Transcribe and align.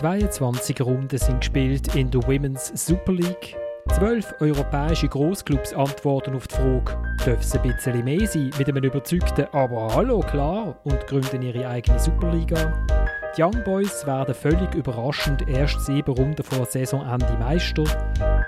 22 0.00 0.80
Runden 0.80 1.18
sind 1.18 1.40
gespielt 1.40 1.94
in 1.94 2.10
der 2.10 2.22
Women's 2.22 2.72
Super 2.74 3.12
League. 3.12 3.54
Zwölf 3.90 4.34
europäische 4.40 5.06
Großclubs 5.06 5.74
antworten 5.74 6.34
auf 6.34 6.48
die 6.48 6.54
Frage, 6.54 6.96
dürfen 7.26 7.40
es 7.42 7.54
ein 7.54 7.60
bisschen 7.60 8.04
mehr 8.06 8.26
sein, 8.26 8.50
mit 8.58 8.66
einem 8.66 8.82
überzeugten 8.82 9.44
«Aber 9.52 9.94
hallo, 9.94 10.20
klar» 10.20 10.74
und 10.84 11.06
gründen 11.06 11.42
ihre 11.42 11.68
eigene 11.68 11.98
Superliga. 11.98 12.72
Die 13.36 13.42
Young 13.42 13.62
Boys 13.62 14.06
werden 14.06 14.34
völlig 14.34 14.74
überraschend 14.74 15.46
erst 15.46 15.84
sieben 15.84 16.14
Runden 16.14 16.42
vor 16.44 16.64
Saisonende 16.64 17.36
Meister. 17.38 17.84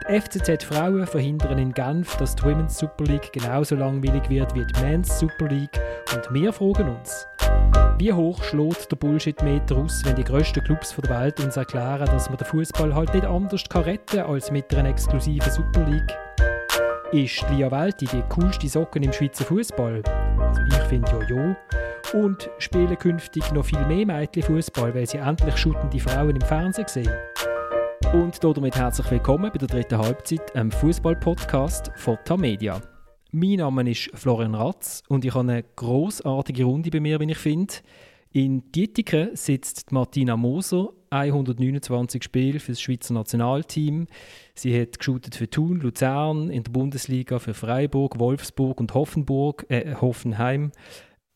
Die 0.09 0.21
FCZ 0.21 0.64
Frauen 0.64 1.07
verhindern 1.07 1.59
in 1.59 1.73
Genf, 1.73 2.16
dass 2.16 2.35
die 2.35 2.43
Women's 2.43 2.79
Super 2.79 3.05
League 3.05 3.32
genauso 3.32 3.77
langweilig 3.77 4.29
wird 4.29 4.55
wie 4.55 4.64
die 4.64 4.80
Men's 4.80 5.18
Super 5.18 5.46
League. 5.46 5.80
Und 6.12 6.32
wir 6.32 6.53
fragen 6.53 6.89
uns, 6.89 7.26
wie 7.99 8.12
hoch 8.12 8.43
schlägt 8.43 8.90
der 8.90 8.96
Bullshit-Meter 8.96 9.76
aus, 9.76 10.03
wenn 10.04 10.17
die 10.17 10.25
grössten 10.25 10.64
Clubs 10.64 10.96
der 10.96 11.11
Welt 11.11 11.39
uns 11.40 11.57
erklären, 11.57 12.07
dass 12.07 12.29
man 12.29 12.39
den 12.39 12.46
Fußball 12.46 12.95
halt 12.95 13.14
nicht 13.14 13.26
anders 13.26 13.64
kann 13.68 13.85
retten 13.85 14.21
als 14.21 14.50
mit 14.50 14.75
einer 14.75 14.89
exklusiven 14.89 15.50
Super 15.50 15.85
League? 15.85 16.18
Ist 17.12 17.45
Lia 17.50 17.71
Welti 17.71 18.07
die 18.07 18.23
coolste 18.31 18.68
Socken 18.68 19.04
im 19.04 19.12
Schweizer 19.12 19.45
Fußball? 19.45 20.03
Also 20.40 20.61
ich 20.68 20.89
finde 20.89 21.12
ja 21.12 21.37
ja. 21.37 21.57
Und 22.18 22.50
spielen 22.59 22.98
künftig 22.98 23.53
noch 23.53 23.64
viel 23.64 23.84
mehr 23.87 24.07
Mädchen 24.07 24.43
Fußball, 24.43 24.95
weil 24.95 25.07
sie 25.07 25.18
endlich 25.18 25.57
schuttende 25.57 26.00
Frauen 26.00 26.34
im 26.34 26.40
Fernsehen 26.40 26.89
sehen? 26.89 27.12
Und 28.12 28.44
damit 28.44 28.76
herzlich 28.76 29.11
willkommen 29.11 29.50
bei 29.50 29.58
der 29.58 29.68
dritten 29.68 29.96
Halbzeit, 29.96 30.54
einem 30.54 30.70
Fußball-Podcast 30.70 31.93
von 31.96 32.19
Tamedia. 32.27 32.83
Mein 33.30 33.56
Name 33.56 33.91
ist 33.91 34.11
Florian 34.12 34.55
Ratz 34.55 35.03
und 35.08 35.25
ich 35.25 35.33
habe 35.33 35.50
eine 35.50 35.62
großartige 35.62 36.64
Runde 36.64 36.91
bei 36.91 37.00
mir, 37.00 37.19
wie 37.20 37.30
ich 37.30 37.39
finde. 37.39 37.72
In 38.30 38.70
Dietiken 38.70 39.34
sitzt 39.34 39.92
Martina 39.92 40.37
Moser, 40.37 40.91
129 41.09 42.22
Spiele 42.22 42.61
für 42.61 42.72
das 42.72 42.83
Schweizer 42.83 43.14
Nationalteam. 43.14 44.06
Sie 44.55 44.78
hat 44.78 44.98
geschootet 44.98 45.34
für 45.34 45.48
Thun, 45.48 45.81
Luzern, 45.81 46.50
in 46.50 46.65
der 46.65 46.70
Bundesliga 46.70 47.39
für 47.39 47.55
Freiburg, 47.55 48.19
Wolfsburg 48.19 48.78
und 48.78 48.92
Hoffenburg, 48.92 49.65
äh, 49.70 49.94
Hoffenheim. 49.94 50.72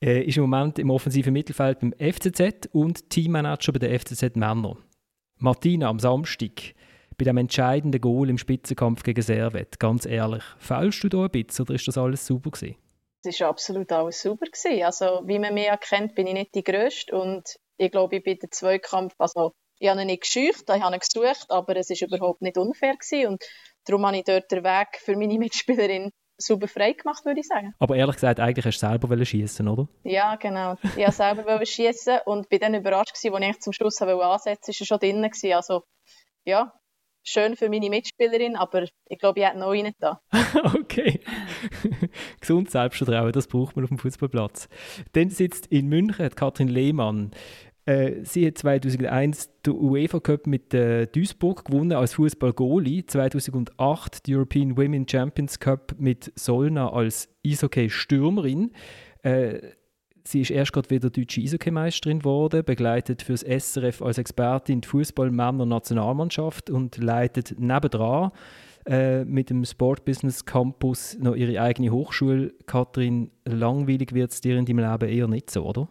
Äh, 0.05 0.25
ist 0.25 0.37
im 0.37 0.43
Moment 0.43 0.79
im 0.79 0.91
offensiven 0.91 1.33
Mittelfeld 1.33 1.81
beim 1.81 1.95
FCZ 1.99 2.69
und 2.73 3.09
Teammanager 3.09 3.73
bei 3.73 3.79
der 3.79 3.99
FCZ 3.99 4.37
Männer. 4.37 4.77
Martina 5.39 5.89
am 5.89 5.99
Samstag 5.99 6.75
bei 7.19 7.25
dem 7.25 7.37
entscheidenden 7.37 8.01
Goal 8.01 8.31
im 8.31 8.39
Spitzenkampf 8.39 9.03
gegen 9.03 9.23
Servet, 9.23 9.79
ganz 9.79 10.07
ehrlich, 10.07 10.43
fällst 10.59 11.05
du 11.05 11.09
da 11.09 11.25
ein 11.25 11.31
bisschen 11.31 11.65
oder 11.65 11.75
ist 11.75 11.87
das 11.87 11.99
alles 11.99 12.27
super 12.27 12.51
gewesen? 12.51 12.77
Es 13.23 13.41
war 13.41 13.49
absolut 13.49 13.91
alles 13.93 14.23
super. 14.23 14.47
Gewesen. 14.47 14.85
Also, 14.85 15.23
wie 15.25 15.39
man 15.39 15.53
mich 15.53 15.67
erkennt, 15.67 16.15
bin 16.15 16.27
ich 16.27 16.35
nicht 16.35 16.55
die 16.55 16.63
Größte 16.63 17.17
und 17.17 17.57
ich 17.77 17.91
glaube, 17.91 18.17
ich 18.17 18.23
bin 18.23 18.39
der 18.39 18.51
Zweikampf, 18.51 19.15
also 19.19 19.53
ich 19.79 19.89
habe 19.89 20.01
ihn 20.01 20.07
nicht 20.07 20.23
gescheucht, 20.23 20.65
ich 20.75 20.83
habe 20.83 20.95
ihn 20.95 21.01
gesucht, 21.01 21.51
aber 21.51 21.77
es 21.77 21.91
war 21.91 22.09
überhaupt 22.09 22.41
nicht 22.41 22.57
unfair 22.57 22.97
gewesen 22.97 23.33
und 23.33 23.45
darum 23.85 24.07
habe 24.07 24.19
ich 24.19 24.25
dort 24.25 24.51
den 24.51 24.65
Weg 24.65 24.89
für 24.99 25.17
meine 25.17 25.39
Mitspielerin 25.39 26.13
super 26.39 26.69
frei 26.69 26.93
gemacht, 26.93 27.25
würde 27.25 27.41
ich 27.41 27.47
sagen. 27.47 27.75
Aber 27.79 27.97
ehrlich 27.97 28.17
gesagt, 28.17 28.41
eigentlich 28.41 28.67
hast 28.67 28.83
du 28.83 28.87
selber 28.87 29.25
schießen, 29.25 29.67
oder? 29.69 29.89
Ja, 30.05 30.37
genau. 30.37 30.77
Ich 30.83 30.97
wollte 30.97 31.13
selber 31.13 31.67
schießen 31.67 32.21
und 32.27 32.49
bin 32.49 32.61
dann 32.61 32.75
überrascht 32.75 33.15
gewesen, 33.15 33.35
als 33.35 33.57
ich 33.57 33.63
zum 33.63 33.73
Schluss 33.73 34.01
ansetzen 34.01 34.19
wollte, 34.19 34.83
er 34.83 34.87
schon 34.87 34.99
drin 34.99 35.23
gewesen. 35.23 35.53
Also, 35.53 35.83
ja, 36.45 36.73
schön 37.27 37.57
für 37.57 37.69
meine 37.69 37.91
Mitspielerin, 37.91 38.57
aber 38.57 38.85
ich 39.09 39.19
glaube, 39.19 39.41
ich 39.41 39.47
hätte 39.47 39.59
noch 39.59 39.73
einen 39.73 39.93
da. 39.99 40.21
okay. 40.79 41.21
Gesund 42.41 42.71
Selbstvertrauen, 42.71 43.33
das 43.33 43.49
braucht 43.49 43.77
man 43.77 43.85
auf 43.85 43.89
dem 43.89 43.99
Fußballplatz. 43.99 44.69
Dann 45.13 45.31
sitzt 45.31 45.67
in 45.67 45.89
München 45.89 46.31
Katrin 46.31 46.69
Lehmann. 46.69 47.33
Äh, 47.87 48.25
sie 48.25 48.47
hat 48.47 48.59
2001 48.59 49.63
den 49.65 49.75
UEFA 49.75 50.21
Cup 50.21 50.47
mit 50.47 50.75
äh, 50.75 51.07
Duisburg 51.07 51.65
gewonnen 51.65 51.93
als 51.93 52.15
Fußball-Goalie. 52.15 53.07
2008 53.07 54.27
die 54.27 54.35
European 54.35 54.77
Women 54.77 55.09
Champions 55.09 55.61
Cup 55.61 55.95
mit 55.99 56.33
Solna 56.35 56.93
als 56.93 57.29
Eishockey-Stürmerin. 57.47 58.73
Äh, 59.23 59.61
Sie 60.27 60.41
ist 60.41 60.51
erst 60.51 60.73
gerade 60.73 60.91
wieder 60.91 61.09
deutsche 61.09 61.41
Eishockey-Meisterin 61.41 62.19
geworden, 62.19 62.65
begleitet 62.65 63.23
fürs 63.23 63.43
SRF 63.43 64.03
als 64.03 64.19
Expertin 64.19 64.81
die 64.81 64.89
Fußball-Männer-Nationalmannschaft 64.89 66.69
und 66.69 66.97
leitet 66.97 67.61
nebendran 67.61 68.33
äh, 68.87 69.25
mit 69.25 69.51
dem 69.51 69.65
Sport 69.65 70.05
Business 70.05 70.45
Campus 70.45 71.17
noch 71.21 71.37
ihre 71.37 71.61
eigene 71.63 71.91
Hochschule. 71.91 72.55
Kathrin, 72.67 73.31
langweilig 73.45 74.15
wird 74.15 74.33
es 74.33 74.41
dir 74.41 74.57
in 74.59 74.65
deinem 74.65 74.79
Leben 74.81 75.09
eher 75.09 75.29
nicht 75.29 75.49
so, 75.49 75.65
oder? 75.65 75.89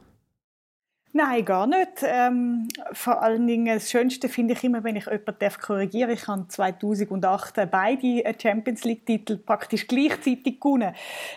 Nein, 1.18 1.46
gar 1.46 1.66
nicht. 1.66 2.04
Ähm, 2.04 2.68
vor 2.92 3.22
allen 3.22 3.48
Dingen 3.48 3.74
das 3.74 3.90
Schönste 3.90 4.28
finde 4.28 4.54
ich 4.54 4.66
immer, 4.66 4.84
wenn 4.84 4.98
ich 4.98 5.06
jemanden 5.06 5.62
korrigieren 5.62 6.10
darf. 6.10 6.20
Ich 6.20 6.28
habe 6.28 6.46
2008 6.50 7.72
beide 7.72 8.36
Champions 8.38 8.84
League-Titel 8.84 9.38
praktisch 9.38 9.88
gleichzeitig 9.88 10.60
gewonnen. 10.60 10.94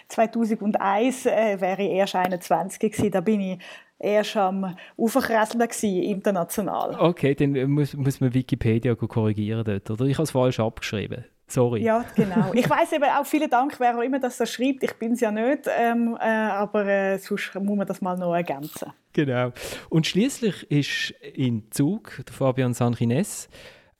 2001 0.09 1.27
äh, 1.27 1.61
wäre 1.61 1.83
ich 1.85 1.91
erst 1.91 2.17
21 2.17 2.91
gewesen. 2.91 3.13
Da 3.13 3.21
bin 3.21 3.41
ich 3.41 3.59
erst 4.01 4.37
am 4.37 4.75
Aufkresseln 4.97 6.03
international. 6.03 6.97
Okay, 6.99 7.37
dann 7.37 7.71
muss, 7.71 7.95
muss 7.95 8.21
man 8.21 8.35
Wikipedia 8.35 8.97
korrigieren 8.97 9.63
dort, 9.63 9.89
oder? 9.93 10.07
Ich 10.07 10.15
habe 10.15 10.25
es 10.25 10.33
falsch 10.33 10.59
abgeschrieben. 10.59 11.25
Sorry. 11.49 11.83
Ja, 11.83 12.05
genau. 12.15 12.53
Ich 12.53 12.69
weiß 12.69 12.93
eben 12.93 13.05
auch, 13.05 13.25
vielen 13.25 13.49
Dank, 13.49 13.81
wer 13.81 13.97
auch 13.97 14.03
immer 14.03 14.21
das 14.21 14.37
so 14.37 14.45
schreibt. 14.45 14.83
Ich 14.83 14.93
bin 14.95 15.13
es 15.13 15.21
ja 15.21 15.31
nicht, 15.31 15.67
ähm, 15.67 16.17
äh, 16.21 16.25
aber 16.25 16.85
äh, 16.87 17.19
sonst 17.19 17.55
muss 17.55 17.77
man 17.77 17.87
das 17.87 18.03
mal 18.03 18.17
noch 18.19 18.35
ergänzen. 18.35 18.93
Genau. 19.15 19.53
Und 19.89 20.07
schließlich 20.07 20.71
ist 20.71 21.15
in 21.35 21.71
Zug 21.71 22.23
der 22.27 22.35
Fabian 22.35 22.75
Sanchines, 22.75 23.49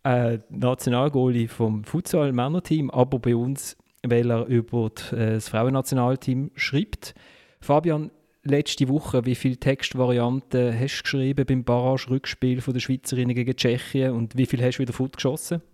äh, 0.05 0.39
Nationalgoalie 0.51 1.49
vom 1.49 1.85
Futsal-Männerteam, 1.85 2.91
aber 2.91 3.19
bei 3.19 3.35
uns, 3.35 3.79
weil 4.07 4.31
er 4.31 4.45
über 4.45 4.91
die, 4.91 5.17
äh, 5.17 5.35
das 5.35 5.49
Frauennationalteam 5.49 6.51
schreibt. 6.55 7.15
Fabian, 7.61 8.11
letzte 8.43 8.89
Woche, 8.89 9.25
wie 9.25 9.35
viele 9.35 9.57
Textvarianten 9.57 10.79
hast 10.79 10.99
du 10.99 11.03
geschrieben 11.03 11.47
beim 11.47 11.65
Barrage-Rückspiel 11.65 12.61
der 12.61 12.81
Schweizerinnen 12.81 13.35
gegen 13.35 13.57
Tschechien 13.57 14.13
und 14.13 14.37
wie 14.37 14.47
viel 14.47 14.63
hast 14.63 14.77
du 14.77 14.83
wieder 14.83 14.93
fortgeschossen? 14.93 15.59
geschossen? 15.59 15.68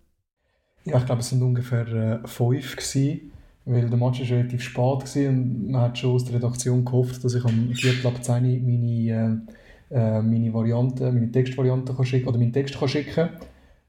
Ja, 0.84 0.98
ich 0.98 1.06
glaube, 1.06 1.20
es 1.20 1.32
waren 1.32 1.42
ungefähr 1.42 1.86
äh, 1.88 2.28
fünf, 2.28 2.76
gewesen, 2.76 3.32
weil 3.64 3.88
der 3.88 3.98
Match 3.98 4.20
war 4.20 4.36
relativ 4.36 4.62
spät 4.62 4.76
war 4.76 5.28
und 5.28 5.70
man 5.70 5.82
hat 5.82 5.98
schon 5.98 6.10
aus 6.12 6.24
der 6.24 6.34
Redaktion 6.34 6.84
gehofft, 6.84 7.24
dass 7.24 7.34
ich 7.34 7.44
am 7.44 7.70
Viertel 7.72 8.06
ab 8.06 8.22
10 8.22 8.64
meine, 8.66 9.44
äh, 9.90 9.94
äh, 9.94 10.22
meine 10.22 10.52
Variante, 10.52 11.10
meine 11.10 11.32
Textvariante 11.32 11.94
kann 11.94 12.04
schicken, 12.04 12.28
oder 12.28 12.38
meinen 12.38 12.52
Text 12.52 12.78
kann 12.78 12.88
schicken. 12.88 13.30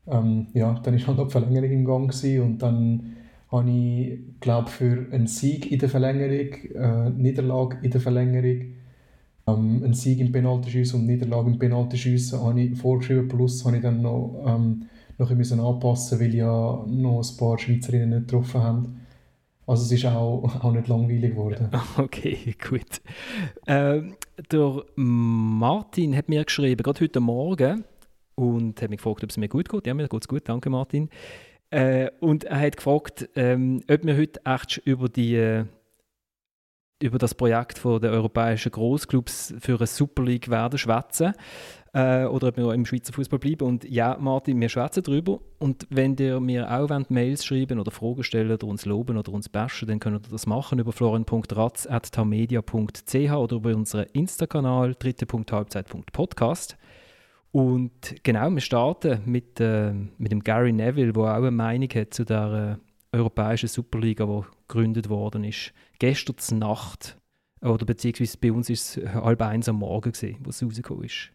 Ähm, 0.07 0.47
ja, 0.53 0.79
dann 0.83 0.95
war 0.99 1.07
halt 1.07 1.19
auch 1.19 1.25
die 1.25 1.31
Verlängerung 1.31 1.71
im 1.71 1.85
Gang 1.85 2.11
gewesen, 2.11 2.41
und 2.41 2.57
dann 2.59 3.15
habe 3.51 3.69
ich, 3.69 4.19
glaube 4.39 4.69
für 4.69 5.07
einen 5.11 5.27
Sieg 5.27 5.71
in 5.71 5.79
der 5.79 5.89
Verlängerung, 5.89 6.53
äh, 6.75 7.09
Niederlage 7.09 7.77
in 7.81 7.91
der 7.91 8.01
Verlängerung, 8.01 8.73
ähm, 9.47 9.83
einen 9.83 9.93
Sieg 9.93 10.19
im 10.19 10.31
Penaltyschiessen 10.31 11.01
und 11.01 11.07
Niederlage 11.07 11.49
im 11.49 11.59
Penaltyschiessen 11.59 12.39
habe 12.39 12.75
vorgeschrieben, 12.75 13.27
plus 13.27 13.65
habe 13.65 13.77
ich 13.77 13.83
dann 13.83 14.01
noch 14.01 14.43
ähm, 14.47 14.85
noch 15.17 15.31
ein 15.31 15.37
bisschen 15.37 15.59
anpassen, 15.59 16.19
weil 16.19 16.33
ja 16.33 16.83
noch 16.87 17.21
ein 17.21 17.37
paar 17.37 17.57
Schweizerinnen 17.57 18.09
nicht 18.09 18.27
getroffen 18.27 18.61
haben. 18.61 19.01
Also 19.67 19.83
es 19.83 19.91
ist 19.91 20.05
auch, 20.05 20.43
auch 20.63 20.71
nicht 20.71 20.87
langweilig 20.87 21.31
geworden. 21.31 21.69
Okay, 21.97 22.55
gut. 22.67 23.01
Ähm, 23.67 24.15
der 24.51 24.83
Martin 24.95 26.15
hat 26.15 26.29
mir 26.29 26.43
geschrieben, 26.43 26.83
gerade 26.83 27.01
heute 27.01 27.19
Morgen, 27.19 27.83
und 28.35 28.81
hat 28.81 28.89
mich 28.89 28.97
gefragt, 28.97 29.23
ob 29.23 29.29
es 29.29 29.37
mir 29.37 29.47
gut 29.47 29.69
geht. 29.69 29.87
Ja, 29.87 29.93
mir 29.93 30.07
geht 30.07 30.21
es 30.21 30.27
gut, 30.27 30.43
danke 30.45 30.69
Martin. 30.69 31.09
Äh, 31.69 32.11
und 32.19 32.43
er 32.43 32.59
hat 32.59 32.77
gefragt, 32.77 33.29
ähm, 33.35 33.81
ob 33.89 34.05
wir 34.05 34.17
heute 34.17 34.41
echt 34.45 34.77
über 34.85 35.09
die 35.09 35.35
äh, 35.35 35.65
über 37.01 37.17
das 37.17 37.35
Projekt 37.35 37.77
von 37.77 37.99
der 38.01 38.11
europäischen 38.11 38.71
Großclubs 38.71 39.53
für 39.59 39.75
eine 39.77 39.87
Super 39.87 40.23
League 40.23 40.49
werden 40.49 40.79
schwätzen 40.79 41.33
äh, 41.93 42.23
oder 42.25 42.47
ob 42.49 42.57
wir 42.57 42.73
im 42.73 42.85
Schweizer 42.85 43.13
Fußball 43.13 43.39
bleiben. 43.39 43.65
Und 43.67 43.89
ja, 43.89 44.17
Martin, 44.19 44.59
wir 44.59 44.67
schwätzen 44.69 45.03
darüber. 45.03 45.39
Und 45.59 45.87
wenn 45.89 46.17
ihr 46.17 46.39
mir 46.39 46.71
auch 46.71 46.89
wollt, 46.89 47.11
Mails 47.11 47.45
schreiben 47.45 47.79
oder 47.79 47.91
Fragen 47.91 48.23
stellen 48.23 48.51
oder 48.51 48.67
uns 48.67 48.85
loben 48.85 49.17
oder 49.17 49.31
uns 49.31 49.49
bashen, 49.49 49.87
dann 49.87 49.99
könnt 49.99 50.27
ihr 50.27 50.31
das 50.31 50.45
machen 50.45 50.77
über 50.79 50.91
florian.ratz.tamedia.ch 50.91 53.31
oder 53.31 53.55
über 53.55 53.75
unseren 53.75 54.05
Insta-Kanal 54.13 54.95
dritte.halbzeit.podcast. 54.95 56.77
Und 57.51 58.15
genau, 58.23 58.49
wir 58.49 58.59
starten 58.59 59.21
mit, 59.25 59.61
äh, 59.61 59.93
mit 60.17 60.33
dem 60.33 60.43
Gary 60.43 60.73
Neville, 60.73 61.13
der 61.13 61.23
auch 61.23 61.37
eine 61.37 61.51
Meinung 61.51 61.87
hat 61.95 62.13
zu 62.13 62.25
der 62.25 62.79
äh, 63.13 63.17
europäischen 63.17 63.69
Superliga, 63.69 64.25
die 64.25 64.41
gegründet 64.67 65.09
worden 65.09 65.43
ist. 65.43 65.73
Gestern 65.99 66.59
Nacht, 66.59 67.17
äh, 67.61 67.67
oder 67.67 67.85
beziehungsweise 67.85 68.37
bei 68.37 68.51
uns 68.51 68.69
ist 68.69 68.97
es 68.97 69.13
halb 69.13 69.41
eins 69.41 69.69
am 69.69 69.77
Morgen, 69.77 70.13
wo 70.41 70.49
es 70.49 70.63
rausgekommen 70.63 71.05
ist. 71.05 71.31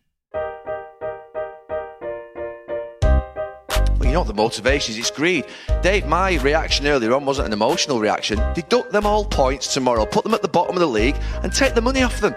you 4.11 4.17
know 4.17 4.25
the 4.25 4.35
motivation 4.35 4.93
is? 4.93 4.99
It's 4.99 5.11
greed. 5.11 5.45
Dave, 5.83 6.05
my 6.05 6.35
reaction 6.39 6.87
earlier 6.87 7.15
on 7.15 7.25
wasn't 7.25 7.47
an 7.47 7.53
emotional 7.53 8.01
reaction. 8.01 8.41
Deduct 8.55 8.91
them 8.91 9.07
all 9.07 9.25
points 9.25 9.73
tomorrow, 9.73 10.05
put 10.05 10.25
them 10.25 10.35
at 10.35 10.43
the 10.43 10.49
bottom 10.49 10.75
of 10.75 10.81
the 10.81 10.89
league, 10.89 11.17
and 11.45 11.53
take 11.53 11.75
the 11.75 11.81
money 11.81 12.03
off 12.03 12.21
them. 12.21 12.35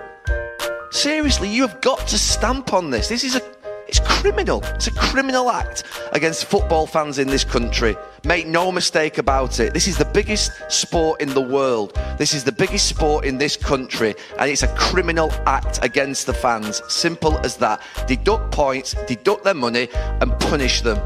Seriously, 0.91 1.49
you 1.49 1.67
have 1.67 1.81
got 1.81 2.07
to 2.09 2.17
stamp 2.19 2.73
on 2.73 2.91
this. 2.91 3.07
This 3.07 3.23
is 3.23 3.35
a 3.35 3.62
It's 3.93 3.99
criminal. 3.99 4.63
It's 4.73 4.87
a 4.87 4.91
criminal 4.91 5.51
act 5.51 5.83
against 6.13 6.45
football 6.45 6.87
fans 6.87 7.19
in 7.19 7.27
this 7.27 7.43
country. 7.43 7.95
Make 8.25 8.47
no 8.47 8.71
mistake 8.71 9.19
about 9.19 9.59
it. 9.59 9.71
This 9.71 9.87
is 9.87 9.99
the 9.99 10.05
biggest 10.05 10.51
sport 10.67 11.21
in 11.21 11.31
the 11.35 11.41
world. 11.41 11.93
This 12.17 12.33
is 12.33 12.43
the 12.43 12.51
biggest 12.51 12.87
sport 12.87 13.23
in 13.23 13.37
this 13.37 13.55
country, 13.55 14.15
and 14.39 14.49
it's 14.49 14.63
a 14.63 14.67
criminal 14.69 15.31
act 15.45 15.77
against 15.85 16.25
the 16.25 16.33
fans. 16.33 16.81
Simple 16.87 17.37
as 17.45 17.57
that. 17.57 17.81
Deduct 18.07 18.51
points, 18.51 18.95
deduct 19.05 19.43
their 19.43 19.53
money, 19.53 19.87
and 20.21 20.31
punish 20.39 20.81
them. 20.81 20.97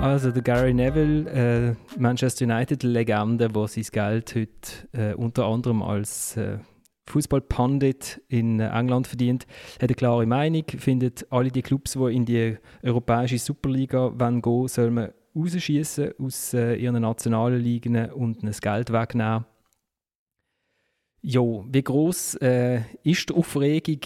Also 0.00 0.30
der 0.30 0.42
Gary 0.42 0.72
Neville, 0.72 1.26
äh, 1.26 1.74
Manchester 1.98 2.44
United-Legende, 2.44 3.48
der 3.48 3.66
sein 3.66 3.86
Geld 3.90 4.36
heute 4.36 4.52
äh, 4.92 5.14
unter 5.14 5.46
anderem 5.46 5.82
als 5.82 6.36
äh, 6.36 6.58
Fußballpundit 7.08 8.22
in 8.28 8.60
England 8.60 9.06
verdient, 9.06 9.46
hat 9.76 9.90
eine 9.90 9.94
klare 9.94 10.26
Meinung, 10.26 10.64
findet 10.66 11.26
alle 11.30 11.50
die 11.50 11.62
Clubs, 11.62 11.92
die 11.92 12.14
in 12.14 12.24
die 12.24 12.56
europäische 12.82 13.38
Superliga 13.38 14.10
gehen 14.10 14.44
wollen, 14.44 14.68
soll 14.68 14.90
man 14.90 15.10
rausschießen 15.34 16.12
aus 16.18 16.54
äh, 16.54 16.74
ihren 16.76 17.02
nationalen 17.02 17.60
Ligen 17.60 18.10
und 18.10 18.46
das 18.46 18.60
Geld 18.60 18.92
wegnehmen. 18.92 19.44
Jo, 21.20 21.64
wie 21.68 21.82
groß 21.82 22.36
äh, 22.36 22.82
ist 23.02 23.30
die 23.30 23.34
Aufregung? 23.34 24.00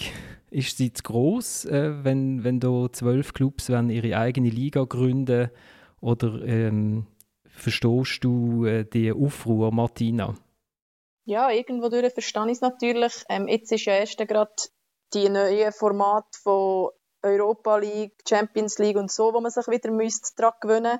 Ist 0.51 0.77
sie 0.79 0.93
zu 0.93 1.03
groß, 1.03 1.67
äh, 1.67 2.05
wenn, 2.05 2.45
wenn 2.45 2.61
da 2.61 2.87
zwölf 2.91 3.33
Clubs 3.33 3.69
ihre 3.69 4.19
eigene 4.19 4.49
Liga 4.49 4.85
gründen 4.85 5.51
oder 6.01 6.43
ähm, 6.45 7.07
verstehst 7.45 8.25
du 8.25 8.65
äh, 8.65 8.85
die 8.85 9.13
Aufruhr, 9.13 9.73
Martina? 9.73 10.35
Ja, 11.25 11.51
irgendwo 11.51 11.89
durch 11.89 12.13
verstehe 12.13 12.47
ich 12.47 12.53
es 12.53 12.61
natürlich. 12.61 13.25
Ähm, 13.29 13.47
jetzt 13.47 13.71
ist 13.71 13.85
ja 13.85 13.95
erst 13.95 14.19
gerade 14.19 14.53
die 15.15 15.29
neue 15.29 15.71
Format 15.73 16.27
von 16.43 16.91
Europa 17.23 17.77
League, 17.77 18.17
Champions 18.29 18.79
League 18.79 18.97
und 18.97 19.11
so, 19.11 19.33
wo 19.33 19.41
man 19.41 19.51
sich 19.51 19.69
wieder 19.69 19.91
müsste 19.91 20.31
daran 20.37 20.55
gewöhnen 20.61 20.99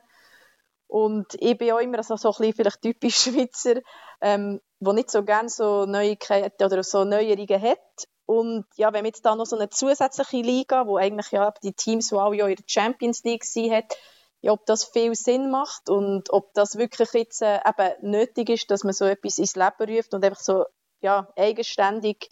Und 0.87 1.27
ich 1.41 1.59
bin 1.59 1.73
auch 1.73 1.81
immer 1.81 2.03
so, 2.05 2.17
so 2.17 2.29
ein 2.29 2.35
bisschen 2.39 2.55
vielleicht 2.55 2.83
typisch 2.83 3.17
Schweizer, 3.23 3.81
ähm, 4.21 4.61
wo 4.79 4.93
nicht 4.93 5.11
so 5.11 5.25
gerne 5.25 5.49
so 5.49 5.87
Neuigkeiten 5.87 6.65
oder 6.65 6.83
so 6.85 7.05
Neuerungen 7.05 7.61
hat. 7.61 8.07
Und 8.27 8.65
ja, 8.77 8.93
wenn 8.93 9.01
man 9.01 9.07
jetzt 9.07 9.27
da 9.27 9.35
noch 9.35 9.47
so 9.47 9.57
eine 9.57 9.71
zusätzliche 9.71 10.37
Liga, 10.37 10.87
wo 10.87 10.97
eigentlich 10.97 11.33
ja 11.33 11.53
die 11.63 11.73
Teams, 11.73 12.09
die 12.09 12.15
auch 12.15 12.33
ja 12.33 12.47
in 12.47 12.55
der 12.55 12.65
Champions 12.69 13.25
League 13.25 13.45
sind, 13.45 13.85
ja, 14.43 14.53
ob 14.53 14.67
das 14.67 14.85
viel 14.85 15.15
Sinn 15.15 15.51
macht 15.51 15.89
und 15.89 16.33
ob 16.33 16.53
das 16.55 16.77
wirklich 16.77 17.13
jetzt 17.13 17.43
äh, 17.43 17.61
eben 17.65 18.11
nötig 18.11 18.51
ist, 18.51 18.71
dass 18.71 18.83
man 18.83 18.93
so 18.93 19.05
etwas 19.05 19.39
ins 19.39 19.55
Leben 19.55 19.97
ruft 19.97 20.13
und 20.15 20.25
einfach 20.25 20.41
so 20.41 20.65
ja, 21.01 21.29
eigenständig 21.37 22.29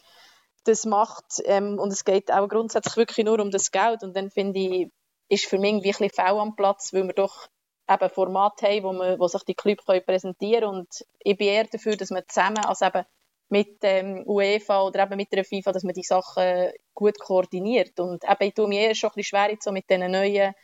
das 0.64 0.84
macht. 0.84 1.40
Ähm, 1.44 1.78
und 1.78 1.92
es 1.92 2.04
geht 2.04 2.32
auch 2.32 2.48
grundsätzlich 2.48 2.96
wirklich 2.96 3.24
nur 3.24 3.38
um 3.38 3.52
das 3.52 3.70
Geld. 3.70 4.02
Und 4.02 4.16
dann 4.16 4.30
finde 4.30 4.58
ich, 4.58 4.92
ist 5.28 5.46
für 5.46 5.58
mich 5.58 5.72
ein 5.72 5.82
bisschen 5.82 6.10
faul 6.10 6.40
am 6.40 6.56
Platz, 6.56 6.92
weil 6.92 7.06
wir 7.06 7.14
doch 7.14 7.46
eben 7.88 8.10
Formate 8.10 8.66
haben, 8.66 8.82
wo, 8.82 8.92
man, 8.92 9.18
wo 9.20 9.28
sich 9.28 9.44
die 9.44 9.54
Clubs 9.54 9.84
präsentieren 9.84 10.62
können. 10.62 10.78
Und 10.80 10.88
ich 11.20 11.36
bin 11.36 11.46
eher 11.46 11.64
dafür, 11.64 11.96
dass 11.96 12.10
man 12.10 12.24
zusammen, 12.28 12.64
also 12.64 12.86
eben 12.86 13.04
mit 13.48 13.78
ähm, 13.82 14.24
UEFA 14.26 14.82
oder 14.82 15.04
eben 15.04 15.16
mit 15.16 15.32
der 15.32 15.44
FIFA, 15.44 15.72
dass 15.72 15.84
man 15.84 15.94
die 15.94 16.02
Sachen 16.02 16.72
gut 16.92 17.20
koordiniert. 17.20 18.00
Und 18.00 18.24
eben, 18.24 18.48
ich 18.48 18.54
tue 18.54 18.68
mir 18.68 18.80
eher 18.80 18.94
schon 18.96 19.10
ein 19.10 19.14
bisschen 19.14 19.38
schwer 19.38 19.56
so 19.60 19.70
mit 19.70 19.88
diesen 19.88 20.10
neuen 20.10 20.54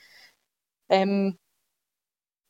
ähm, 0.89 1.39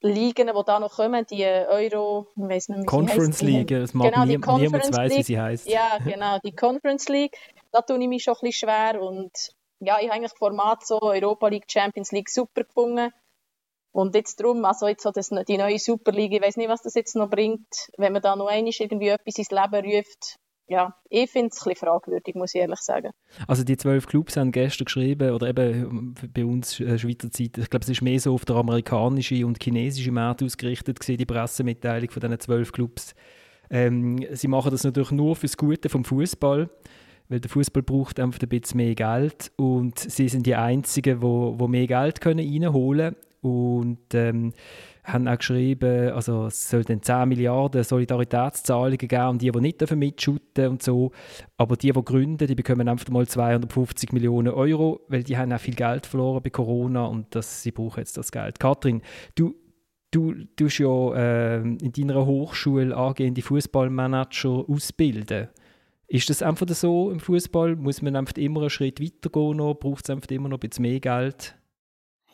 Ligen, 0.02 0.48
die 0.48 0.62
da 0.66 0.78
noch 0.78 0.96
kommen, 0.96 1.26
die 1.26 1.44
Euro, 1.44 2.28
ich 2.36 2.42
weiß 2.42 2.68
nicht, 2.68 2.82
wie 2.82 2.86
Conference 2.86 3.42
League, 3.42 3.68
das 3.68 3.94
mag 3.94 4.12
genau, 4.12 4.24
nie, 4.26 4.36
niemand 4.36 4.96
weiß, 4.96 5.16
wie 5.16 5.22
sie 5.22 5.40
heißt. 5.40 5.68
Ja, 5.68 5.98
genau, 6.04 6.38
die 6.44 6.54
Conference 6.54 7.08
League, 7.08 7.36
da 7.72 7.80
tue 7.80 7.98
ich 8.00 8.08
mich 8.08 8.22
schon 8.22 8.34
ein 8.34 8.40
bisschen 8.42 8.68
schwer 8.68 9.00
und 9.00 9.32
ja, 9.80 9.98
ich 9.98 10.04
habe 10.04 10.14
eigentlich 10.14 10.30
das 10.30 10.38
Format 10.38 10.86
so 10.86 11.00
Europa 11.00 11.48
League, 11.48 11.66
Champions 11.68 12.12
League 12.12 12.30
super 12.30 12.64
gefunden. 12.64 13.10
Und 13.92 14.14
jetzt 14.14 14.40
drum, 14.40 14.64
also 14.66 14.88
jetzt 14.88 15.02
so 15.02 15.10
das, 15.10 15.30
die 15.48 15.56
neue 15.56 15.78
Super 15.78 16.12
League, 16.12 16.32
ich 16.32 16.42
weiß 16.42 16.58
nicht, 16.58 16.68
was 16.68 16.82
das 16.82 16.94
jetzt 16.94 17.16
noch 17.16 17.30
bringt, 17.30 17.66
wenn 17.96 18.12
man 18.12 18.20
da 18.20 18.36
noch 18.36 18.46
einmal 18.46 18.72
irgendwie 18.78 19.08
etwas 19.08 19.38
ins 19.38 19.50
Leben 19.50 19.86
ruft, 19.86 20.36
ja, 20.68 20.94
ich 21.08 21.30
finde 21.30 21.50
es 21.52 21.64
ein 21.66 21.76
fragwürdig, 21.76 22.34
muss 22.34 22.54
ich 22.54 22.60
ehrlich 22.60 22.80
sagen. 22.80 23.10
Also 23.46 23.62
die 23.62 23.76
zwölf 23.76 24.06
Clubs 24.06 24.36
haben 24.36 24.50
gestern 24.50 24.86
geschrieben, 24.86 25.30
oder 25.30 25.48
eben 25.48 26.14
bei 26.34 26.44
uns 26.44 26.80
äh, 26.80 26.98
Schweizer 26.98 27.30
Zeit, 27.30 27.56
ich 27.58 27.70
glaube, 27.70 27.84
es 27.84 27.88
ist 27.88 28.02
mehr 28.02 28.18
so 28.18 28.34
auf 28.34 28.44
der 28.44 28.56
amerikanischen 28.56 29.44
und 29.44 29.62
chinesischen 29.62 30.14
Markt 30.14 30.42
ausgerichtet 30.42 30.98
gewesen, 30.98 31.18
die 31.18 31.26
Pressemitteilung 31.26 32.10
von 32.10 32.20
diesen 32.20 32.40
zwölf 32.40 32.72
Clubs. 32.72 33.14
Ähm, 33.70 34.24
sie 34.32 34.48
machen 34.48 34.70
das 34.70 34.84
natürlich 34.84 35.12
nur 35.12 35.36
fürs 35.36 35.56
Gute 35.56 35.88
vom 35.88 36.04
Fußball, 36.04 36.68
weil 37.28 37.40
der 37.40 37.50
Fußball 37.50 37.82
braucht 37.82 38.18
einfach 38.18 38.40
ein 38.40 38.48
bisschen 38.48 38.78
mehr 38.78 38.94
Geld 38.94 39.52
und 39.56 39.98
sie 39.98 40.28
sind 40.28 40.46
die 40.46 40.54
Einzigen, 40.54 41.22
wo, 41.22 41.54
wo 41.58 41.68
mehr 41.68 41.86
Geld 41.86 42.20
können 42.20 42.40
reinholen 42.40 43.14
können 43.14 43.26
und 43.42 44.14
ähm, 44.14 44.52
haben 45.06 45.28
auch 45.28 45.38
geschrieben, 45.38 46.10
also 46.10 46.46
es 46.46 46.68
soll 46.68 46.84
dann 46.84 47.00
10 47.00 47.28
Milliarden 47.28 47.84
Solidaritätszahlungen 47.84 48.98
geben 48.98 49.28
und 49.28 49.42
die, 49.42 49.50
die 49.50 49.60
nicht 49.60 49.90
mitschuten 49.94 50.68
und 50.68 50.82
so. 50.82 51.12
Aber 51.56 51.76
die, 51.76 51.92
die 51.92 52.04
gründen, 52.04 52.46
die 52.46 52.54
bekommen 52.54 52.88
einfach 52.88 53.08
mal 53.10 53.26
250 53.26 54.12
Millionen 54.12 54.52
Euro, 54.52 55.00
weil 55.08 55.22
die 55.22 55.38
haben 55.38 55.52
auch 55.52 55.60
viel 55.60 55.74
Geld 55.74 56.06
verloren 56.06 56.42
bei 56.42 56.50
Corona 56.50 57.04
und 57.06 57.34
das, 57.34 57.62
sie 57.62 57.70
brauchen 57.70 58.00
jetzt 58.00 58.16
das 58.16 58.32
Geld. 58.32 58.58
Kathrin, 58.58 59.00
du, 59.36 59.54
du 60.10 60.34
tust 60.56 60.78
ja 60.78 61.14
äh, 61.14 61.60
in 61.60 61.92
deiner 61.92 62.26
Hochschule 62.26 62.96
angehende 62.96 63.42
Fußballmanager 63.42 64.64
ausbilden. 64.68 65.48
Ist 66.08 66.30
das 66.30 66.42
einfach 66.42 66.68
so 66.68 67.10
im 67.10 67.20
Fußball? 67.20 67.76
Muss 67.76 68.02
man 68.02 68.16
einfach 68.16 68.36
immer 68.36 68.60
einen 68.60 68.70
Schritt 68.70 69.00
weitergehen 69.00 69.56
Braucht 69.56 70.04
es 70.04 70.10
einfach 70.10 70.30
immer 70.30 70.48
noch 70.48 70.58
ein 70.58 70.68
bisschen 70.68 70.82
mehr 70.82 71.00
Geld? 71.00 71.55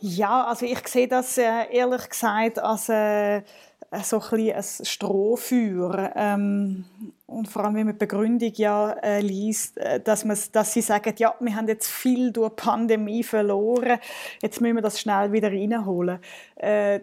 Ja, 0.04 0.46
also 0.46 0.66
ich 0.66 0.88
sehe 0.88 1.06
das 1.06 1.38
äh, 1.38 1.70
ehrlich 1.70 2.08
gesagt 2.08 2.58
als 2.58 2.88
äh, 2.88 3.42
so 4.02 4.20
ein, 4.32 4.52
ein 4.52 4.62
Strohfeuer. 4.62 6.12
Ähm, 6.16 6.84
und 7.26 7.48
vor 7.48 7.64
allem, 7.64 7.76
wenn 7.76 7.86
man 7.86 7.94
die 7.94 8.00
Begründung 8.00 8.52
ja 8.56 8.94
äh, 8.94 9.20
liest, 9.20 9.78
äh, 9.78 10.00
dass, 10.00 10.24
dass 10.50 10.72
sie 10.72 10.80
sagen, 10.80 11.14
ja, 11.18 11.36
wir 11.38 11.54
haben 11.54 11.68
jetzt 11.68 11.88
viel 11.88 12.32
durch 12.32 12.50
die 12.50 12.62
Pandemie 12.62 13.22
verloren, 13.22 14.00
jetzt 14.42 14.60
müssen 14.60 14.74
wir 14.74 14.82
das 14.82 15.00
schnell 15.00 15.30
wieder 15.30 15.52
reinholen. 15.52 16.18
Äh, 16.56 16.98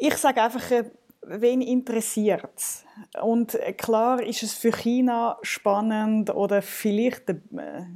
ich 0.00 0.16
sage 0.16 0.42
einfach, 0.42 0.68
äh, 0.72 0.90
wen 1.22 1.60
interessiert 1.60 2.50
es? 2.56 2.84
Und 3.22 3.54
äh, 3.54 3.74
klar 3.74 4.20
ist 4.20 4.42
es 4.42 4.54
für 4.54 4.72
China 4.72 5.38
spannend 5.42 6.34
oder 6.34 6.62
vielleicht 6.62 7.32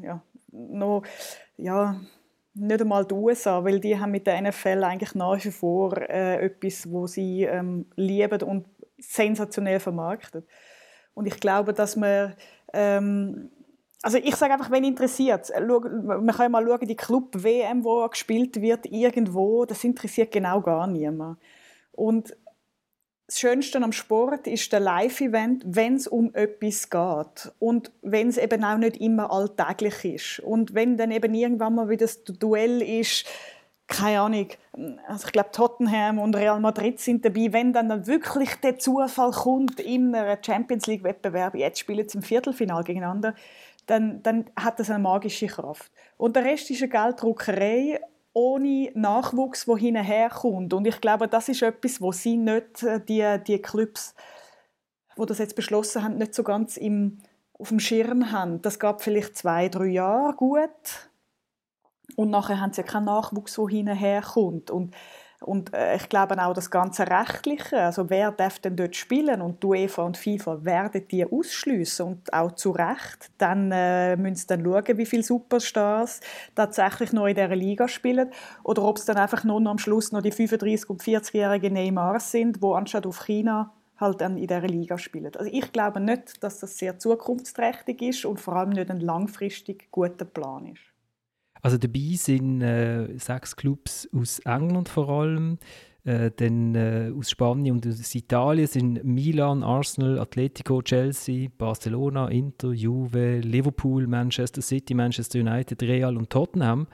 ja, 0.01 0.23
noch, 0.53 1.03
ja, 1.57 2.01
nicht 2.61 2.81
einmal 2.81 3.05
die 3.05 3.15
USA, 3.15 3.65
weil 3.65 3.81
die 3.81 3.99
haben 3.99 4.13
mit 4.13 4.27
der 4.27 4.41
NFL 4.41 4.85
eigentlich 4.85 5.15
nach 5.15 5.45
wie 5.45 5.51
vor 5.51 5.97
äh, 5.97 6.45
etwas, 6.45 6.91
wo 6.91 7.07
sie 7.07 7.45
ähm, 7.45 7.87
lieben 7.97 8.43
und 8.43 8.67
sensationell 8.99 9.81
vermarktet. 9.81 10.47
Und 11.15 11.27
ich 11.27 11.41
glaube, 11.41 11.73
dass 11.73 11.97
man 11.97 12.35
ähm, 12.73 13.51
also 14.03 14.19
ich 14.19 14.35
sage 14.37 14.55
einfach, 14.55 14.71
wenn 14.71 14.85
interessiert, 14.85 15.53
man 15.61 16.27
kann 16.29 16.53
mal 16.53 16.65
schauen, 16.67 16.87
die 16.87 16.97
Club-WM, 16.97 17.85
wo 17.85 18.09
gespielt 18.09 18.61
wird, 18.61 18.87
irgendwo, 18.87 19.67
das 19.67 19.85
interessiert 19.85 20.33
genau 20.33 20.63
gar 20.63 20.87
niemand. 20.87 21.39
Und 21.93 22.35
das 23.31 23.39
Schönste 23.39 23.81
am 23.81 23.93
Sport 23.93 24.49
ist 24.49 24.73
der 24.73 24.81
Live-Event, 24.81 25.63
wenn 25.65 25.95
es 25.95 26.09
um 26.09 26.35
etwas 26.35 26.91
geht. 26.91 27.53
Und 27.61 27.93
wenn 28.03 28.29
es 28.29 28.37
eben 28.37 28.65
auch 28.65 28.77
nicht 28.77 28.97
immer 28.97 29.31
alltäglich 29.31 30.05
ist. 30.05 30.41
Und 30.41 30.75
wenn 30.75 30.97
dann 30.97 31.13
eben 31.13 31.33
irgendwann 31.33 31.77
mal 31.77 31.89
wieder 31.89 32.07
das 32.07 32.25
Duell 32.25 32.83
ist, 32.83 33.27
keine 33.87 34.21
Ahnung, 34.21 34.49
also 35.07 35.27
ich 35.27 35.33
glaube 35.33 35.51
Tottenham 35.53 36.19
und 36.19 36.35
Real 36.35 36.59
Madrid 36.59 36.99
sind 36.99 37.25
dabei, 37.25 37.53
wenn 37.53 37.73
dann 37.73 38.05
wirklich 38.09 38.53
der 38.57 38.81
Zufall 38.81 39.31
kommt 39.31 39.79
in 39.79 40.13
einem 40.13 40.37
Champions 40.45 40.89
League 40.89 41.05
Wettbewerb, 41.05 41.55
jetzt 41.55 41.79
spielen 41.79 42.09
sie 42.09 42.19
im 42.19 42.23
Viertelfinal 42.23 42.83
gegeneinander, 42.83 43.37
dann, 43.87 44.25
dann 44.25 44.47
hat 44.57 44.81
das 44.81 44.91
eine 44.91 44.99
magische 44.99 45.47
Kraft. 45.47 45.93
Und 46.17 46.35
der 46.35 46.45
Rest 46.45 46.69
ist 46.71 46.83
eine 46.83 46.91
Gelddruckerei 46.91 48.01
ohne 48.33 48.91
Nachwuchs, 48.95 49.65
der 49.65 49.77
hinterherkommt. 49.77 50.73
Und 50.73 50.87
ich 50.87 51.01
glaube, 51.01 51.29
das 51.29 51.49
ist 51.49 51.63
etwas, 51.63 52.01
wo 52.01 52.13
sie 52.13 52.37
nicht, 52.37 52.83
äh, 52.83 53.01
die, 53.01 53.39
die 53.47 53.61
Clubs, 53.61 54.15
die 55.17 55.27
das 55.27 55.39
jetzt 55.39 55.57
beschlossen 55.57 56.03
haben, 56.03 56.17
nicht 56.17 56.35
so 56.35 56.43
ganz 56.43 56.77
im, 56.77 57.19
auf 57.59 57.69
dem 57.69 57.81
Schirm 57.81 58.33
haben. 58.33 58.63
Das 58.63 58.79
gab 58.79 59.03
vielleicht 59.03 59.37
zwei, 59.37 59.69
drei 59.69 59.87
Jahre 59.87 60.35
gut. 60.35 61.11
Und 62.17 62.31
nachher 62.31 62.61
haben 62.61 62.73
sie 62.73 62.83
ja 62.83 62.87
keinen 62.87 63.05
Nachwuchs, 63.05 63.55
der 63.55 63.67
hinterherkommt. 63.69 64.71
Und 64.71 64.95
und 65.41 65.73
äh, 65.73 65.97
ich 65.97 66.09
glaube 66.09 66.43
auch 66.43 66.53
das 66.53 66.71
ganze 66.71 67.07
Rechtliche, 67.09 67.81
also 67.81 68.11
wer 68.11 68.31
darf 68.31 68.59
denn 68.59 68.77
dort 68.77 68.95
spielen 68.95 69.41
und 69.41 69.63
die 69.63 69.67
UEFA 69.67 70.03
und 70.03 70.19
FIFA 70.19 70.65
werden 70.65 71.09
die 71.09 71.25
ausschließen 71.25 72.07
und 72.07 72.33
auch 72.33 72.53
zu 72.53 72.73
Recht. 72.73 73.31
Dann 73.39 73.73
äh, 73.73 74.17
müssen 74.17 74.37
sie 74.37 74.47
dann 74.47 74.65
schauen, 74.65 74.99
wie 74.99 75.07
viele 75.07 75.23
Superstars 75.23 76.21
tatsächlich 76.55 77.13
noch 77.13 77.27
in 77.27 77.35
dieser 77.35 77.57
Liga 77.57 77.89
spielen 77.89 78.31
oder 78.65 78.83
ob 78.83 78.99
es 78.99 79.07
dann 79.07 79.17
einfach 79.17 79.43
nur 79.45 79.61
noch 79.61 79.71
am 79.71 79.79
Schluss 79.79 80.13
noch 80.13 80.23
die 80.23 80.33
35- 80.33 80.87
und 80.87 81.03
40-jährigen 81.03 81.73
Neymar 81.73 82.21
sind, 82.21 82.61
wo 82.61 82.75
anstatt 82.75 83.07
auf 83.07 83.25
China 83.25 83.73
halt 83.97 84.21
dann 84.21 84.37
in 84.37 84.47
dieser 84.47 84.61
Liga 84.61 84.99
spielen. 84.99 85.33
Also 85.37 85.51
ich 85.51 85.73
glaube 85.73 86.01
nicht, 86.01 86.43
dass 86.43 86.59
das 86.59 86.77
sehr 86.77 86.99
zukunftsträchtig 86.99 88.03
ist 88.03 88.25
und 88.25 88.41
vor 88.41 88.57
allem 88.57 88.71
nicht 88.71 88.91
ein 88.91 89.01
langfristig 89.01 89.91
guter 89.91 90.25
Plan 90.25 90.67
ist. 90.67 90.90
Also 91.63 91.79
dabei 91.79 92.15
sind 92.15 92.63
äh, 92.63 93.19
sechs 93.19 93.57
Clubs 93.57 94.09
aus 94.15 94.39
England 94.41 94.89
vor 94.89 95.09
allem, 95.09 95.59
äh, 96.05 96.31
dann 96.35 96.75
äh, 96.75 97.13
aus 97.17 97.31
Spanien 97.31 97.77
und 97.77 97.87
aus 97.87 98.15
Italien 98.15 98.67
sind 98.67 99.05
Milan, 99.05 99.63
Arsenal, 99.63 100.19
Atletico, 100.19 100.81
Chelsea, 100.81 101.49
Barcelona, 101.59 102.29
Inter, 102.29 102.73
Juve, 102.73 103.41
Liverpool, 103.41 104.07
Manchester 104.07 104.63
City, 104.63 104.95
Manchester 104.95 105.41
United, 105.41 105.83
Real 105.83 106.17
und 106.17 106.31
Tottenham. 106.31 106.87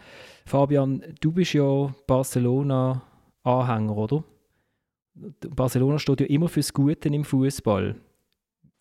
Fabian, 0.45 1.03
du 1.21 1.31
bist 1.31 1.53
ja 1.53 1.95
Barcelona-Anhänger, 2.07 3.97
oder? 3.97 4.25
Barcelona 5.49 5.99
steht 5.99 6.21
ja 6.21 6.27
immer 6.27 6.49
fürs 6.49 6.73
Gute 6.73 7.09
im 7.09 7.25
Fußball. 7.25 7.97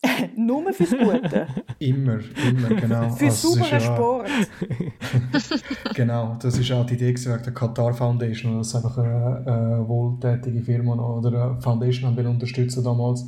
Nur 0.36 0.72
fürs 0.72 0.90
Gute. 0.90 1.46
immer, 1.78 2.18
immer, 2.48 2.68
genau. 2.80 3.10
Für 3.16 3.26
also, 3.26 3.54
sauberen 3.54 3.70
ja, 3.70 3.80
Sport. 3.80 4.30
genau, 5.94 6.36
das 6.40 6.58
ist 6.58 6.70
auch 6.72 6.86
die 6.86 6.94
Idee 6.94 7.14
wegen 7.14 7.42
der 7.42 7.54
Qatar 7.54 7.94
Foundation, 7.94 8.58
dass 8.58 8.74
einfach 8.74 8.98
eine, 8.98 9.46
eine 9.46 9.88
wohltätige 9.88 10.62
Firma 10.62 10.94
oder 10.94 11.50
eine 11.52 11.60
Foundation 11.60 12.10
haben 12.10 12.16
will 12.16 12.26
unterstützen 12.26 12.84
damals. 12.84 13.26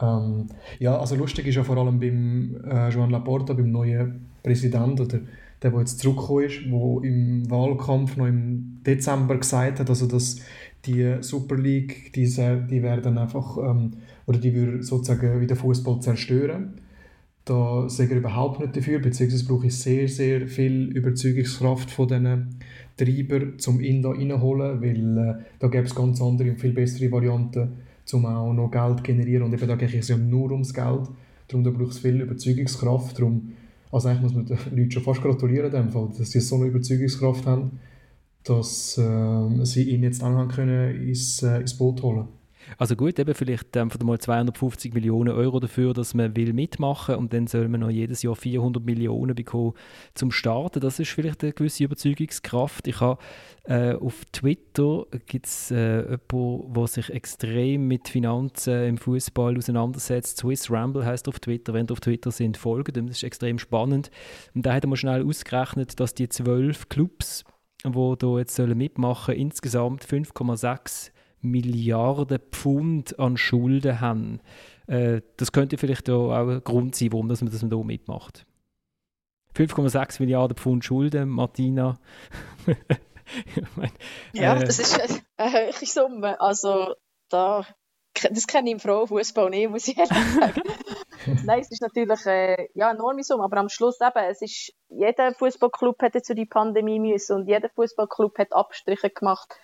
Ähm, 0.00 0.48
ja, 0.78 0.98
also 0.98 1.14
lustig 1.16 1.46
ist 1.46 1.54
ja 1.54 1.64
vor 1.64 1.76
allem 1.76 2.00
beim 2.00 2.56
äh, 2.64 2.88
Joan 2.90 3.10
Laporta, 3.10 3.54
beim 3.54 3.70
neuen 3.70 4.26
Präsidenten, 4.42 5.00
oder 5.00 5.06
der, 5.06 5.20
der 5.62 5.80
jetzt 5.80 6.00
zurückgekommen 6.00 6.44
ist, 6.44 6.60
der 6.66 7.10
im 7.10 7.50
Wahlkampf 7.50 8.16
noch 8.16 8.26
im 8.26 8.80
Dezember 8.84 9.36
gesagt 9.38 9.80
hat, 9.80 9.88
also 9.88 10.06
dass 10.06 10.40
die 10.84 11.16
Super 11.20 11.56
League, 11.56 12.12
die, 12.12 12.26
die 12.26 12.82
werden 12.82 13.18
einfach 13.18 13.56
ähm, 13.58 13.92
oder 14.26 14.38
die 14.38 14.54
würde 14.54 14.82
sozusagen 14.82 15.40
wieder 15.40 15.56
Fußball 15.56 16.00
zerstören. 16.00 16.80
Da 17.44 17.88
sehe 17.90 18.06
ich 18.06 18.12
überhaupt 18.12 18.60
nicht 18.60 18.74
dafür, 18.74 19.00
beziehungsweise 19.00 19.44
brauche 19.44 19.66
ich 19.66 19.76
sehr, 19.76 20.08
sehr 20.08 20.48
viel 20.48 20.90
Überzeugungskraft 20.96 21.90
von 21.90 22.08
diesen 22.08 22.58
Treibern, 22.96 23.54
um 23.66 23.80
ihn 23.80 24.00
da 24.00 24.10
reinholen, 24.10 24.80
weil 24.80 25.18
äh, 25.18 25.44
da 25.58 25.68
gäbe 25.68 25.84
es 25.84 25.94
ganz 25.94 26.22
andere 26.22 26.50
und 26.50 26.60
viel 26.60 26.72
bessere 26.72 27.12
Varianten, 27.12 27.72
um 28.12 28.26
auch 28.26 28.52
noch 28.54 28.70
Geld 28.70 28.98
zu 28.98 29.02
generieren 29.02 29.42
und 29.42 29.52
eben 29.52 29.68
da 29.68 29.76
geht 29.76 29.94
es 29.94 30.08
ja 30.08 30.16
nur 30.16 30.52
ums 30.52 30.72
Geld. 30.72 31.08
Darum 31.48 31.64
da 31.64 31.70
braucht 31.70 31.92
es 31.92 31.98
viel 31.98 32.20
Überzeugungskraft. 32.20 33.18
Darum, 33.18 33.52
also 33.92 34.08
eigentlich 34.08 34.22
muss 34.22 34.34
man 34.34 34.46
den 34.46 34.78
Leuten 34.78 34.90
schon 34.90 35.02
fast 35.02 35.20
gratulieren, 35.20 35.70
dem 35.70 35.90
Fall, 35.90 36.08
dass 36.16 36.30
sie 36.30 36.40
so 36.40 36.56
eine 36.56 36.66
Überzeugungskraft 36.66 37.46
haben, 37.46 37.78
dass 38.44 38.96
äh, 38.96 39.64
sie 39.64 39.90
ihn 39.90 40.02
jetzt 40.02 40.22
dann 40.22 40.48
können 40.48 41.08
ins, 41.08 41.42
äh, 41.42 41.60
ins 41.60 41.74
Boot 41.74 42.02
holen. 42.02 42.26
Also 42.78 42.96
gut, 42.96 43.18
eben 43.18 43.34
vielleicht 43.34 43.76
einfach 43.76 44.00
mal 44.00 44.18
250 44.18 44.94
Millionen 44.94 45.34
Euro 45.34 45.60
dafür, 45.60 45.92
dass 45.92 46.14
man 46.14 46.36
will 46.36 46.52
mitmachen 46.52 47.16
und 47.16 47.32
dann 47.32 47.46
soll 47.46 47.68
man 47.68 47.80
noch 47.80 47.90
jedes 47.90 48.22
Jahr 48.22 48.36
400 48.36 48.84
Millionen 48.84 49.34
bekommen 49.34 49.74
zum 50.14 50.30
Starten. 50.30 50.80
Das 50.80 50.98
ist 50.98 51.10
vielleicht 51.10 51.42
eine 51.42 51.52
gewisse 51.52 51.84
Überzeugungskraft. 51.84 52.88
Ich 52.88 53.00
habe 53.00 53.22
äh, 53.64 53.94
auf 53.94 54.24
Twitter 54.32 55.06
gibt 55.26 55.46
es 55.46 55.70
äh, 55.70 56.02
jemanden, 56.02 56.74
der 56.74 56.86
sich 56.86 57.10
extrem 57.10 57.88
mit 57.88 58.08
Finanzen 58.08 58.84
im 58.84 58.98
Fußball 58.98 59.56
auseinandersetzt. 59.56 60.38
Swiss 60.38 60.70
Ramble 60.70 61.04
heißt 61.04 61.28
auf 61.28 61.40
Twitter. 61.40 61.72
Wenn 61.72 61.86
ihr 61.86 61.92
auf 61.92 62.00
Twitter 62.00 62.30
sind, 62.30 62.56
folgt 62.56 62.96
Das 62.96 63.04
ist 63.04 63.22
extrem 63.22 63.58
spannend. 63.58 64.10
Und 64.54 64.66
da 64.66 64.74
hat 64.74 64.84
er 64.84 64.88
mal 64.88 64.96
schnell 64.96 65.24
ausgerechnet, 65.26 65.98
dass 65.98 66.14
die 66.14 66.28
zwölf 66.28 66.88
Clubs, 66.88 67.44
die 67.84 67.90
hier 67.90 68.38
jetzt 68.38 68.58
mitmachen 68.58 69.34
sollen, 69.34 69.40
insgesamt 69.40 70.04
5,6 70.04 71.13
Milliarden 71.44 72.40
Pfund 72.50 73.18
an 73.18 73.36
Schulden 73.36 74.00
haben. 74.00 74.40
Äh, 74.86 75.22
das 75.36 75.52
könnte 75.52 75.78
vielleicht 75.78 76.10
auch 76.10 76.32
ein 76.32 76.62
Grund 76.64 76.94
sein, 76.94 77.12
warum 77.12 77.28
man 77.28 77.36
das 77.36 77.60
hier 77.60 77.84
mitmacht. 77.84 78.46
5,6 79.56 80.20
Milliarden 80.20 80.56
Pfund 80.56 80.84
Schulden, 80.84 81.28
Martina. 81.28 81.98
meine, 83.76 83.92
ja, 84.32 84.56
äh, 84.56 84.64
das 84.64 84.78
ist 84.78 85.00
eine 85.36 85.52
höhere 85.52 85.86
Summe. 85.86 86.40
Also, 86.40 86.94
da, 87.28 87.66
das 88.30 88.46
kenne 88.46 88.68
ich 88.68 88.74
im 88.74 88.80
Frauenfußball 88.80 89.50
nicht, 89.50 89.70
muss 89.70 89.88
ich 89.88 89.96
ehrlich 89.96 90.18
sagen. 90.34 90.62
Nein, 91.44 91.60
es 91.60 91.70
ist 91.70 91.82
natürlich 91.82 92.26
äh, 92.26 92.68
ja, 92.74 92.88
eine 92.88 92.98
enorme 92.98 93.22
Summe, 93.22 93.44
aber 93.44 93.58
am 93.58 93.68
Schluss 93.68 93.98
eben, 94.00 94.26
es 94.28 94.42
ist, 94.42 94.72
jeder 94.88 95.32
Fußballclub 95.34 96.02
hätte 96.02 96.22
zu 96.22 96.34
die 96.34 96.46
Pandemie 96.46 97.00
müssen 97.00 97.36
und 97.36 97.48
jeder 97.48 97.70
Fußballclub 97.70 98.38
hat 98.38 98.52
Abstriche 98.52 99.10
gemacht 99.10 99.54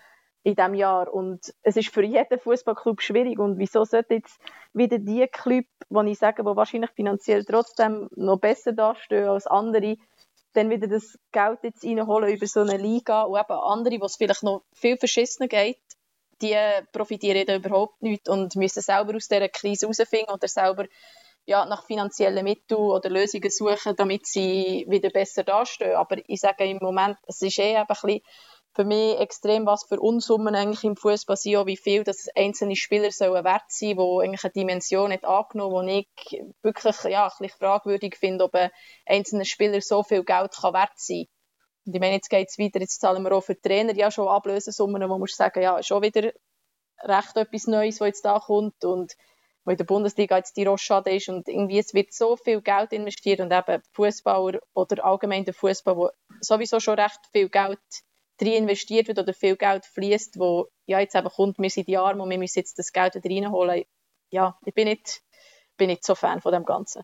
in 0.43 0.55
diesem 0.55 0.75
Jahr. 0.75 1.13
Und 1.13 1.53
es 1.63 1.77
ist 1.77 1.93
für 1.93 2.03
jeden 2.03 2.39
Fußballclub 2.39 3.03
schwierig. 3.03 3.39
Und 3.39 3.59
wieso 3.59 3.85
sollte 3.85 4.15
jetzt 4.15 4.39
wieder 4.73 4.99
die 4.99 5.27
Club, 5.27 5.67
die 5.89 6.11
ich 6.11 6.19
sage, 6.19 6.43
die 6.43 6.57
wahrscheinlich 6.57 6.91
finanziell 6.91 7.45
trotzdem 7.45 8.09
noch 8.17 8.39
besser 8.39 8.73
dastehen 8.73 9.29
als 9.29 9.47
andere, 9.47 9.97
dann 10.53 10.71
wieder 10.71 10.89
das 10.89 11.19
Geld 11.33 11.61
jetzt 11.63 11.85
reinholen 11.85 12.35
über 12.35 12.47
so 12.47 12.61
eine 12.61 12.77
Liga 12.77 13.23
und 13.23 13.39
eben 13.39 13.53
andere, 13.53 14.01
wo 14.01 14.07
es 14.07 14.17
vielleicht 14.17 14.43
noch 14.43 14.63
viel 14.73 14.97
verschissener 14.97 15.49
geht, 15.49 15.79
die 16.43 16.57
profitieren 16.93 17.47
da 17.47 17.57
überhaupt 17.57 18.03
nicht 18.03 18.29
und 18.29 18.57
müssen 18.57 18.83
selber 18.83 19.15
aus 19.15 19.29
dieser 19.29 19.49
Krise 19.49 19.87
herausfinden 19.87 20.33
oder 20.33 20.49
selber 20.49 20.87
ja, 21.47 21.65
nach 21.67 21.85
finanziellen 21.85 22.45
Mitteln 22.45 22.81
oder 22.81 23.11
Lösungen 23.11 23.51
suchen, 23.51 23.97
damit 23.97 24.27
sie 24.27 24.87
wieder 24.89 25.11
besser 25.11 25.43
dastehen. 25.43 25.97
Aber 25.97 26.17
ich 26.27 26.41
sage 26.41 26.65
im 26.65 26.79
Moment, 26.81 27.17
es 27.27 27.43
ist 27.43 27.59
eh 27.59 27.77
ein 27.77 27.87
bisschen 27.87 28.21
für 28.73 28.85
mich 28.85 29.19
extrem 29.19 29.67
was 29.67 29.85
für 29.85 29.99
Unsummen 29.99 30.55
eigentlich 30.55 30.85
im 30.85 30.97
Fußball 30.97 31.37
sind, 31.37 31.57
auch 31.57 31.67
wie 31.67 31.77
viel 31.77 32.05
dass 32.05 32.29
einzelne 32.37 32.77
Spieler 32.77 33.11
sollen 33.11 33.45
wert 33.45 33.65
sein, 33.69 33.97
wo 33.97 34.21
eigentlich 34.21 34.45
eine 34.45 34.53
Dimension 34.53 35.11
nicht 35.11 35.25
angenommen, 35.25 35.73
wo 35.75 35.83
ich 35.83 36.07
wirklich 36.63 36.97
ja 37.05 37.25
ein 37.25 37.31
bisschen 37.39 37.59
fragwürdig 37.59 38.17
finde, 38.17 38.45
ob 38.45 38.55
ein 38.55 38.71
einzelner 39.07 39.45
Spieler 39.45 39.81
so 39.81 40.03
viel 40.03 40.25
Geld 40.25 40.53
kann 40.53 40.75
wert 40.75 40.93
sein. 40.97 41.27
Und 41.87 41.95
ich 41.95 42.01
meine, 42.01 42.15
jetzt 42.15 42.31
geht 42.31 42.49
es 42.49 42.59
weiter, 42.59 42.81
jetzt 42.81 43.01
zahlen 43.01 43.23
wir 43.25 43.33
auch 43.33 43.43
für 43.43 43.61
Trainer 43.61 43.95
ja 43.95 44.11
schon 44.11 44.29
Ablösesummen, 44.29 45.09
wo 45.09 45.19
man 45.19 45.27
sagen, 45.27 45.63
ja, 45.63 45.77
auch 45.77 46.03
wieder 46.03 46.33
recht 47.03 47.37
etwas 47.37 47.67
Neues, 47.67 48.01
was 48.01 48.07
jetzt 48.07 48.25
da 48.25 48.39
kommt 48.39 48.85
und 48.85 49.15
wo 49.65 49.73
in 49.73 49.77
der 49.77 49.85
Bundesliga 49.85 50.37
jetzt 50.37 50.57
die 50.57 50.65
Rochade 50.65 51.15
ist 51.15 51.29
und 51.29 51.49
irgendwie 51.49 51.79
es 51.79 51.93
wird 51.93 52.13
so 52.13 52.37
viel 52.37 52.61
Geld 52.61 52.93
investiert 52.93 53.41
und 53.41 53.53
eben 53.53 53.83
Fußballer 53.93 54.61
oder 54.75 55.05
allgemein 55.05 55.45
der 55.45 55.55
Fußball, 55.55 55.97
wo 55.97 56.11
sowieso 56.41 56.81
schon 56.81 56.99
recht 56.99 57.21
viel 57.33 57.49
Geld 57.49 57.81
drin 58.41 58.65
investiert 58.65 59.09
wird 59.09 59.19
oder 59.19 59.35
viel 59.35 59.57
Geld 59.57 59.85
fließt, 59.87 60.39
wo 60.39 60.69
ja 60.87 61.01
jetzt 61.01 61.15
eben 61.15 61.29
kommt, 61.29 61.59
wir 61.59 61.71
sind 61.71 61.89
die 61.89 61.97
Arme 61.97 62.23
und 62.23 62.31
wir 62.31 62.39
müssen 62.39 62.59
jetzt 62.59 62.79
das 62.79 62.93
Geld 62.93 63.17
reinholen. 63.17 63.85
Ja, 64.31 64.59
ich 64.65 64.75
bin 64.75 64.89
nicht, 64.89 65.23
bin 65.77 65.89
nicht 65.89 66.05
so 66.05 66.15
Fan 66.15 66.41
von 66.41 66.53
dem 66.53 66.65
Ganzen. 66.65 67.03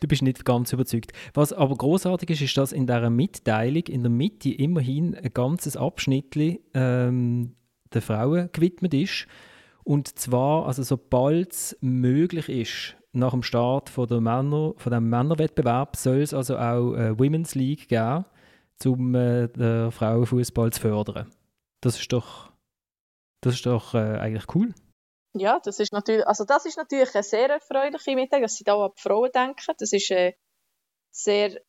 Du 0.00 0.08
bist 0.08 0.22
nicht 0.22 0.44
ganz 0.44 0.72
überzeugt. 0.72 1.12
Was 1.34 1.52
aber 1.52 1.76
großartig 1.76 2.30
ist, 2.30 2.42
ist, 2.42 2.56
dass 2.56 2.72
in 2.72 2.86
dieser 2.86 3.10
Mitteilung 3.10 3.84
in 3.84 4.02
der 4.02 4.10
Mitte 4.10 4.50
immerhin 4.50 5.14
ein 5.14 5.32
ganzes 5.32 5.76
Abschnitt 5.76 6.36
ähm, 6.74 7.56
den 7.92 8.02
Frauen 8.02 8.50
gewidmet 8.52 8.94
ist. 8.94 9.26
Und 9.84 10.18
zwar, 10.18 10.66
also 10.66 10.82
sobald 10.82 11.52
es 11.52 11.78
möglich 11.80 12.48
ist, 12.48 12.96
nach 13.12 13.30
dem 13.30 13.42
Start 13.42 13.88
von, 13.88 14.08
der 14.08 14.20
Männer, 14.20 14.74
von 14.76 14.92
dem 14.92 15.08
Männerwettbewerb 15.08 15.94
soll 15.94 16.20
es 16.20 16.34
also 16.34 16.56
auch 16.56 16.94
eine 16.94 17.16
Women's 17.18 17.54
League 17.54 17.88
geben 17.88 18.24
um 18.84 19.14
äh, 19.14 19.48
den 19.48 19.90
Frauenfußball 19.90 20.72
zu 20.72 20.80
fördern. 20.80 21.32
Das 21.80 21.98
ist 21.98 22.12
doch, 22.12 22.52
das 23.42 23.54
ist 23.54 23.66
doch 23.66 23.94
äh, 23.94 24.18
eigentlich 24.18 24.54
cool. 24.54 24.74
Ja, 25.36 25.58
das 25.60 25.80
ist 25.80 25.92
natürlich, 25.92 26.26
also 26.26 26.44
das 26.44 26.64
ist 26.64 26.76
natürlich 26.76 27.14
eine 27.14 27.24
sehr 27.24 27.50
erfreuliche 27.50 28.14
Mitteilung, 28.14 28.44
dass 28.44 28.54
sie 28.54 28.64
da 28.64 28.76
an 28.76 28.92
die 28.96 29.02
Frauen 29.02 29.30
denken. 29.34 29.74
Das 29.78 29.92
ist 29.92 30.10
äh, 30.10 30.34
sehr 31.10 31.60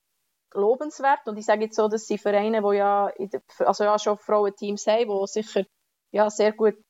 lobenswert 0.54 1.28
und 1.28 1.38
ich 1.38 1.46
sage 1.46 1.66
jetzt 1.66 1.76
so, 1.76 1.88
dass 1.88 2.06
sie 2.08 2.18
Vereine, 2.18 2.62
die 2.62 2.78
ja, 2.78 3.12
der, 3.18 3.42
also 3.60 3.84
ja 3.84 3.98
schon 4.00 4.18
Frauenteams 4.18 4.88
haben, 4.88 5.10
die 5.10 5.28
sicher 5.28 5.66
ja, 6.12 6.30
sehr 6.30 6.54
gut 6.54 6.86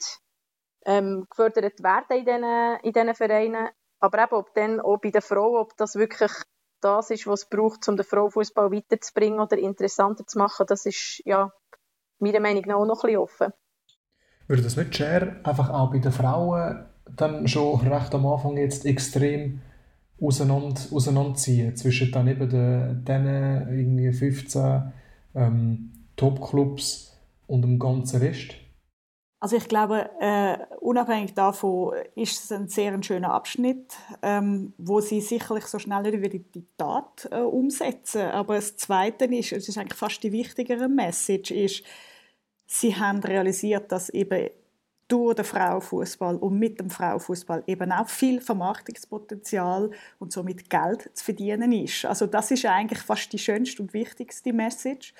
ähm, 0.85 1.25
gefördert 1.29 1.81
werden 1.81 2.17
in 2.17 2.25
diesen, 2.25 2.79
in 2.83 2.93
diesen 2.93 3.15
Vereinen. 3.15 3.69
Aber 3.99 4.23
eben, 4.23 4.33
ob 4.33 4.53
dann 4.53 4.79
auch 4.79 4.97
bei 4.97 5.09
den 5.09 5.21
Frauen, 5.21 5.61
ob 5.61 5.75
das 5.77 5.95
wirklich 5.95 6.31
das 6.85 7.09
ist, 7.09 7.25
was 7.25 7.43
es 7.43 7.49
braucht, 7.49 7.87
um 7.87 7.97
den 7.97 8.05
Frauenfußball 8.05 8.71
weiterzubringen 8.71 9.39
oder 9.39 9.57
interessanter 9.57 10.27
zu 10.27 10.37
machen, 10.37 10.67
das 10.67 10.85
ist 10.85 11.23
ja 11.25 11.51
meiner 12.19 12.39
Meinung 12.39 12.63
nach 12.67 12.75
auch 12.75 12.85
noch 12.85 13.01
bisschen 13.01 13.17
offen. 13.17 13.53
Würde 14.47 14.61
das 14.61 14.77
nicht 14.77 14.95
Share 14.95 15.37
einfach 15.43 15.71
auch 15.71 15.91
bei 15.91 15.97
den 15.97 16.11
Frauen 16.11 16.85
dann 17.15 17.47
schon 17.47 17.79
recht 17.87 18.13
am 18.13 18.27
Anfang 18.27 18.57
jetzt 18.57 18.85
extrem 18.85 19.61
auseinander, 20.21 20.79
auseinanderziehen 20.91 21.75
zwischen 21.75 22.11
dann 22.11 22.27
eben 22.27 22.49
den, 22.49 23.03
den 23.03 23.25
irgendwie 23.25 24.13
15 24.13 24.93
ähm, 25.33 25.91
Top-Clubs 26.15 27.17
und 27.47 27.63
dem 27.63 27.79
ganzen 27.79 28.21
Rest? 28.21 28.53
Also 29.45 29.57
ich 29.57 29.67
glaube, 29.67 30.09
äh, 30.19 30.57
unabhängig 30.79 31.35
davon 31.35 31.93
ist 32.15 32.43
es 32.45 32.51
ein 32.51 32.67
sehr 32.67 32.97
schöner 33.03 33.31
Abschnitt, 33.31 33.93
ähm, 34.23 34.73
wo 34.79 35.01
sie 35.01 35.21
sicherlich 35.21 35.67
so 35.67 35.77
schnell 35.77 36.01
nicht 36.01 36.19
wieder 36.19 36.43
die 36.43 36.65
Tat 36.79 37.29
äh, 37.29 37.41
umsetzen. 37.41 38.23
Aber 38.23 38.55
das 38.55 38.75
Zweite 38.75 39.25
ist, 39.25 39.51
es 39.51 39.69
ist 39.69 39.77
eigentlich 39.77 39.99
fast 39.99 40.23
die 40.23 40.31
wichtigere 40.31 40.89
Message, 40.89 41.51
ist, 41.51 41.83
sie 42.65 42.95
haben 42.95 43.19
realisiert, 43.19 43.91
dass 43.91 44.09
eben 44.09 44.49
durch 45.07 45.35
den 45.35 45.45
Frauenfußball 45.45 46.37
und 46.37 46.57
mit 46.57 46.79
dem 46.79 46.89
Frauenfußball 46.89 47.65
eben 47.67 47.91
auch 47.91 48.09
viel 48.09 48.41
Vermarktungspotenzial 48.41 49.91
und 50.17 50.31
somit 50.33 50.71
Geld 50.71 51.11
zu 51.13 51.23
verdienen 51.23 51.71
ist. 51.71 52.05
Also 52.05 52.25
das 52.25 52.49
ist 52.49 52.65
eigentlich 52.65 53.03
fast 53.03 53.31
die 53.31 53.37
schönste 53.37 53.83
und 53.83 53.93
wichtigste 53.93 54.53
Message. 54.53 55.13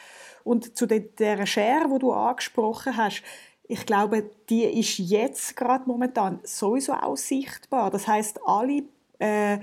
Und 0.43 0.75
zu 0.75 0.87
der 0.87 1.45
Share, 1.45 1.91
wo 1.91 1.99
du 1.99 2.11
angesprochen 2.11 2.97
hast, 2.97 3.21
ich 3.67 3.85
glaube, 3.85 4.29
die 4.49 4.63
ist 4.63 4.97
jetzt 4.99 5.55
gerade 5.55 5.85
momentan 5.87 6.39
sowieso 6.43 6.93
auch 6.93 7.17
sichtbar. 7.17 7.89
Das 7.89 8.07
heißt, 8.07 8.39
alle 8.45 8.83
äh, 9.19 9.59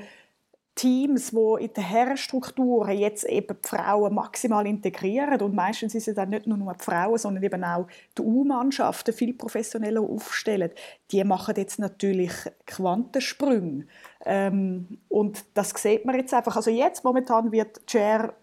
Teams, 0.74 1.34
wo 1.34 1.56
in 1.56 1.72
den 1.72 1.84
Herrenstrukturen 1.84 2.96
jetzt 2.96 3.24
eben 3.24 3.58
die 3.62 3.68
Frauen 3.68 4.14
maximal 4.14 4.66
integrieren 4.66 5.40
und 5.42 5.54
meistens 5.54 5.92
sind 5.92 6.08
es 6.08 6.14
dann 6.14 6.30
nicht 6.30 6.46
nur 6.46 6.56
die 6.56 6.82
Frauen, 6.84 7.18
sondern 7.18 7.42
eben 7.42 7.62
auch 7.62 7.86
die 8.16 8.22
U-Mannschaften 8.22 9.12
viel 9.12 9.34
professioneller 9.34 10.00
aufstellen, 10.00 10.70
die 11.10 11.22
machen 11.24 11.54
jetzt 11.58 11.78
natürlich 11.78 12.32
Quantensprünge. 12.66 13.86
Ähm, 14.24 14.98
und 15.08 15.44
das 15.52 15.70
sieht 15.76 16.06
man 16.06 16.16
jetzt 16.16 16.32
einfach. 16.32 16.56
Also 16.56 16.70
jetzt 16.70 17.04
momentan 17.04 17.52
wird 17.52 17.86
Chair 17.86 18.34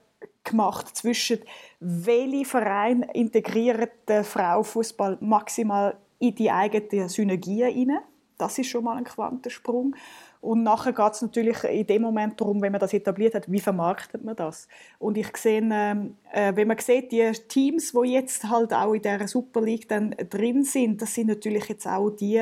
gemacht 0.49 0.95
zwischen 0.95 1.39
welche 1.79 2.45
Verein 2.45 3.03
integriert 3.03 3.91
den 4.07 4.23
Frauenfußball 4.23 5.17
maximal 5.21 5.97
in 6.19 6.35
die 6.35 6.51
eigenen 6.51 7.09
Synergien 7.09 7.73
hinein. 7.73 8.01
Das 8.37 8.57
ist 8.57 8.67
schon 8.67 8.83
mal 8.83 8.97
ein 8.97 9.03
Quantensprung. 9.03 9.95
Und 10.41 10.63
nachher 10.63 10.93
geht 10.93 11.13
es 11.13 11.21
natürlich 11.21 11.63
in 11.65 11.85
dem 11.85 12.01
Moment 12.01 12.39
darum, 12.39 12.61
wenn 12.61 12.71
man 12.71 12.79
das 12.79 12.93
etabliert 12.93 13.35
hat, 13.35 13.51
wie 13.51 13.59
vermarktet 13.59 14.23
man 14.23 14.35
das? 14.35 14.67
Und 14.97 15.17
ich 15.17 15.35
sehe, 15.35 15.61
ähm, 15.71 16.15
äh, 16.31 16.55
wenn 16.55 16.67
man 16.67 16.77
sieht, 16.77 17.11
die 17.11 17.29
Teams, 17.49 17.91
die 17.91 18.13
jetzt 18.13 18.49
halt 18.49 18.73
auch 18.73 18.93
in 18.93 19.01
der 19.01 19.27
Super 19.27 19.61
League 19.61 19.89
dann 19.89 20.15
drin 20.29 20.63
sind, 20.63 21.01
das 21.01 21.13
sind 21.13 21.27
natürlich 21.27 21.67
jetzt 21.67 21.87
auch 21.87 22.09
die 22.09 22.41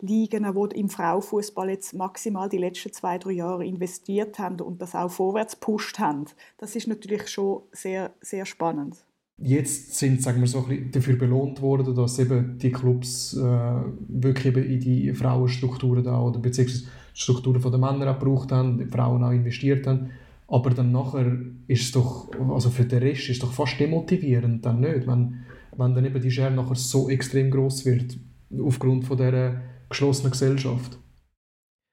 Ligen, 0.00 0.54
die 0.54 0.78
im 0.78 0.90
Frauenfußball 0.90 1.70
jetzt 1.70 1.94
maximal 1.94 2.50
die 2.50 2.58
letzten 2.58 2.92
zwei, 2.92 3.16
drei 3.16 3.32
Jahre 3.32 3.64
investiert 3.64 4.38
haben 4.38 4.60
und 4.60 4.82
das 4.82 4.94
auch 4.94 5.10
vorwärts 5.10 5.58
gepusht 5.58 5.98
haben. 5.98 6.26
Das 6.58 6.76
ist 6.76 6.86
natürlich 6.86 7.28
schon 7.28 7.62
sehr, 7.72 8.12
sehr 8.20 8.44
spannend 8.44 8.96
jetzt 9.40 9.96
sind 9.96 10.20
sagen 10.20 10.40
wir 10.40 10.48
so 10.48 10.64
ein 10.68 10.90
dafür 10.90 11.16
belohnt 11.16 11.62
worden, 11.62 11.94
dass 11.94 12.18
eben 12.18 12.58
die 12.58 12.72
Clubs 12.72 13.34
äh, 13.34 13.80
wirklich 14.08 14.46
eben 14.46 14.64
in 14.64 14.80
die 14.80 15.14
Frauenstrukturen 15.14 16.02
da 16.02 16.20
oder 16.20 16.40
beziehungsweise 16.40 16.86
Strukturen 17.18 17.60
von 17.60 17.72
den 17.72 17.80
Männern 17.80 18.08
auch 18.08 18.18
gebraucht 18.18 18.52
haben, 18.52 18.78
die 18.78 18.86
Frauen 18.86 19.24
auch 19.24 19.32
investiert 19.32 19.86
haben. 19.86 20.10
Aber 20.46 20.70
dann 20.70 20.92
nachher 20.92 21.36
ist 21.66 21.82
es 21.82 21.92
doch, 21.92 22.30
also 22.48 22.70
für 22.70 22.84
den 22.84 23.00
Rest 23.00 23.22
ist 23.22 23.30
es 23.30 23.38
doch 23.40 23.52
fast 23.52 23.78
demotivierend, 23.78 24.64
dann 24.64 24.80
nicht, 24.80 25.06
wenn, 25.06 25.44
wenn 25.76 25.94
dann 25.94 26.04
eben 26.04 26.22
die 26.22 26.30
Schere 26.30 26.52
nachher 26.52 26.76
so 26.76 27.10
extrem 27.10 27.50
groß 27.50 27.84
wird, 27.84 28.16
aufgrund 28.62 29.04
von 29.04 29.16
dieser 29.16 29.60
geschlossenen 29.90 30.30
Gesellschaft. 30.30 30.98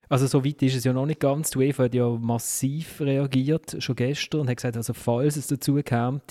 Also 0.07 0.27
so 0.27 0.45
weit 0.45 0.61
ist 0.61 0.75
es 0.75 0.83
ja 0.83 0.93
noch 0.93 1.07
nicht 1.07 1.19
ganz. 1.19 1.49
Die 1.49 1.57
UEFA 1.57 1.85
hat 1.85 1.95
ja 1.95 2.07
massiv 2.07 3.01
reagiert, 3.01 3.75
schon 3.79 3.95
gestern, 3.95 4.41
und 4.41 4.49
hat 4.49 4.57
gesagt, 4.57 4.77
also 4.77 4.93
falls 4.93 5.35
es 5.35 5.47
dazu 5.47 5.75
käme, 5.83 6.21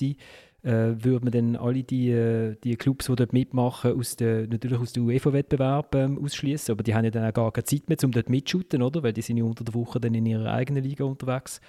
äh, 0.64 1.04
würde 1.04 1.24
man 1.24 1.32
dann 1.32 1.56
alle 1.56 1.82
die, 1.82 2.10
äh, 2.10 2.56
die 2.64 2.76
Clubs, 2.76 3.06
die 3.06 3.14
dort 3.14 3.32
mitmachen, 3.32 3.98
aus 3.98 4.16
der, 4.16 4.46
natürlich 4.46 4.78
aus 4.78 4.92
dem 4.92 5.06
UEFA-Wettbewerb 5.06 5.94
ähm, 5.94 6.18
ausschließen. 6.22 6.72
Aber 6.72 6.82
die 6.82 6.94
haben 6.94 7.04
ja 7.04 7.10
dann 7.10 7.28
auch 7.28 7.34
gar 7.34 7.52
keine 7.52 7.64
Zeit 7.64 7.88
mehr, 7.88 7.98
um 8.02 8.10
dort 8.10 8.30
mitzushooten, 8.30 8.82
oder? 8.82 9.02
Weil 9.02 9.12
die 9.12 9.22
sind 9.22 9.36
ja 9.36 9.44
unter 9.44 9.62
der 9.62 9.74
Woche 9.74 10.00
dann 10.00 10.14
in 10.14 10.26
ihrer 10.26 10.52
eigenen 10.52 10.82
Liga 10.82 11.04
unterwegs. 11.04 11.60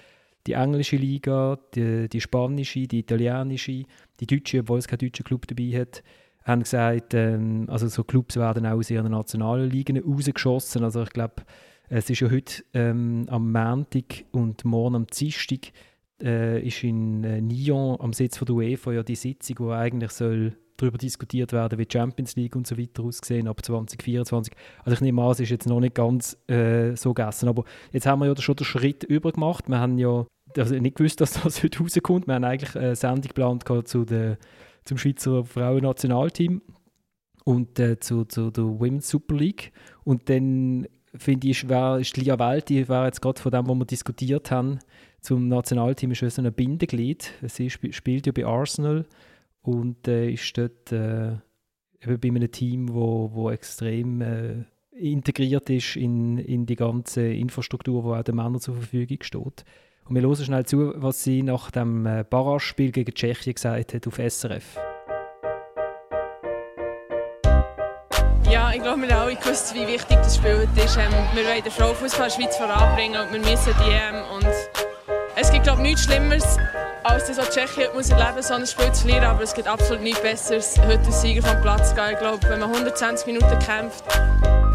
Die 0.47 0.53
englische 0.53 0.95
Liga, 0.95 1.59
die, 1.73 2.07
die 2.07 2.21
spanische, 2.21 2.87
die 2.87 2.99
italienische, 2.99 3.83
die 4.19 4.27
deutsche, 4.27 4.59
obwohl 4.59 4.79
es 4.79 4.87
keinen 4.87 4.99
deutschen 4.99 5.25
Club 5.25 5.47
dabei 5.47 5.79
hat, 5.79 6.01
haben 6.45 6.61
gesagt, 6.61 7.13
ähm, 7.15 7.65
also 7.67 7.87
so 7.87 8.03
Clubs 8.03 8.37
werden 8.37 8.65
auch 8.65 8.77
aus 8.77 8.91
ihren 8.91 9.11
nationalen 9.11 9.69
Ligen 9.69 9.97
rausgeschossen. 9.97 10.83
Also 10.83 11.03
ich 11.03 11.09
glaube, 11.09 11.43
es 11.89 12.09
ist 12.09 12.19
ja 12.19 12.29
heute 12.29 12.63
ähm, 12.73 13.25
am 13.29 13.51
Montag 13.51 14.25
und 14.31 14.63
morgen 14.63 14.95
am 14.95 15.07
Dienstag 15.07 15.71
äh, 16.21 16.65
ist 16.65 16.83
in 16.83 17.23
äh, 17.23 17.41
Nyon 17.41 17.99
am 17.99 18.13
Sitz 18.13 18.37
von 18.37 18.45
der 18.45 18.55
UEFA 18.55 18.93
ja 18.93 19.03
die 19.03 19.15
Sitzung, 19.15 19.57
wo 19.59 19.71
eigentlich 19.71 20.11
soll 20.11 20.57
darüber 20.77 20.97
diskutiert 20.97 21.53
werden, 21.53 21.79
wie 21.79 21.85
die 21.85 21.97
Champions 21.97 22.35
League 22.35 22.55
und 22.55 22.67
so 22.67 22.77
weiter 22.77 23.03
aussehen 23.03 23.47
ab 23.47 23.63
2024. 23.63 24.53
Also 24.83 24.93
ich 24.93 25.01
nehme 25.01 25.21
an, 25.21 25.31
es 25.31 25.39
ist 25.39 25.49
jetzt 25.49 25.67
noch 25.67 25.79
nicht 25.79 25.95
ganz 25.95 26.37
äh, 26.47 26.95
so 26.95 27.13
gegessen, 27.13 27.47
aber 27.47 27.63
jetzt 27.91 28.05
haben 28.05 28.19
wir 28.19 28.27
ja 28.27 28.35
schon 28.37 28.55
den 28.55 28.65
Schritt 28.65 29.03
übergemacht. 29.03 29.69
Wir 29.69 29.79
haben 29.79 29.97
ja 29.97 30.25
also 30.57 30.75
nicht 30.75 30.97
gewusst, 30.97 31.21
dass 31.21 31.33
das 31.33 31.63
heute 31.63 31.79
rauskommt. 31.79 32.27
Wir 32.27 32.35
haben 32.35 32.43
eigentlich 32.43 32.75
eine 32.75 32.95
Sendung 32.95 33.29
geplant 33.29 33.63
zu 33.87 34.05
der, 34.05 34.37
zum 34.83 34.97
Schweizer 34.97 35.45
Frauennationalteam 35.45 36.61
und 37.43 37.79
äh, 37.79 37.99
zu, 37.99 38.25
zu 38.25 38.51
der 38.51 38.65
Women's 38.65 39.09
Super 39.09 39.35
League. 39.35 39.71
Und 40.03 40.29
dann 40.29 40.87
finde 41.15 41.47
ich, 41.47 41.69
wär, 41.69 41.99
ist 41.99 42.17
Lia 42.17 42.37
Welt, 42.37 42.69
die 42.69 42.87
war 42.89 43.05
jetzt 43.05 43.21
gerade 43.21 43.41
von 43.41 43.51
dem, 43.51 43.67
was 43.67 43.77
wir 43.77 43.85
diskutiert 43.85 44.51
haben, 44.51 44.79
zum 45.25 45.47
Nationalteam 45.47 46.11
ist 46.11 46.19
so 46.19 46.41
ein 46.41 46.53
Bindeglied. 46.53 47.33
Sie 47.41 47.67
sp 47.67 47.91
spielt 47.91 48.27
ja 48.27 48.31
bei 48.31 48.45
Arsenal 48.45 49.05
und 49.63 50.07
äh, 50.07 50.29
ist 50.29 50.55
dort 50.55 50.91
äh, 50.91 51.33
eben 52.01 52.19
bei 52.21 52.29
einem 52.29 52.51
Team, 52.51 52.93
wo, 52.93 53.31
wo 53.33 53.49
extrem 53.49 54.21
äh, 54.21 54.63
integriert 54.91 55.69
ist 55.71 55.95
in, 55.95 56.37
in 56.37 56.67
die 56.67 56.75
ganze 56.75 57.27
Infrastruktur, 57.27 58.03
die 58.03 58.19
auch 58.19 58.23
den 58.23 58.35
Männern 58.35 58.59
zur 58.59 58.75
Verfügung 58.75 59.17
steht. 59.21 59.65
Und 60.07 60.15
wir 60.15 60.21
hören 60.21 60.35
schnell 60.35 60.65
zu, 60.65 60.93
was 60.95 61.23
sie 61.23 61.41
nach 61.41 61.71
dem 61.71 62.05
äh, 62.05 62.23
Barrage-Spiel 62.29 62.91
gegen 62.91 63.13
Tschechien 63.13 63.55
gesagt 63.55 63.95
hat 63.95 64.07
auf 64.07 64.19
SRF. 64.19 64.77
Ja, 68.47 68.71
ich 68.71 68.81
glaube, 68.81 69.01
wir 69.01 69.17
alle 69.17 69.35
gewusst, 69.35 69.73
wie 69.73 69.87
wichtig 69.87 70.17
das 70.17 70.37
Spiel 70.37 70.67
ist. 70.75 70.97
Ähm, 70.97 71.11
wir 71.33 71.43
wollen 71.45 71.63
den 71.63 71.71
Frauenfußball 71.71 72.29
Schweiz 72.29 72.55
voranbringen 72.55 73.19
und 73.19 73.33
wir 73.33 73.39
müssen 73.39 73.73
die 73.83 73.91
EM. 73.91 74.21
Und 74.35 74.45
es 75.35 75.51
gibt, 75.51 75.63
glaube 75.63 75.81
ich, 75.81 75.89
nichts 75.89 76.03
Schlimmeres, 76.03 76.57
als 77.03 77.27
das, 77.27 77.37
was 77.37 77.49
Tschechien 77.51 77.93
muss 77.93 78.09
erleben 78.09 78.35
muss, 78.35 78.47
so 78.47 78.53
ein 78.53 78.65
Spiel 78.65 78.91
zu 78.91 79.01
verlieren. 79.01 79.25
Aber 79.25 79.43
es 79.43 79.53
gibt 79.53 79.67
absolut 79.67 80.01
nichts 80.01 80.21
Besseres, 80.21 80.75
heute 80.79 81.05
als 81.05 81.21
Sieger 81.21 81.47
vom 81.47 81.61
Platz 81.61 81.89
zu 81.89 81.95
gehen. 81.95 82.11
Ich 82.13 82.19
glaube, 82.19 82.49
wenn 82.49 82.59
man 82.59 82.71
120 82.71 83.27
Minuten 83.27 83.59
kämpft 83.59 84.03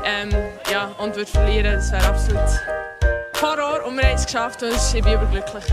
ähm, 0.05 0.31
ja, 0.71 0.93
und 0.99 1.17
wird 1.17 1.29
verlieren, 1.29 1.75
das 1.75 1.91
wäre 1.91 2.07
absolut 2.07 2.41
Horror. 3.41 3.85
Und 3.87 3.97
wir 3.97 4.05
haben 4.05 4.17
es 4.17 4.27
geschafft 4.27 4.63
und 4.63 4.73
ich 4.73 5.03
bin 5.03 5.15
überglücklich. 5.15 5.65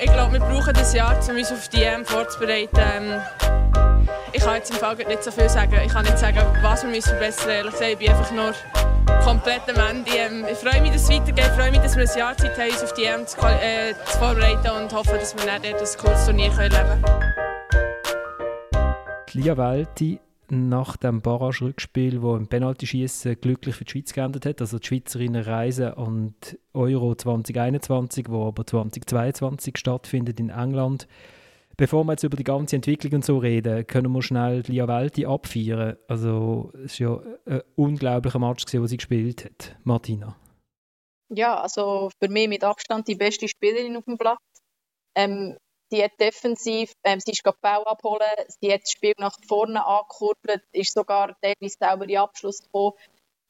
Ich 0.00 0.12
glaube, 0.12 0.34
wir 0.34 0.40
brauchen 0.40 0.74
das 0.74 0.94
Jahr, 0.94 1.18
um 1.28 1.36
uns 1.36 1.50
auf 1.50 1.68
die 1.68 1.82
EM 1.82 2.04
vorzubereiten. 2.04 2.78
Ähm, 2.78 3.20
ich 4.32 4.42
kann 4.42 4.54
jetzt 4.54 4.70
im 4.70 4.76
Fall 4.76 4.94
nicht 4.94 5.24
so 5.24 5.32
viel 5.32 5.48
sagen. 5.48 5.76
Ich 5.84 5.92
kann 5.92 6.04
nicht 6.04 6.18
sagen, 6.18 6.38
was 6.62 6.84
wir 6.84 6.90
müssen 6.90 7.08
verbessern 7.08 7.66
müssen. 7.66 7.82
Ich 7.82 7.98
bin 7.98 8.10
einfach 8.10 8.30
nur 8.30 8.54
komplett 9.24 9.62
am 9.68 9.96
Ende. 9.96 10.10
Ähm, 10.10 10.44
ich 10.50 10.58
freue 10.58 10.80
mich, 10.82 10.92
dass 10.92 11.02
es 11.02 11.10
weitergeht. 11.10 11.46
Ich 11.46 11.52
freue 11.52 11.70
mich, 11.72 11.80
dass 11.80 11.96
wir 11.96 12.08
ein 12.08 12.18
Jahr 12.18 12.36
Zeit 12.36 12.56
haben, 12.56 12.70
uns 12.70 12.84
auf 12.84 12.92
die 12.94 13.04
EM 13.04 13.26
zu, 13.26 13.38
äh, 13.40 13.94
zu 14.04 14.18
vorbereiten 14.18 14.70
und 14.70 14.92
hoffe, 14.92 15.18
dass 15.18 15.34
wir 15.36 15.44
dann 15.46 15.62
dort 15.62 15.80
ein 15.80 15.98
cooles 15.98 16.24
Turnier 16.26 16.52
erleben 16.52 17.02
können. 17.02 17.28
Lia 19.32 19.56
Welti 19.56 20.20
nach 20.50 20.96
dem 20.96 21.20
Barrage-Rückspiel, 21.20 22.22
wo 22.22 22.36
im 22.36 22.48
Penaltyschießen 22.48 23.40
glücklich 23.40 23.74
für 23.74 23.84
die 23.84 23.90
Schweiz 23.90 24.12
geendet 24.12 24.46
hat, 24.46 24.60
also 24.60 24.78
die 24.78 24.86
Schweizerinnen 24.86 25.42
reisen 25.42 25.92
und 25.94 26.58
Euro 26.74 27.14
2021, 27.14 28.28
wo 28.28 28.46
aber 28.46 28.66
2022 28.66 29.76
stattfindet 29.76 30.40
in 30.40 30.50
England. 30.50 31.06
Bevor 31.76 32.02
wir 32.04 32.12
jetzt 32.12 32.24
über 32.24 32.36
die 32.36 32.44
ganze 32.44 32.74
Entwicklung 32.74 33.14
und 33.14 33.24
so 33.24 33.38
reden, 33.38 33.86
können 33.86 34.10
wir 34.12 34.20
schnell 34.20 34.62
Lia 34.66 34.88
Welti 34.88 35.26
abfeiern. 35.26 35.96
Also 36.08 36.72
es 36.84 37.00
war 37.00 37.22
ja 37.24 37.36
ein 37.46 37.62
unglaublicher 37.76 38.40
Match, 38.40 38.64
den 38.64 38.84
sie 38.88 38.96
gespielt 38.96 39.44
hat. 39.44 39.76
Martina. 39.84 40.36
Ja, 41.28 41.60
also 41.60 42.10
für 42.20 42.28
mich 42.28 42.48
mit 42.48 42.64
Abstand 42.64 43.06
die 43.06 43.14
beste 43.14 43.46
Spielerin 43.46 43.96
auf 43.96 44.04
dem 44.06 44.18
Platz. 44.18 44.40
Ähm, 45.14 45.56
sie 45.90 46.02
hat 46.02 46.12
defensiv, 46.20 46.92
ähm, 47.04 47.20
sie 47.20 47.32
ist 47.32 47.42
Bau 47.42 47.82
abholen, 47.84 48.26
sie 48.60 48.72
hat 48.72 48.82
das 48.82 48.90
Spiel 48.90 49.14
nach 49.18 49.36
vorne 49.46 49.84
angekurbelt, 49.84 50.62
ist 50.72 50.94
sogar 50.94 51.36
teilweise 51.40 51.76
selber 51.78 52.08
in 52.08 52.18
Abschluss 52.18 52.62
gekommen. 52.62 52.92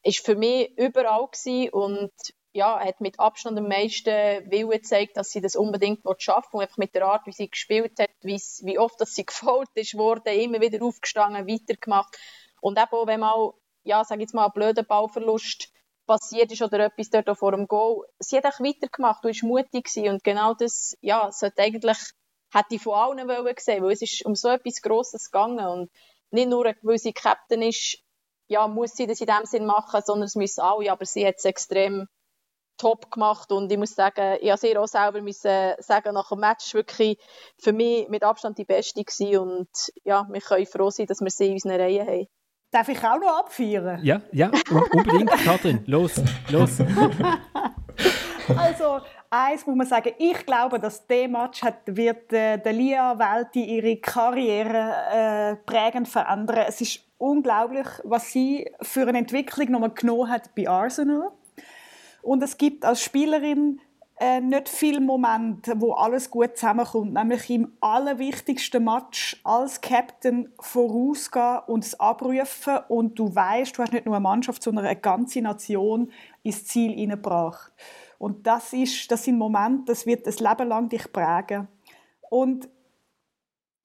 Ist 0.02 0.24
für 0.24 0.36
mich 0.36 0.76
überall 0.78 1.26
gewesen 1.26 1.70
und 1.70 2.12
ja, 2.52 2.78
hat 2.80 3.00
mit 3.00 3.20
Abstand 3.20 3.58
am 3.58 3.68
meisten 3.68 4.06
Willen 4.50 4.70
gezeigt, 4.70 5.16
dass 5.16 5.30
sie 5.30 5.40
das 5.40 5.56
unbedingt 5.56 6.00
schaffen 6.18 6.56
und 6.56 6.62
einfach 6.62 6.78
mit 6.78 6.94
der 6.94 7.06
Art, 7.06 7.26
wie 7.26 7.32
sie 7.32 7.48
gespielt 7.48 7.98
hat, 7.98 8.10
wie 8.22 8.78
oft 8.78 9.00
dass 9.00 9.14
sie 9.14 9.26
gefault 9.26 9.68
ist 9.74 9.96
worden, 9.96 10.32
immer 10.34 10.60
wieder 10.60 10.84
aufgestanden, 10.84 11.46
weitergemacht. 11.46 12.16
Und 12.60 12.78
eben 12.78 12.90
auch, 12.90 13.06
wenn 13.06 13.20
mal, 13.20 13.52
ja, 13.84 14.04
sag 14.04 14.20
jetzt 14.20 14.34
mal, 14.34 14.46
ein 14.46 14.52
blöder 14.52 14.82
Ballverlust 14.82 15.72
passiert 16.06 16.50
ist 16.50 16.62
oder 16.62 16.86
etwas 16.86 17.10
dort 17.10 17.38
vor 17.38 17.52
dem 17.52 17.68
Goal, 17.68 18.04
sie 18.18 18.38
hat 18.38 18.46
auch 18.46 18.60
weitergemacht 18.60 19.24
und 19.24 19.42
war 19.42 19.48
mutig 19.48 19.84
gewesen. 19.84 20.08
und 20.08 20.24
genau 20.24 20.54
das, 20.54 20.96
ja, 21.00 21.30
sollte 21.30 21.62
eigentlich, 21.62 21.98
hätte 22.52 22.74
ich 22.74 22.82
von 22.82 22.94
allen 22.94 23.28
wollen 23.28 23.54
sehen, 23.58 23.82
weil 23.82 23.92
es 23.92 24.02
ist 24.02 24.24
um 24.24 24.34
so 24.34 24.48
etwas 24.48 24.82
Grosses 24.82 25.30
gegangen 25.30 25.66
und 25.66 25.90
nicht 26.30 26.48
nur, 26.48 26.72
weil 26.82 26.98
sie 26.98 27.12
Captain 27.12 27.62
ist, 27.62 27.98
ja, 28.48 28.66
muss 28.66 28.92
sie 28.92 29.06
das 29.06 29.20
in 29.20 29.26
dem 29.26 29.44
Sinn 29.44 29.66
machen, 29.66 30.00
sondern 30.04 30.26
es 30.26 30.34
müssen 30.34 30.60
alle, 30.60 30.90
aber 30.90 31.04
sie 31.04 31.26
hat 31.26 31.36
es 31.36 31.44
extrem 31.44 32.06
top 32.78 33.10
gemacht 33.10 33.52
und 33.52 33.70
ich 33.70 33.78
muss 33.78 33.94
sagen, 33.94 34.38
ich 34.40 34.50
habe 34.50 34.58
sehr 34.58 34.80
auch 34.80 34.86
selber 34.86 35.20
müssen 35.20 35.74
sagen, 35.78 36.14
nach 36.14 36.28
dem 36.28 36.38
Match 36.38 36.72
wirklich 36.74 37.18
für 37.58 37.72
mich 37.72 38.08
mit 38.08 38.22
Abstand 38.22 38.56
die 38.56 38.64
beste 38.64 39.02
gewesen 39.02 39.38
und 39.38 39.68
ja, 40.04 40.26
wir 40.30 40.40
können 40.40 40.66
froh 40.66 40.90
sein, 40.90 41.06
dass 41.06 41.20
wir 41.20 41.30
sie 41.30 41.48
in 41.48 41.52
unseren 41.54 41.80
Reihen 41.80 42.06
haben. 42.06 42.26
Darf 42.70 42.88
ich 42.88 42.98
auch 42.98 43.18
noch 43.18 43.38
abfeiern? 43.38 44.04
Ja, 44.04 44.20
ja, 44.30 44.50
unbedingt, 44.92 45.30
Katrin. 45.30 45.82
Los, 45.86 46.20
los. 46.50 46.78
also, 48.56 49.00
eins 49.30 49.66
muss 49.66 49.76
man 49.76 49.86
sagen, 49.86 50.12
ich 50.18 50.46
glaube, 50.46 50.78
dass 50.78 51.06
der 51.06 51.28
Match 51.28 51.62
hat, 51.62 51.80
wird 51.86 52.32
äh, 52.32 52.58
der 52.58 52.72
Lia 52.72 53.18
Welti 53.18 53.64
ihre 53.64 53.96
Karriere 53.96 54.92
äh, 55.12 55.56
prägend 55.56 56.08
verändern. 56.08 56.64
Es 56.68 56.80
ist 56.80 57.00
unglaublich, 57.18 57.86
was 58.04 58.32
sie 58.32 58.70
für 58.80 59.06
eine 59.06 59.18
Entwicklung 59.18 59.70
nochmal 59.70 59.90
genommen 59.90 60.30
hat 60.30 60.54
bei 60.54 60.68
Arsenal. 60.68 61.30
Und 62.22 62.42
es 62.42 62.56
gibt 62.56 62.84
als 62.84 63.02
Spielerin 63.02 63.80
äh, 64.20 64.40
nicht 64.40 64.68
viele 64.68 65.00
Momente, 65.00 65.80
wo 65.80 65.92
alles 65.92 66.30
gut 66.30 66.56
zusammenkommt, 66.56 67.12
nämlich 67.12 67.48
im 67.50 67.72
allerwichtigsten 67.80 68.82
Match 68.84 69.40
als 69.44 69.80
Captain 69.80 70.52
vorausgehen 70.58 71.60
und 71.68 71.84
es 71.84 71.98
abrufen 72.00 72.78
und 72.88 73.18
du 73.18 73.32
weißt, 73.32 73.78
du 73.78 73.82
hast 73.82 73.92
nicht 73.92 74.06
nur 74.06 74.16
eine 74.16 74.22
Mannschaft, 74.22 74.62
sondern 74.62 74.86
eine 74.86 74.96
ganze 74.96 75.40
Nation 75.40 76.10
ins 76.42 76.64
Ziel 76.66 76.90
hineingebracht. 76.90 77.72
Und 78.18 78.46
das 78.46 78.72
ist, 78.72 79.10
das 79.10 79.24
sind 79.24 79.38
Momente, 79.38 79.84
das 79.86 80.04
wird 80.04 80.26
ein 80.26 80.34
Leben 80.34 80.68
lang 80.68 80.88
dich 80.88 81.12
prägen. 81.12 81.68
Und 82.28 82.68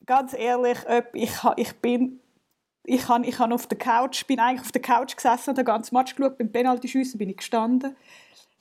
ganz 0.06 0.34
ehrlich, 0.34 0.80
ich, 1.14 1.32
ich 1.56 1.74
bin 1.80 2.20
ich 2.86 3.08
habe 3.08 3.26
ich 3.26 3.40
hab 3.40 3.52
auf 3.52 3.68
der 3.68 3.78
Couch, 3.78 4.26
bin 4.28 4.40
eigentlich 4.40 4.62
auf 4.62 4.72
der 4.72 4.82
Couch 4.82 5.16
gesessen 5.16 5.52
und 5.52 5.58
den 5.58 5.66
ganzen 5.66 5.96
Match 5.96 6.16
geschaut, 6.16 6.38
beim 6.38 6.52
Penalty-Schiessen 6.52 7.18
bin 7.18 7.30
ich 7.30 7.38
gestanden. 7.38 7.96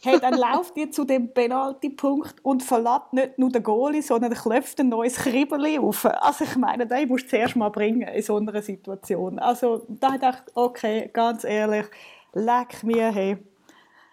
Hey, 0.00 0.18
dann 0.20 0.35
lauft 0.38 0.76
ihr 0.76 0.90
zu 0.90 1.04
dem 1.04 1.32
Penalty-Punkt 1.32 2.44
und 2.44 2.62
verlässt 2.62 3.12
nicht 3.12 3.38
nur 3.38 3.50
den 3.50 3.62
Goalie, 3.62 4.02
sondern 4.02 4.32
klopft 4.32 4.80
ein 4.80 4.88
neues 4.88 5.16
Kribbeli 5.16 5.78
auf. 5.78 6.04
Also 6.04 6.44
ich 6.44 6.56
meine, 6.56 6.87
den 6.87 7.08
musst 7.08 7.26
du 7.26 7.30
zuerst 7.30 7.56
mal 7.56 7.70
bringen 7.70 8.02
in 8.02 8.22
so 8.22 8.37
einer 8.37 8.62
Situation. 8.62 9.38
Also 9.38 9.87
da 9.88 10.18
dachte 10.18 10.44
ich, 10.48 10.56
okay, 10.56 11.11
ganz 11.12 11.44
ehrlich, 11.44 11.87
leck 12.32 12.82
mir, 12.85 13.12
hey, 13.12 13.38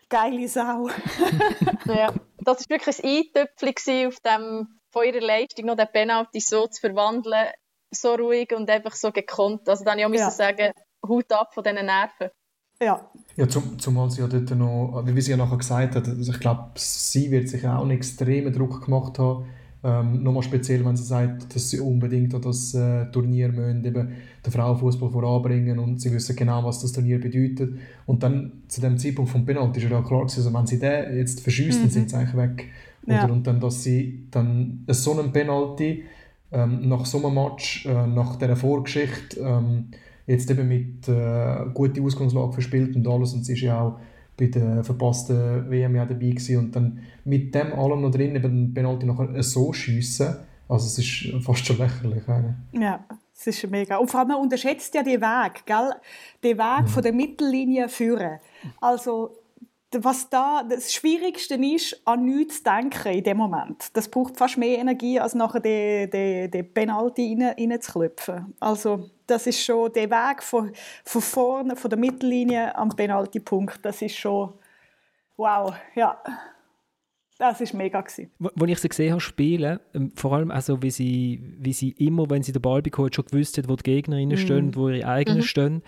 geile 0.09 0.47
Sau. 0.47 0.89
ja, 1.85 2.13
das 2.39 2.69
war 2.69 2.69
wirklich 2.69 3.03
ein 3.03 3.25
Eintöpfchen 3.37 4.07
auf 4.07 4.19
dem, 4.19 4.79
von 4.91 5.05
ihrer 5.05 5.21
Leistung, 5.21 5.65
noch 5.65 5.75
den 5.75 5.87
Penalty 5.91 6.39
so 6.39 6.67
zu 6.67 6.81
verwandeln, 6.81 7.47
so 7.91 8.15
ruhig 8.15 8.51
und 8.55 8.69
einfach 8.69 8.95
so 8.95 9.11
gekonnt. 9.11 9.67
Also 9.69 9.83
dann 9.83 9.99
ich 9.99 10.19
ja. 10.19 10.31
sagen, 10.31 10.71
Hut 11.07 11.31
ab 11.31 11.53
von 11.53 11.63
diesen 11.63 11.85
Nerven. 11.85 12.29
Ja. 12.81 13.09
Ja, 13.35 13.47
zum, 13.47 13.77
zumal 13.77 14.09
sie 14.09 14.21
ja 14.21 14.27
dort 14.27 14.51
noch, 14.51 15.03
wie 15.05 15.21
sie 15.21 15.31
ja 15.31 15.37
nachher 15.37 15.57
gesagt 15.57 15.95
hat, 15.95 16.07
also 16.07 16.31
ich 16.31 16.39
glaube, 16.39 16.71
sie 16.75 17.29
wird 17.29 17.49
sich 17.49 17.65
auch 17.67 17.81
einen 17.81 17.91
extremen 17.91 18.53
Druck 18.53 18.85
gemacht 18.85 19.19
haben. 19.19 19.49
Ähm, 19.81 20.23
nochmal 20.23 20.43
speziell, 20.43 20.83
wenn 20.83 20.97
sie 20.97 21.03
sagt, 21.03 21.55
dass 21.55 21.69
sie 21.69 21.79
unbedingt 21.79 22.35
an 22.35 22.41
das 22.41 22.73
äh, 22.73 23.05
Turnier 23.11 23.47
müssen, 23.49 23.85
eben 23.85 24.09
den 24.45 24.51
Frauenfußball 24.51 25.09
voranbringen 25.09 25.79
und 25.79 26.01
sie 26.01 26.11
wissen 26.11 26.35
genau, 26.35 26.65
was 26.65 26.81
das 26.81 26.91
Turnier 26.91 27.19
bedeutet. 27.19 27.79
Und 28.05 28.21
dann 28.21 28.63
zu 28.67 28.81
dem 28.81 28.97
Zeitpunkt 28.97 29.31
vom 29.31 29.45
Penalty 29.45 29.79
ist 29.79 29.89
ja 29.89 30.01
klar 30.01 30.25
gewesen, 30.25 30.39
also 30.39 30.53
wenn 30.53 30.67
sie 30.67 30.79
den 30.79 31.17
jetzt 31.17 31.39
verschießen, 31.39 31.83
mhm. 31.83 31.89
sind 31.89 32.09
sie 32.09 32.15
eigentlich 32.17 32.35
weg. 32.35 32.65
Ja. 33.07 33.25
Und 33.25 33.47
dann, 33.47 33.61
dass 33.61 33.81
sie 33.81 34.25
dann 34.31 34.83
so 34.89 35.17
einen 35.17 35.31
Penalty 35.31 36.03
ähm, 36.51 36.89
nach 36.89 37.05
so 37.05 37.25
einem 37.25 37.35
Match, 37.35 37.85
äh, 37.85 38.07
nach 38.07 38.35
dieser 38.35 38.57
Vorgeschichte, 38.57 39.39
ähm, 39.39 39.85
jetzt 40.27 40.51
eben 40.51 40.67
mit 40.67 41.07
äh, 41.07 41.65
guter 41.73 42.03
Ausgangslage 42.03 42.53
verspielt 42.53 42.95
und 42.95 43.07
alles 43.07 43.33
und 43.33 43.45
sie 43.45 43.53
ist 43.53 43.61
ja 43.61 43.81
auch 43.81 43.99
bei 44.39 44.47
der 44.47 44.83
verpassten 44.83 45.69
WM 45.69 45.95
ja 45.95 46.05
dabei 46.05 46.29
gewesen 46.29 46.57
und 46.57 46.75
dann 46.75 46.99
mit 47.25 47.53
dem 47.53 47.73
allem 47.73 48.01
noch 48.01 48.11
drin 48.11 48.35
eben 48.35 48.41
den 48.41 48.73
Penalty 48.73 49.05
nachher 49.05 49.43
so 49.43 49.73
schiessen, 49.73 50.35
also 50.69 50.85
es 50.85 50.97
ist 50.99 51.43
fast 51.43 51.65
schon 51.65 51.77
lächerlich. 51.77 52.27
Eine. 52.27 52.55
Ja, 52.71 53.03
es 53.35 53.47
ist 53.47 53.69
mega. 53.69 53.97
Und 53.97 54.09
vor 54.09 54.19
allem, 54.19 54.29
man 54.29 54.37
unterschätzt 54.37 54.93
ja 54.93 55.03
den 55.03 55.19
Weg, 55.19 55.65
gell? 55.65 55.91
Den 56.43 56.57
Weg 56.57 56.81
mhm. 56.83 56.87
von 56.87 57.03
der 57.03 57.13
Mittellinie 57.13 57.89
führen. 57.89 58.39
Also 58.79 59.31
was 59.91 60.29
da 60.29 60.63
das 60.63 60.93
Schwierigste 60.93 61.55
ist, 61.55 61.99
an 62.05 62.25
nichts 62.25 62.57
zu 62.57 62.63
denken 62.63 63.11
in 63.11 63.23
dem 63.23 63.37
Moment. 63.37 63.89
Das 63.93 64.07
braucht 64.07 64.37
fast 64.37 64.57
mehr 64.57 64.77
Energie, 64.77 65.19
als 65.19 65.33
nachher 65.33 65.59
den, 65.59 66.09
den, 66.11 66.51
den 66.51 66.73
Penalty 66.73 67.35
rein, 67.39 67.55
reinzuklopfen. 67.57 68.53
Also 68.59 69.09
das 69.25 69.47
ist 69.47 69.63
schon 69.63 69.91
der 69.93 70.09
Weg 70.09 70.43
von, 70.43 70.71
von 71.03 71.21
vorne, 71.21 71.75
von 71.75 71.89
der 71.89 71.97
Mittellinie 71.97 72.75
am 72.75 72.89
Penaltypunkt. 72.89 73.83
Das 73.83 74.01
ist 74.01 74.15
schon 74.15 74.53
wow, 75.37 75.73
ja. 75.95 76.21
Das 77.39 77.61
ist 77.61 77.73
mega 77.73 78.01
gewesen. 78.01 78.31
Als 78.43 78.69
ich 78.69 78.79
sie 78.79 78.89
gesehen 78.89 79.11
habe 79.11 79.21
spielen, 79.21 79.79
ähm, 79.93 80.11
vor 80.13 80.33
allem 80.33 80.51
also 80.51 80.83
wie 80.83 80.91
sie, 80.91 81.41
wie 81.57 81.71
sie 81.71 81.91
immer, 81.91 82.29
wenn 82.29 82.43
sie 82.43 82.51
den 82.51 82.61
Ball 82.61 82.81
bekommen, 82.81 83.13
schon 83.13 83.25
gewusst 83.25 83.57
hat, 83.57 83.69
wo 83.69 83.77
die 83.77 83.83
Gegnerinnen 83.83 84.37
mm. 84.37 84.41
stehen, 84.41 84.75
wo 84.75 84.89
ihre 84.89 85.07
eigenen 85.07 85.39
mm 85.39 85.43
stehen, 85.43 85.83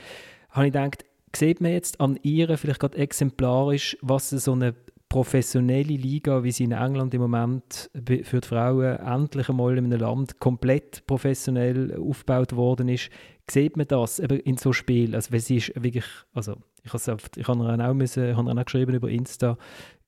habe 0.52 0.68
ich 0.68 0.74
gedacht, 0.74 1.06
sieht 1.36 1.62
man 1.62 1.72
jetzt 1.72 2.00
an 2.00 2.20
ihr 2.24 2.58
vielleicht 2.58 2.80
gerade 2.80 2.98
exemplarisch, 2.98 3.98
was 4.02 4.30
so 4.30 4.54
eine 4.54 4.74
professionelle 5.12 5.96
Liga, 5.96 6.44
wie 6.44 6.52
sie 6.52 6.64
in 6.64 6.72
England 6.72 7.14
im 7.14 7.22
Moment 7.22 7.90
für 8.24 8.40
die 8.40 8.48
Frauen 8.48 8.98
endlich 8.98 9.50
einmal 9.50 9.78
in 9.78 9.86
einem 9.86 10.00
Land 10.00 10.40
komplett 10.40 11.06
professionell 11.06 11.98
aufgebaut 12.00 12.56
worden 12.56 12.88
ist, 12.88 13.10
sieht 13.50 13.76
man 13.76 13.88
das 13.88 14.20
eben 14.20 14.40
in 14.40 14.56
so 14.56 14.72
Spielen. 14.72 15.14
Also, 15.14 15.38
sie 15.38 15.58
ist 15.58 15.74
wirklich, 15.76 16.06
also 16.34 16.56
ich 16.84 16.94
habe 16.94 17.18
ich 17.36 17.48
habe 17.48 17.84
auch, 17.84 17.94
müssen, 17.94 18.38
habe 18.38 18.52
auch 18.52 18.66
geschrieben 18.66 18.94
über 18.94 19.10
Insta, 19.10 19.58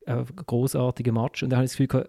ein 0.05 0.25
großartiger 0.45 1.11
Match. 1.11 1.43
Und 1.43 1.49
da 1.49 1.57
habe 1.57 1.65
ich 1.65 1.71
das 1.71 1.77
Gefühl 1.77 2.07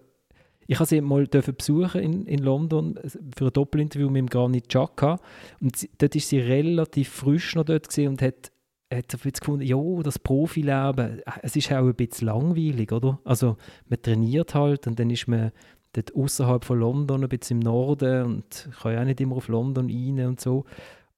ich 0.67 0.79
habe 0.79 0.87
sie 0.87 0.99
mal 1.01 1.27
besuchen 1.27 2.01
in, 2.01 2.25
in 2.25 2.39
London 2.39 2.97
für 3.37 3.45
ein 3.45 3.53
Doppelinterview 3.53 4.09
mit 4.09 4.21
dem 4.21 4.29
Granit 4.29 4.69
Xhaka. 4.69 5.19
Und 5.61 5.75
sie, 5.75 5.89
dort 5.97 6.15
ist 6.15 6.29
sie 6.29 6.39
relativ 6.39 7.09
frisch 7.09 7.55
noch 7.55 7.65
dort 7.65 7.95
und 7.97 8.21
hat 8.21 8.51
hat 8.95 9.13
er 9.13 9.19
jetzt 9.23 9.41
gefunden, 9.41 9.65
ja, 9.65 9.77
das 10.03 10.19
Profileben, 10.19 11.21
es 11.41 11.55
ist 11.55 11.71
auch 11.71 11.85
ein 11.85 11.95
bisschen 11.95 12.27
langweilig, 12.27 12.91
oder? 12.91 13.19
Also 13.23 13.57
man 13.87 14.01
trainiert 14.01 14.55
halt 14.55 14.87
und 14.87 14.99
dann 14.99 15.09
ist 15.09 15.27
man 15.27 15.51
dort 15.93 16.15
außerhalb 16.15 16.65
von 16.65 16.79
London, 16.79 17.23
ein 17.23 17.29
bisschen 17.29 17.61
im 17.61 17.65
Norden 17.65 18.25
und 18.25 18.69
kann 18.81 18.93
ja 18.93 19.01
auch 19.01 19.05
nicht 19.05 19.21
immer 19.21 19.35
auf 19.37 19.47
London 19.47 19.89
rein 19.89 20.27
und 20.27 20.41
so. 20.41 20.65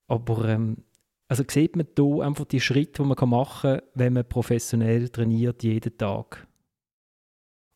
Aber 0.08 0.48
ähm, 0.48 0.78
also 1.28 1.44
sieht 1.48 1.76
man 1.76 1.88
hier 1.96 2.26
einfach 2.26 2.46
die 2.46 2.62
Schritte, 2.62 3.04
die 3.04 3.08
man 3.08 3.30
machen 3.30 3.80
kann, 3.80 3.82
wenn 3.96 4.14
man 4.14 4.28
professionell 4.28 5.10
trainiert, 5.10 5.64
jeden 5.64 5.98
Tag? 5.98 6.48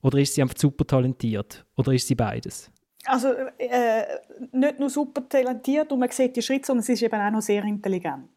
Oder 0.01 0.19
ist 0.19 0.35
sie 0.35 0.41
einfach 0.41 0.57
super 0.57 0.85
talentiert? 0.85 1.65
Oder 1.75 1.93
ist 1.93 2.07
sie 2.07 2.15
beides? 2.15 2.71
Also 3.05 3.29
äh, 3.57 4.03
nicht 4.51 4.79
nur 4.79 4.89
super 4.89 5.27
talentiert 5.27 5.91
und 5.91 5.99
man 5.99 6.09
sieht 6.09 6.35
die 6.35 6.41
Schritte, 6.41 6.67
sondern 6.67 6.83
sie 6.83 6.93
ist 6.93 7.03
eben 7.03 7.19
auch 7.19 7.31
noch 7.31 7.41
sehr 7.41 7.63
intelligent. 7.63 8.29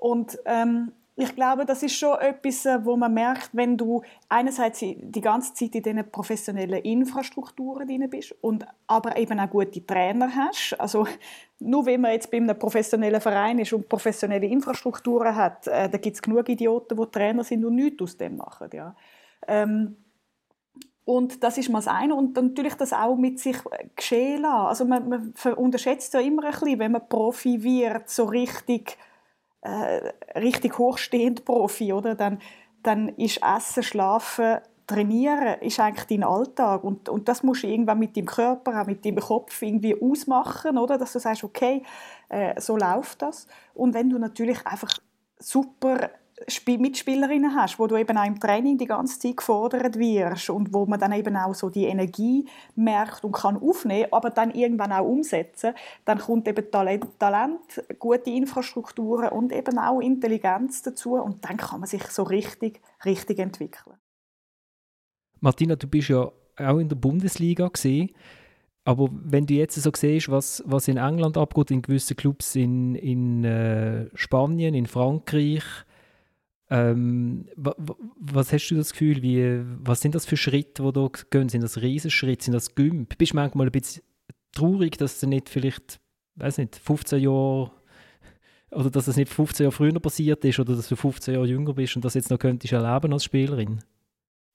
Und 0.00 0.38
ähm, 0.46 0.92
ich 1.14 1.34
glaube, 1.34 1.66
das 1.66 1.82
ist 1.82 1.94
schon 1.94 2.18
etwas, 2.20 2.64
äh, 2.64 2.82
wo 2.82 2.96
man 2.96 3.12
merkt, 3.12 3.50
wenn 3.52 3.76
du 3.76 4.00
einerseits 4.30 4.78
die 4.80 5.20
ganze 5.20 5.52
Zeit 5.52 5.74
in 5.74 5.82
diesen 5.82 6.10
professionellen 6.10 6.82
Infrastrukturen 6.82 7.86
drin 7.86 8.08
bist 8.08 8.34
und 8.40 8.64
aber 8.86 9.18
eben 9.18 9.38
auch 9.38 9.50
gute 9.50 9.84
Trainer 9.84 10.34
hast. 10.34 10.74
Also 10.80 11.06
nur 11.58 11.84
wenn 11.84 12.00
man 12.00 12.12
jetzt 12.12 12.30
bei 12.30 12.38
einem 12.38 12.58
professionellen 12.58 13.20
Verein 13.20 13.58
ist 13.58 13.74
und 13.74 13.90
professionelle 13.90 14.46
Infrastrukturen 14.46 15.36
hat, 15.36 15.66
äh, 15.66 15.90
da 15.90 15.98
gibt 15.98 16.16
es 16.16 16.22
genug 16.22 16.48
Idioten, 16.48 16.96
die 16.96 17.10
Trainer 17.10 17.44
sind 17.44 17.62
und 17.62 17.74
nichts 17.74 18.02
aus 18.02 18.16
dem 18.16 18.38
machen. 18.38 18.70
Ja. 18.72 18.96
Ähm, 19.46 19.96
und 21.04 21.44
das 21.44 21.58
ist 21.58 21.68
mal 21.68 21.80
das 21.80 21.88
eine. 21.88 22.14
Und 22.14 22.34
natürlich 22.34 22.74
das 22.74 22.94
auch 22.94 23.16
mit 23.16 23.38
sich 23.38 23.58
geschehen 23.94 24.40
lassen. 24.40 24.66
Also 24.66 24.84
man, 24.86 25.08
man 25.10 25.54
unterschätzt 25.56 26.14
ja 26.14 26.20
immer 26.20 26.44
ein 26.44 26.52
bisschen, 26.52 26.78
wenn 26.78 26.92
man 26.92 27.06
Profi 27.06 27.62
wird, 27.62 28.08
so 28.08 28.24
richtig 28.24 28.96
äh, 29.62 30.12
richtig 30.38 30.78
hochstehend 30.78 31.44
Profi, 31.44 31.92
oder? 31.92 32.14
Dann, 32.14 32.40
dann 32.82 33.08
ist 33.10 33.40
Essen, 33.42 33.82
Schlafen, 33.82 34.58
Trainieren 34.90 35.60
ist 35.60 35.78
eigentlich 35.78 36.06
dein 36.06 36.24
Alltag 36.24 36.82
und, 36.82 37.08
und 37.08 37.28
das 37.28 37.44
musst 37.44 37.62
du 37.62 37.68
irgendwann 37.68 38.00
mit 38.00 38.16
deinem 38.16 38.26
Körper, 38.26 38.82
auch 38.82 38.86
mit 38.86 39.04
deinem 39.04 39.20
Kopf 39.20 39.62
irgendwie 39.62 39.94
ausmachen, 39.94 40.76
oder? 40.78 40.98
Dass 40.98 41.12
du 41.12 41.20
sagst, 41.20 41.44
okay, 41.44 41.84
äh, 42.28 42.60
so 42.60 42.76
läuft 42.76 43.22
das. 43.22 43.46
Und 43.72 43.94
wenn 43.94 44.10
du 44.10 44.18
natürlich 44.18 44.66
einfach 44.66 44.90
super 45.38 46.10
Mitspielerinnen 46.78 47.54
hast, 47.54 47.78
wo 47.78 47.86
du 47.86 47.96
eben 47.96 48.16
auch 48.16 48.26
im 48.26 48.40
Training 48.40 48.78
die 48.78 48.86
ganze 48.86 49.18
Zeit 49.18 49.36
gefordert 49.36 49.98
wirst 49.98 50.50
und 50.50 50.72
wo 50.72 50.86
man 50.86 50.98
dann 50.98 51.12
eben 51.12 51.36
auch 51.36 51.54
so 51.54 51.68
die 51.68 51.84
Energie 51.84 52.46
merkt 52.74 53.24
und 53.24 53.32
kann 53.32 53.56
aufnehmen, 53.56 54.08
aber 54.10 54.30
dann 54.30 54.50
irgendwann 54.50 54.92
auch 54.92 55.06
umsetzen, 55.06 55.74
dann 56.04 56.18
kommt 56.18 56.48
eben 56.48 56.70
Talent, 56.70 57.18
Talent, 57.18 57.82
gute 57.98 58.30
Infrastrukturen 58.30 59.28
und 59.30 59.52
eben 59.52 59.78
auch 59.78 60.00
Intelligenz 60.00 60.82
dazu 60.82 61.14
und 61.14 61.44
dann 61.44 61.56
kann 61.56 61.80
man 61.80 61.88
sich 61.88 62.04
so 62.04 62.22
richtig, 62.22 62.80
richtig 63.04 63.38
entwickeln. 63.38 63.96
Martina, 65.40 65.76
du 65.76 65.86
bist 65.86 66.08
ja 66.08 66.30
auch 66.56 66.78
in 66.78 66.88
der 66.88 66.96
Bundesliga 66.96 67.68
gesehen. 67.68 68.10
Aber 68.84 69.08
wenn 69.12 69.46
du 69.46 69.54
jetzt 69.54 69.76
so 69.76 69.90
siehst, 69.94 70.30
was, 70.30 70.62
was 70.66 70.88
in 70.88 70.96
England 70.96 71.36
abgeht, 71.36 71.70
in 71.70 71.82
gewissen 71.82 72.16
Clubs 72.16 72.56
in, 72.56 72.94
in 72.94 73.44
äh, 73.44 74.06
Spanien, 74.14 74.74
in 74.74 74.86
Frankreich, 74.86 75.62
ähm, 76.70 77.46
was 77.56 78.52
hast 78.52 78.68
du 78.68 78.76
das 78.76 78.92
Gefühl, 78.92 79.22
wie, 79.22 79.62
was 79.82 80.00
sind 80.00 80.14
das 80.14 80.24
für 80.24 80.36
Schritte, 80.36 80.84
die 80.84 80.92
da 80.92 81.08
gehen? 81.30 81.48
Sind 81.48 81.62
das 81.62 81.82
Riesenschritte, 81.82 82.44
sind 82.44 82.54
das 82.54 82.74
Gümp? 82.76 83.18
Bist 83.18 83.32
du 83.32 83.36
manchmal 83.36 83.66
ein 83.66 83.72
bisschen 83.72 84.04
traurig, 84.52 84.96
dass 84.96 85.18
du 85.20 85.26
nicht 85.26 85.48
vielleicht, 85.48 86.00
weiß 86.36 86.58
nicht, 86.58 86.76
15 86.76 87.20
Jahre 87.20 87.72
oder 88.70 88.88
dass 88.88 89.08
es 89.08 89.16
nicht 89.16 89.32
15 89.32 89.64
Jahre 89.64 89.72
früher 89.72 89.98
passiert 89.98 90.44
ist 90.44 90.60
oder 90.60 90.76
dass 90.76 90.88
du 90.88 90.94
15 90.94 91.34
Jahre 91.34 91.46
jünger 91.46 91.74
bist 91.74 91.96
und 91.96 92.04
das 92.04 92.14
jetzt 92.14 92.30
noch 92.30 92.38
könntest 92.38 92.72
erleben 92.72 93.12
als 93.12 93.24
Spielerin? 93.24 93.82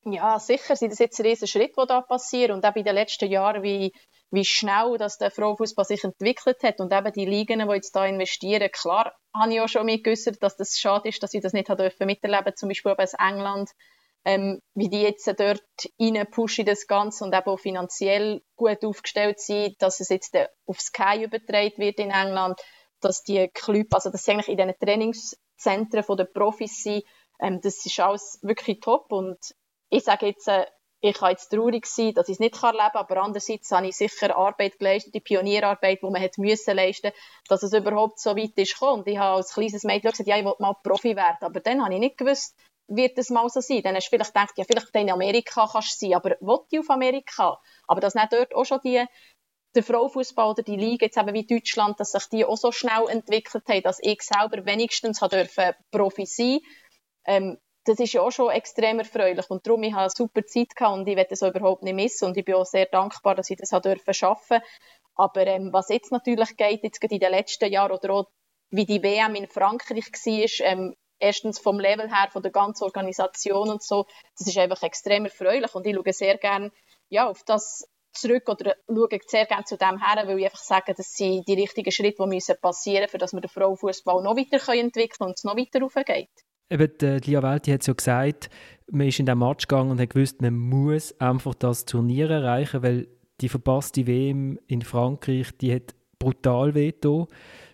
Ja, 0.07 0.37
sicher 0.39 0.75
sind 0.75 0.91
das 0.91 0.99
jetzt 0.99 1.19
ein 1.19 1.25
riesen 1.25 1.47
Schritt, 1.47 1.75
der 1.77 1.87
da 1.87 2.01
passiert. 2.01 2.51
Und 2.51 2.63
auch 2.63 2.75
in 2.75 2.83
den 2.83 2.93
letzten 2.93 3.29
Jahren, 3.29 3.63
wie, 3.63 3.91
wie 4.29 4.45
schnell 4.45 4.97
dass 4.99 5.17
der 5.17 5.31
Frauenfußball 5.31 5.83
sich 5.83 6.03
entwickelt 6.03 6.61
hat 6.61 6.79
und 6.79 6.93
eben 6.93 7.11
die 7.11 7.25
Ligen, 7.25 7.67
die 7.67 7.73
jetzt 7.73 7.95
da 7.95 8.05
investieren, 8.05 8.69
klar 8.71 9.15
habe 9.33 9.53
ich 9.53 9.61
auch 9.61 9.67
schon 9.67 9.87
mitgeäußert, 9.87 10.41
dass 10.43 10.57
das 10.57 10.77
schade 10.77 11.09
ist, 11.09 11.23
dass 11.23 11.33
ich 11.33 11.41
das 11.41 11.53
nicht 11.53 11.69
dürfen 11.69 12.05
miterleben. 12.05 12.55
Zum 12.55 12.69
Beispiel 12.69 12.93
aus 12.95 13.13
England, 13.13 13.71
ähm, 14.25 14.59
wie 14.75 14.89
die 14.89 15.01
jetzt 15.01 15.27
dort 15.27 15.63
rein 15.99 16.27
pushen 16.29 16.65
das 16.65 16.85
Ganze 16.85 17.23
und 17.23 17.33
eben 17.33 17.47
auch 17.47 17.59
finanziell 17.59 18.41
gut 18.55 18.85
aufgestellt 18.85 19.39
sind, 19.39 19.81
dass 19.81 19.99
es 20.01 20.09
jetzt 20.09 20.37
auf 20.67 20.79
Sky 20.79 21.23
übertragen 21.23 21.77
wird 21.77 21.97
in 21.99 22.11
England, 22.11 22.59
dass 23.01 23.23
die 23.23 23.47
Club, 23.53 23.87
also 23.91 24.11
dass 24.11 24.23
sie 24.23 24.31
eigentlich 24.31 24.49
in 24.49 24.57
diesen 24.57 24.79
Trainingszentren 24.79 26.17
den 26.17 26.31
Profis 26.31 26.83
sind, 26.83 27.03
ähm, 27.39 27.59
das 27.61 27.83
ist 27.83 27.99
alles 27.99 28.37
wirklich 28.43 28.79
top 28.81 29.11
und 29.11 29.37
ich 29.95 30.03
sage 30.03 30.27
jetzt, 30.27 30.47
äh, 30.47 30.65
ich 31.01 31.15
kann 31.15 31.31
jetzt 31.31 31.49
traurig 31.49 31.85
sein, 31.85 32.13
dass 32.13 32.29
ich 32.29 32.33
es 32.33 32.39
nicht 32.39 32.55
leben 32.61 32.77
kann, 32.77 32.91
aber 32.93 33.21
andererseits 33.21 33.71
habe 33.71 33.87
ich 33.87 33.95
sicher 33.95 34.35
Arbeit 34.35 34.79
geleistet, 34.79 35.13
die 35.13 35.19
Pionierarbeit, 35.19 36.01
die 36.01 36.09
man 36.09 36.21
hat 36.21 36.37
müssen 36.37 36.75
leisten, 36.75 37.11
dass 37.47 37.63
es 37.63 37.73
überhaupt 37.73 38.19
so 38.19 38.35
weit 38.35 38.57
ist 38.57 38.73
gekommen. 38.73 39.01
Und 39.01 39.07
ich 39.07 39.17
habe 39.17 39.37
als 39.37 39.53
kleines 39.53 39.83
Mädchen 39.83 40.11
gesagt, 40.11 40.27
ja, 40.27 40.37
ich 40.37 40.45
will 40.45 40.55
mal 40.59 40.75
Profi 40.83 41.15
werden, 41.15 41.37
aber 41.41 41.59
dann 41.59 41.83
habe 41.83 41.93
ich 41.93 41.99
nicht 41.99 42.17
gewusst, 42.17 42.57
wird 42.87 43.17
es 43.17 43.29
mal 43.29 43.47
so 43.49 43.61
sein. 43.61 43.81
Dann 43.83 43.95
hast 43.95 44.07
du 44.07 44.09
vielleicht 44.09 44.33
gedacht, 44.33 44.57
ja, 44.57 44.63
vielleicht 44.63 44.95
in 44.95 45.11
Amerika 45.11 45.67
kannst 45.71 46.01
du 46.01 46.07
sein, 46.07 46.15
aber 46.15 46.31
will 46.39 46.59
ich 46.71 46.79
auf 46.79 46.89
Amerika? 46.89 47.59
Aber 47.87 48.01
dass 48.01 48.15
nicht 48.15 48.33
dort 48.33 48.55
auch 48.55 48.65
schon 48.65 48.79
die, 48.83 49.05
der 49.75 49.83
Frauenfußball 49.83 50.49
oder 50.49 50.63
die 50.63 50.77
Liga, 50.77 51.05
jetzt 51.05 51.17
eben 51.17 51.33
wie 51.33 51.45
Deutschland, 51.45 51.99
dass 51.99 52.11
sich 52.11 52.25
die 52.29 52.45
auch 52.45 52.57
so 52.57 52.71
schnell 52.71 53.07
entwickelt 53.09 53.67
haben, 53.67 53.83
dass 53.83 53.99
ich 54.01 54.21
selber 54.21 54.65
wenigstens 54.65 55.19
Profi 55.91 56.25
sein 56.25 56.59
ähm, 57.25 57.57
das 57.85 57.99
ist 57.99 58.13
ja 58.13 58.21
auch 58.21 58.31
schon 58.31 58.51
extrem 58.51 58.99
erfreulich 58.99 59.49
und 59.49 59.65
darum, 59.65 59.83
ich 59.83 59.93
habe 59.93 60.03
eine 60.03 60.09
super 60.09 60.45
Zeit 60.45 60.75
gehabt 60.75 60.97
und 60.97 61.07
ich 61.07 61.15
werde 61.15 61.29
das 61.29 61.41
überhaupt 61.43 61.83
nicht 61.83 61.93
missen 61.93 62.25
und 62.25 62.37
ich 62.37 62.43
bin 62.43 62.55
auch 62.55 62.65
sehr 62.65 62.87
dankbar, 62.87 63.35
dass 63.35 63.49
ich 63.49 63.57
das 63.57 63.69
dürfen 63.81 64.13
schaffen. 64.13 64.59
Aber 65.15 65.47
ähm, 65.47 65.71
was 65.71 65.89
jetzt 65.89 66.11
natürlich 66.11 66.57
geht, 66.57 66.83
jetzt 66.83 67.03
in 67.03 67.19
den 67.19 67.31
letzten 67.31 67.71
Jahren 67.71 67.91
oder 67.91 68.13
auch 68.13 68.25
wie 68.69 68.85
die 68.85 69.01
WM 69.03 69.35
in 69.35 69.47
Frankreich 69.47 70.11
war, 70.11 70.67
ähm, 70.67 70.95
erstens 71.19 71.59
vom 71.59 71.79
Level 71.79 72.09
her, 72.09 72.29
von 72.31 72.41
der 72.41 72.51
ganzen 72.51 72.83
Organisation 72.83 73.69
und 73.69 73.83
so, 73.83 74.05
das 74.37 74.47
ist 74.47 74.57
einfach 74.57 74.81
extrem 74.81 75.25
erfreulich 75.25 75.73
und 75.75 75.85
ich 75.85 75.95
schaue 75.95 76.13
sehr 76.13 76.37
gerne 76.37 76.71
ja, 77.09 77.29
auf 77.29 77.43
das 77.43 77.87
zurück 78.13 78.49
oder 78.49 78.75
schaue 78.87 79.19
sehr 79.27 79.45
gerne 79.45 79.65
zu 79.65 79.77
dem 79.77 80.01
her, 80.03 80.27
weil 80.27 80.39
ich 80.39 80.45
einfach 80.45 80.59
sage, 80.59 80.93
das 80.95 81.13
sind 81.13 81.47
die 81.47 81.53
richtigen 81.53 81.91
Schritte, 81.91 82.23
die 82.23 82.29
müssen 82.29 82.55
passieren 82.59 83.03
müssen, 83.03 83.19
damit 83.19 83.33
wir 83.33 83.41
den 83.41 83.49
Frauenfußball 83.49 84.23
noch 84.23 84.35
weiter 84.35 84.73
entwickeln 84.73 85.17
können 85.17 85.29
und 85.29 85.37
es 85.37 85.43
noch 85.43 85.55
weiter 85.55 85.81
raufgeht. 85.81 86.29
Eben, 86.69 86.91
die 86.99 87.19
Lia 87.29 87.43
Welti 87.43 87.71
hat 87.71 87.81
es 87.81 87.87
ja 87.87 87.93
gesagt, 87.93 88.49
man 88.91 89.07
ist 89.07 89.19
in 89.19 89.25
den 89.25 89.37
Match 89.37 89.67
gegangen 89.67 89.91
und 89.91 89.99
hat 89.99 90.09
gewusst, 90.11 90.41
man 90.41 90.57
muss 90.57 91.19
einfach 91.19 91.53
das 91.55 91.85
Turnier 91.85 92.29
erreichen, 92.29 92.83
weil 92.83 93.07
die 93.41 93.49
verpasste 93.49 94.07
WM 94.07 94.59
in 94.67 94.81
Frankreich, 94.81 95.55
die 95.59 95.73
hat 95.73 95.95
brutal 96.19 96.73
wehgetan, 96.73 97.27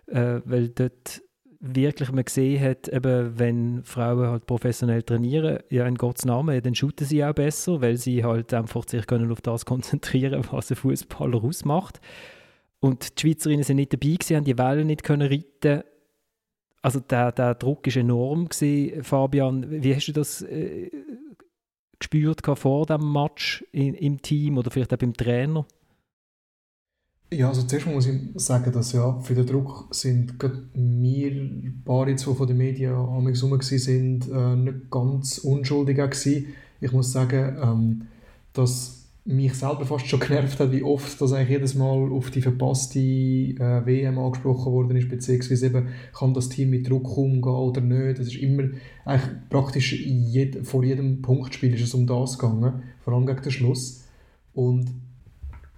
äh, 0.08 0.42
weil 0.46 0.70
dort 0.70 1.22
wirklich 1.62 2.12
man 2.12 2.26
gesehen 2.26 2.62
hat, 2.62 2.88
eben, 2.88 3.38
wenn 3.38 3.84
Frauen 3.84 4.28
halt 4.28 4.48
professionell 4.48 5.04
trainieren, 5.04 5.60
ja 5.70 5.86
in 5.86 5.96
Gottes 5.96 6.26
Namen, 6.26 6.62
dann 6.62 6.74
shooten 6.74 7.06
sie 7.06 7.24
auch 7.24 7.34
besser, 7.34 7.82
weil 7.82 7.98
sie 7.98 8.24
halt 8.24 8.54
einfach 8.54 8.88
sich 8.88 9.06
können 9.06 9.32
auf 9.32 9.42
das 9.42 9.66
konzentrieren, 9.66 10.44
was 10.52 10.72
ein 10.72 10.76
Fußballer 10.76 11.44
ausmacht. 11.44 12.02
Und 12.80 13.18
die 13.18 13.22
Schweizerinnen 13.22 13.64
sind 13.64 13.76
nicht 13.76 13.94
dabei 13.94 14.16
gewesen, 14.16 14.38
haben 14.38 14.44
die 14.44 14.58
Wellen 14.58 14.88
nicht 14.88 15.04
können 15.04 15.28
reiten. 15.28 15.84
Also 16.82 17.00
der, 17.00 17.32
der 17.32 17.56
Druck 17.56 17.86
ist 17.88 17.98
enorm 17.98 18.50
gewesen, 18.50 19.04
Fabian. 19.04 19.84
Wie 19.84 19.96
hast 19.96 20.08
du 20.08 20.14
das 20.14 20.42
äh, 20.42 20.90
gespürt 22.00 22.42
vor 22.58 22.86
dem 22.86 23.12
Match 23.12 23.64
in, 23.72 23.94
im 23.94 24.22
Team 24.22 24.58
oder 24.58 24.72
vielleicht 24.72 24.94
auch 24.94 24.98
beim 24.98 25.14
Trainer? 25.14 25.66
Ja, 27.34 27.48
also 27.48 27.64
zuerst 27.64 27.88
muss 27.88 28.08
ich 28.08 28.20
sagen, 28.36 28.74
dass 28.74 28.92
ja, 28.92 29.18
für 29.22 29.36
den 29.36 29.46
Druck 29.46 29.88
sind 29.92 30.38
gerade 30.38 30.68
wir, 30.74 31.50
paar 31.86 32.10
jetzt, 32.10 32.28
die 32.28 32.34
von 32.34 32.48
den 32.48 32.58
Medien 32.58 32.94
am 32.94 33.34
sind, 33.34 34.28
äh, 34.30 34.56
nicht 34.56 34.92
ganz 34.92 35.38
unschuldig 35.38 35.96
gewesen. 35.96 36.48
Ich 36.82 36.92
muss 36.92 37.14
sagen, 37.14 37.58
ähm, 37.62 38.08
dass 38.52 39.01
mich 39.26 39.54
selber 39.54 39.86
fast 39.86 40.08
schon 40.08 40.20
genervt 40.28 40.60
hat, 40.60 40.72
wie 40.72 40.84
oft 40.84 41.20
das 41.22 41.34
eigentlich 41.34 41.50
jedes 41.50 41.76
Mal 41.76 42.12
auf 42.12 42.32
die 42.32 42.42
verpasste 42.42 43.00
äh, 43.00 43.86
WM 43.86 44.18
angesprochen 44.18 44.72
worden 44.72 44.98
ist, 44.98 45.10
beziehungsweise 45.10 45.68
eben, 45.68 45.88
kann 46.14 46.34
das 46.34 46.50
Team 46.50 46.72
mit 46.72 46.90
Druck 46.90 47.18
umgehen 47.18 47.54
oder 47.54 47.82
nicht. 47.82 48.20
Das 48.20 48.28
ist 48.28 48.38
immer, 48.38 48.64
eigentlich 49.06 49.32
praktisch 49.50 49.94
jed, 49.94 50.66
vor 50.66 50.84
jedem 50.84 51.22
Punktspiel 51.22 51.74
ist 51.74 51.84
es 51.84 51.94
um 51.94 52.08
das 52.08 52.38
gegangen, 52.38 52.84
vor 53.04 53.14
allem 53.14 53.26
gegen 53.26 53.42
den 53.42 53.52
Schluss. 53.52 54.04
Und 54.54 54.88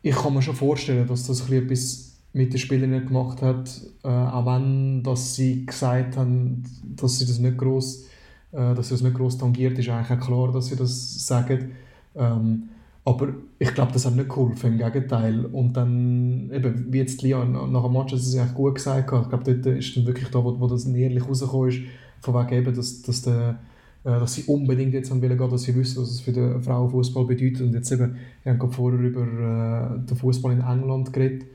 ich 0.02 0.16
kann 0.16 0.34
mir 0.34 0.42
schon 0.42 0.56
vorstellen, 0.56 1.08
dass 1.08 1.28
das 1.28 1.50
etwas 1.50 2.14
mit 2.34 2.52
den 2.52 2.60
Spielern 2.60 3.06
gemacht 3.06 3.42
hat, 3.42 3.82
äh, 4.04 4.08
auch 4.08 4.46
wenn 4.46 5.04
dass 5.04 5.36
sie 5.36 5.66
gesagt 5.66 6.18
haben, 6.18 6.64
dass 6.96 7.20
sie 7.20 7.26
das 7.26 7.40
nicht 7.40 7.58
groß, 7.58 8.06
äh, 8.54 8.74
dass 8.74 8.88
sie 8.88 8.96
das 8.96 9.04
nicht 9.04 9.16
groß 9.16 9.38
tangiert, 9.38 9.78
ist 9.78 9.90
eigentlich 9.90 10.18
auch 10.18 10.26
klar, 10.26 10.52
dass 10.52 10.68
sie 10.68 10.76
das 10.76 11.28
sagen. 11.28 11.74
Ähm, 12.16 12.70
aber 13.06 13.34
ich 13.60 13.74
glaube, 13.74 13.92
das 13.92 14.06
hat 14.06 14.16
nicht 14.16 14.30
geholfen, 14.30 14.74
im 14.74 14.78
Gegenteil. 14.78 15.46
Und 15.46 15.74
dann, 15.76 16.50
eben, 16.54 16.88
wie 16.92 17.00
jetzt 17.00 17.22
Lia 17.22 17.44
nach 17.44 17.84
dem 17.84 17.94
Match, 17.94 18.14
das 18.14 18.28
ist 18.28 18.38
eigentlich 18.38 18.54
gut 18.54 18.76
gesagt 18.76 19.12
hat, 19.12 19.24
ich 19.24 19.30
glaube, 19.30 19.56
dort 19.56 19.78
ist 19.78 19.98
dann 19.98 20.06
wirklich 20.06 20.30
da, 20.30 20.44
wo, 20.44 20.60
wo 20.60 20.68
das 20.68 20.86
ehrlich 20.86 21.28
rausgekommen 21.28 21.70
ist, 21.70 21.82
von 22.22 22.34
wegen 22.34 22.62
eben, 22.62 22.76
dass, 22.76 23.02
dass 23.02 23.22
der 23.22 23.60
äh, 24.04 24.20
dass 24.20 24.34
sie 24.34 24.44
unbedingt 24.44 24.94
jetzt 24.94 25.12
wollen 25.12 25.22
gehen, 25.22 25.50
dass 25.50 25.64
sie 25.64 25.76
wissen, 25.76 26.02
was 26.02 26.12
es 26.12 26.22
für 26.22 26.34
den 26.34 26.62
Frauenfußball 26.62 27.26
bedeutet. 27.26 27.62
Und 27.62 27.74
jetzt 27.74 27.92
eben, 27.92 28.18
wir 28.44 28.52
haben 28.52 28.60
gerade 28.60 28.74
vorher 28.74 29.00
über 29.00 29.22
äh, 29.22 30.06
den 30.06 30.18
Fußball 30.18 30.52
in 30.52 30.62
England 30.62 31.14
geredet. 31.14 31.48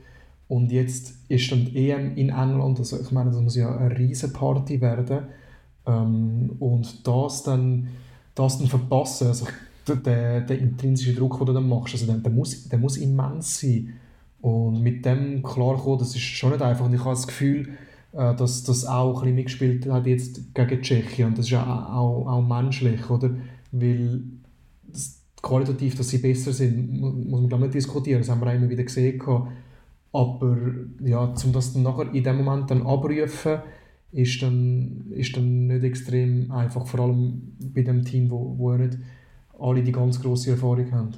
Und 0.47 0.71
jetzt 0.71 1.13
ist 1.27 1.51
dann 1.51 1.65
die 1.65 1.91
EM 1.91 2.15
in 2.15 2.29
England, 2.29 2.79
also 2.79 2.99
ich 2.99 3.11
meine, 3.11 3.29
das 3.29 3.39
muss 3.39 3.55
ja 3.55 3.75
eine 3.77 3.95
riesen 3.95 4.33
Party 4.33 4.81
werden. 4.81 5.25
Ähm, 5.85 6.55
und 6.59 7.07
das 7.07 7.43
dann, 7.43 7.89
das 8.33 8.57
dann 8.57 8.67
verpassen, 8.67 9.27
also 9.27 9.45
der, 9.95 10.41
der 10.41 10.59
intrinsische 10.59 11.13
Druck, 11.13 11.37
den 11.37 11.47
du 11.47 11.53
dann 11.53 11.69
machst, 11.69 11.93
also 11.93 12.05
der, 12.05 12.15
der, 12.15 12.31
muss, 12.31 12.67
der 12.67 12.79
muss 12.79 12.97
immens 12.97 13.59
sein. 13.59 13.93
Und 14.41 14.81
mit 14.81 15.05
dem 15.05 15.43
klarkommen, 15.43 15.99
das 15.99 16.15
ist 16.15 16.21
schon 16.21 16.51
nicht 16.51 16.61
einfach. 16.61 16.85
Und 16.85 16.93
ich 16.93 17.01
habe 17.01 17.11
das 17.11 17.27
Gefühl, 17.27 17.69
äh, 18.13 18.35
dass 18.35 18.63
das 18.63 18.85
auch 18.85 19.17
ein 19.17 19.21
bisschen 19.21 19.35
mitgespielt 19.35 19.85
hat 19.91 20.07
jetzt 20.07 20.55
gegen 20.55 20.81
Tschechien 20.81 21.27
und 21.27 21.37
das 21.37 21.45
ist 21.45 21.51
ja 21.51 21.63
auch, 21.63 22.25
auch 22.27 22.41
menschlich, 22.41 23.09
oder? 23.09 23.31
Weil 23.71 24.21
das, 24.87 25.21
qualitativ, 25.41 25.95
dass 25.95 26.09
sie 26.09 26.17
besser 26.17 26.51
sind, 26.51 26.99
muss 26.99 27.41
man 27.41 27.47
glaube 27.47 27.65
nicht 27.65 27.75
diskutieren, 27.75 28.21
das 28.21 28.29
haben 28.29 28.41
wir 28.41 28.47
auch 28.47 28.55
immer 28.55 28.69
wieder 28.69 28.83
gesehen. 28.83 29.21
Aber 30.11 30.57
ja, 31.03 31.23
um 31.23 31.53
das 31.53 31.73
dann 31.73 31.83
nachher 31.83 32.13
in 32.13 32.23
dem 32.23 32.43
Moment 32.43 32.71
dann 32.71 32.85
abrufen, 32.85 33.59
ist 34.11 34.41
dann, 34.41 35.05
ist 35.11 35.37
dann 35.37 35.67
nicht 35.67 35.83
extrem 35.83 36.51
einfach, 36.51 36.87
vor 36.87 37.01
allem 37.01 37.53
bei 37.59 37.83
dem 37.83 38.03
Team, 38.03 38.31
wo, 38.31 38.55
wo 38.57 38.73
nicht 38.73 38.97
alle 39.59 39.83
die 39.83 39.91
ganz 39.91 40.21
grosse 40.21 40.51
Erfahrung 40.51 40.91
haben. 40.91 41.11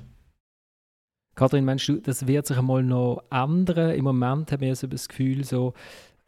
Kathrin, 1.35 1.65
meinst 1.65 1.87
du, 1.87 1.99
das 2.01 2.27
wird 2.27 2.45
sich 2.45 2.57
einmal 2.57 2.83
noch 2.83 3.23
ändern? 3.31 3.91
Im 3.91 4.03
Moment 4.03 4.51
haben 4.51 4.61
wir 4.61 4.75
so 4.75 4.87
das 4.87 5.07
Gefühl, 5.07 5.43
so, 5.43 5.73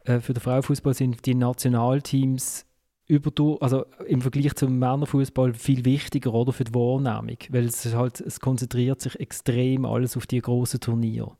äh, 0.04 0.20
für 0.20 0.32
den 0.32 0.40
Frauenfußball 0.40 0.94
sind 0.94 1.24
die 1.26 1.34
Nationalteams 1.34 2.66
über, 3.06 3.30
also 3.60 3.84
im 4.06 4.22
Vergleich 4.22 4.54
zum 4.54 4.78
Männerfußball 4.78 5.54
viel 5.54 5.84
wichtiger 5.84 6.32
oder 6.32 6.52
für 6.52 6.64
die 6.64 6.74
Wahrnehmung, 6.74 7.36
weil 7.50 7.66
es 7.66 7.94
halt 7.94 8.20
es 8.20 8.40
konzentriert 8.40 9.00
sich 9.00 9.18
extrem 9.20 9.84
alles 9.84 10.16
auf 10.16 10.26
die 10.26 10.40
großen 10.40 10.80
Turniere. 10.80 11.36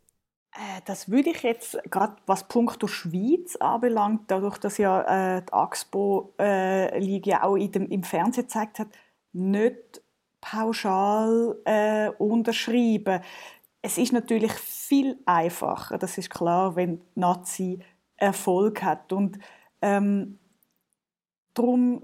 Äh, 0.52 0.82
das 0.84 1.10
würde 1.10 1.30
ich 1.30 1.42
jetzt 1.42 1.78
gerade 1.90 2.16
was 2.26 2.46
Punkto 2.48 2.86
Schweiz 2.86 3.56
anbelangt, 3.56 4.24
dadurch, 4.28 4.58
dass 4.58 4.78
ja 4.78 5.38
äh, 5.38 5.42
die 5.42 5.52
Axpo 5.52 6.34
äh, 6.38 6.98
Liga 6.98 7.42
auch 7.42 7.56
in 7.56 7.72
dem, 7.72 7.86
im 7.88 8.02
Fernsehen 8.02 8.44
gezeigt 8.44 8.78
hat, 8.78 8.88
nicht 9.32 10.02
pauschal 10.44 11.56
äh, 11.64 12.10
unterschreiben. 12.18 13.22
Es 13.80 13.96
ist 13.96 14.12
natürlich 14.12 14.52
viel 14.52 15.18
einfacher, 15.24 15.96
das 15.96 16.18
ist 16.18 16.28
klar, 16.28 16.76
wenn 16.76 17.00
Nazi 17.14 17.78
Erfolg 18.16 18.82
hat. 18.82 19.12
Und 19.12 19.38
ähm, 19.80 20.38
darum, 21.54 22.02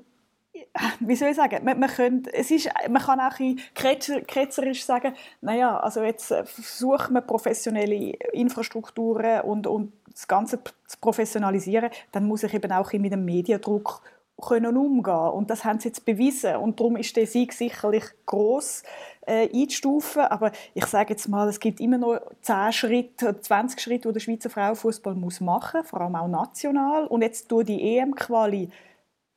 wie 1.00 1.16
soll 1.16 1.29
ich 1.29 1.37
sagen, 1.37 1.64
man, 1.64 1.79
man, 1.79 1.90
könnte, 1.90 2.33
es 2.33 2.50
ist, 2.50 2.70
man 2.88 3.03
kann 3.03 3.20
auch 3.20 3.38
ein 3.38 3.61
ketzerisch 3.74 4.85
sagen, 4.85 5.14
naja, 5.42 5.79
also 5.79 6.03
jetzt 6.03 6.31
äh, 6.31 6.44
versuchen 6.46 7.14
wir 7.14 7.20
professionelle 7.20 8.14
Infrastrukturen 8.33 9.42
und, 9.42 9.66
und 9.66 9.92
das 10.11 10.26
Ganze 10.26 10.62
zu 10.87 10.98
professionalisieren, 10.98 11.90
dann 12.11 12.26
muss 12.26 12.42
ich 12.42 12.55
eben 12.55 12.72
auch 12.72 12.92
mit 12.94 13.12
dem 13.12 13.24
Mediendruck 13.24 14.03
können 14.40 14.76
umgehen. 14.76 15.14
Und 15.14 15.50
das 15.50 15.64
haben 15.64 15.79
sie 15.79 15.88
jetzt 15.88 16.05
bewiesen. 16.05 16.57
Und 16.57 16.81
darum 16.81 16.96
ist 16.96 17.16
der 17.16 17.26
Sieg 17.26 17.53
sicherlich 17.53 18.05
groß 18.26 18.83
äh, 19.26 19.48
einzustufen, 19.53 20.22
aber 20.22 20.53
ich 20.74 20.87
sage 20.87 21.11
jetzt 21.11 21.29
mal, 21.29 21.48
es 21.48 21.61
gibt 21.61 21.81
immer 21.81 21.98
noch 21.98 22.20
10 22.42 22.72
Schritte, 22.72 23.40
20 23.40 23.81
Schritte, 23.81 24.09
die 24.09 24.14
der 24.14 24.20
Schweizer 24.20 24.50
Frauenfußball 24.50 25.14
muss 25.14 25.40
machen, 25.40 25.85
vor 25.85 26.00
allem 26.00 26.16
auch 26.16 26.29
national. 26.29 27.07
Und 27.07 27.22
jetzt 27.22 27.50
durch 27.53 27.66
die 27.66 27.98
EM-Quali 27.98 28.70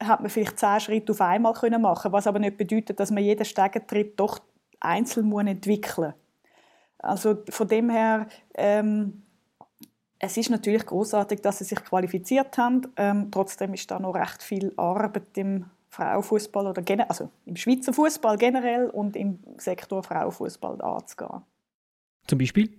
hat 0.02 0.22
man 0.22 0.30
vielleicht 0.30 0.60
10 0.60 0.80
Schritte 0.80 1.12
auf 1.12 1.22
einmal 1.22 1.54
können 1.54 1.82
machen, 1.82 2.12
was 2.12 2.28
aber 2.28 2.40
nicht 2.40 2.58
bedeutet, 2.58 3.00
dass 3.00 3.12
man 3.12 3.24
jeden 3.24 3.46
Stegentritt 3.46 4.20
doch 4.20 4.40
einzeln 4.80 5.28
muss 5.28 5.46
entwickeln. 5.46 6.14
Also 6.98 7.38
von 7.50 7.68
dem 7.68 7.90
her 7.90 8.28
ähm, 8.56 9.23
es 10.24 10.38
ist 10.38 10.50
natürlich 10.50 10.86
großartig, 10.86 11.42
dass 11.42 11.58
sie 11.58 11.66
sich 11.66 11.84
qualifiziert 11.84 12.58
haben. 12.58 12.88
Ähm, 12.96 13.28
trotzdem 13.30 13.74
ist 13.74 13.92
da 13.92 14.00
noch 14.00 14.14
recht 14.14 14.42
viel 14.42 14.72
Arbeit 14.78 15.38
im 15.38 15.66
Frauenfußball 15.90 16.66
oder 16.66 17.10
also 17.10 17.30
im 17.46 17.58
Schweizer 17.58 17.92
Fußball 17.92 18.38
generell 18.38 18.90
und 18.90 19.18
im 19.18 19.40
Sektor 19.58 20.02
Frauenfußball 20.02 20.82
anzugehen. 20.82 21.42
Zum 22.26 22.40
Beispiel? 22.40 22.72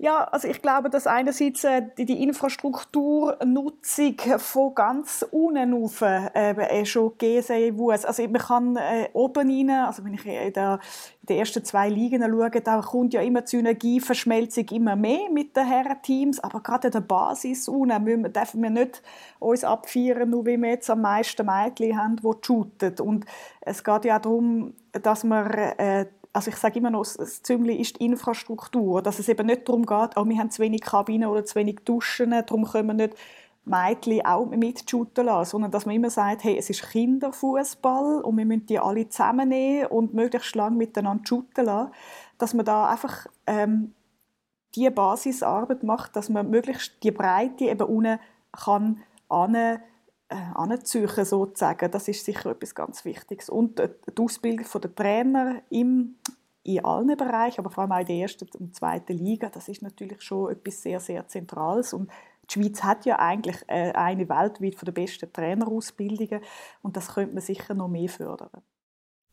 Ja, 0.00 0.22
also 0.26 0.46
ich 0.46 0.62
glaube, 0.62 0.90
dass 0.90 1.08
einerseits 1.08 1.64
äh, 1.64 1.82
die, 1.98 2.04
die 2.04 2.22
Infrastrukturnutzung 2.22 4.14
von 4.38 4.72
ganz 4.72 5.26
unten 5.28 5.74
auf 5.74 6.02
äh, 6.02 6.52
äh 6.52 6.84
schon 6.84 7.14
sein 7.42 7.74
muss. 7.74 8.04
Also 8.04 8.22
man 8.28 8.40
kann 8.40 8.76
äh, 8.76 9.08
oben 9.12 9.50
rein, 9.50 9.70
also 9.70 10.04
wenn 10.04 10.14
ich 10.14 10.24
in, 10.24 10.52
der, 10.52 10.78
den 11.22 11.38
ersten 11.38 11.64
zwei 11.64 11.88
Ligen 11.88 12.22
schaue, 12.22 12.48
da 12.48 12.80
kommt 12.80 13.12
ja 13.12 13.22
immer 13.22 13.40
die 13.40 13.48
Synergieverschmelzung 13.48 14.66
immer 14.68 14.94
mehr 14.94 15.30
mit 15.32 15.56
den 15.56 15.66
Herren-Teams, 15.66 16.38
aber 16.38 16.60
gerade 16.60 16.86
in 16.86 16.92
der 16.92 17.00
Basis 17.00 17.66
unten 17.66 18.32
dürfen 18.32 18.62
wir 18.62 18.70
nicht 18.70 19.02
uns 19.40 19.64
abfeiern, 19.64 20.30
nur 20.30 20.46
wie 20.46 20.58
wir 20.58 20.70
jetzt 20.70 20.90
am 20.90 21.00
meisten 21.00 21.44
Mädchen 21.44 22.00
haben, 22.00 22.14
die 22.14 22.46
shooten. 22.46 22.94
Und 23.00 23.24
es 23.62 23.82
geht 23.82 24.04
ja 24.04 24.18
auch 24.18 24.22
darum, 24.22 24.74
dass 24.92 25.24
man 25.24 25.50
äh, 25.50 26.06
also 26.32 26.50
ich 26.50 26.56
sage 26.56 26.78
immer 26.78 26.90
noch, 26.90 27.04
das 27.04 27.42
Züngli 27.42 27.74
ist 27.76 27.98
die 27.98 28.06
Infrastruktur, 28.06 29.02
dass 29.02 29.18
es 29.18 29.28
eben 29.28 29.46
nicht 29.46 29.68
darum 29.68 29.86
geht, 29.86 30.16
oh, 30.16 30.24
wir 30.24 30.38
haben 30.38 30.50
zu 30.50 30.62
wenig 30.62 30.82
Kabinen 30.82 31.28
oder 31.28 31.44
zu 31.44 31.56
wenig 31.56 31.80
Duschen, 31.84 32.30
darum 32.30 32.64
können 32.64 32.88
wir 32.88 32.94
nicht 32.94 33.16
Mädchen 33.64 34.24
auch 34.24 34.46
mitshooten 34.46 35.26
lassen, 35.26 35.50
sondern 35.50 35.70
dass 35.70 35.86
man 35.86 35.94
immer 35.94 36.10
sagt, 36.10 36.44
hey, 36.44 36.56
es 36.56 36.70
ist 36.70 36.90
Kinderfußball 36.90 38.22
und 38.22 38.36
wir 38.36 38.46
müssen 38.46 38.66
die 38.66 38.78
alle 38.78 39.08
zusammennehmen 39.08 39.86
und 39.86 40.14
möglichst 40.14 40.54
lange 40.56 40.76
miteinander 40.76 41.24
shooten 41.26 41.66
lassen, 41.66 41.92
dass 42.38 42.54
man 42.54 42.64
da 42.64 42.88
einfach 42.88 43.26
ähm, 43.46 43.94
die 44.74 44.88
Basisarbeit 44.90 45.82
macht, 45.82 46.16
dass 46.16 46.28
man 46.28 46.50
möglichst 46.50 47.02
die 47.02 47.10
Breite 47.10 47.64
eben 47.64 47.86
unten 47.86 48.18
kann 48.52 49.02
äh, 50.28 50.36
anziehen, 50.54 51.08
sozusagen. 51.08 51.90
Das 51.90 52.08
ist 52.08 52.24
sicher 52.24 52.50
etwas 52.50 52.74
ganz 52.74 53.04
Wichtiges. 53.04 53.48
Und 53.48 53.78
die 53.78 54.22
Ausbildung 54.22 54.66
der 54.82 54.94
Trainer 54.94 55.62
im, 55.70 56.16
in 56.64 56.84
allen 56.84 57.16
Bereichen, 57.16 57.60
aber 57.60 57.70
vor 57.70 57.82
allem 57.82 57.92
auch 57.92 58.00
in 58.00 58.06
der 58.06 58.16
ersten 58.16 58.46
und 58.58 58.74
zweiten 58.74 59.16
Liga, 59.16 59.48
das 59.48 59.68
ist 59.68 59.82
natürlich 59.82 60.20
schon 60.22 60.52
etwas 60.52 60.82
sehr, 60.82 61.00
sehr 61.00 61.26
Zentrales. 61.28 61.92
Und 61.92 62.10
die 62.50 62.60
Schweiz 62.60 62.82
hat 62.82 63.06
ja 63.06 63.18
eigentlich 63.18 63.56
äh, 63.66 63.92
eine 63.92 64.28
weltweit 64.28 64.74
von 64.74 64.86
der 64.86 64.92
besten 64.92 65.32
Trainerausbildungen 65.32 66.40
und 66.82 66.96
das 66.96 67.14
könnte 67.14 67.34
man 67.34 67.42
sicher 67.42 67.74
noch 67.74 67.88
mehr 67.88 68.08
fördern. 68.08 68.62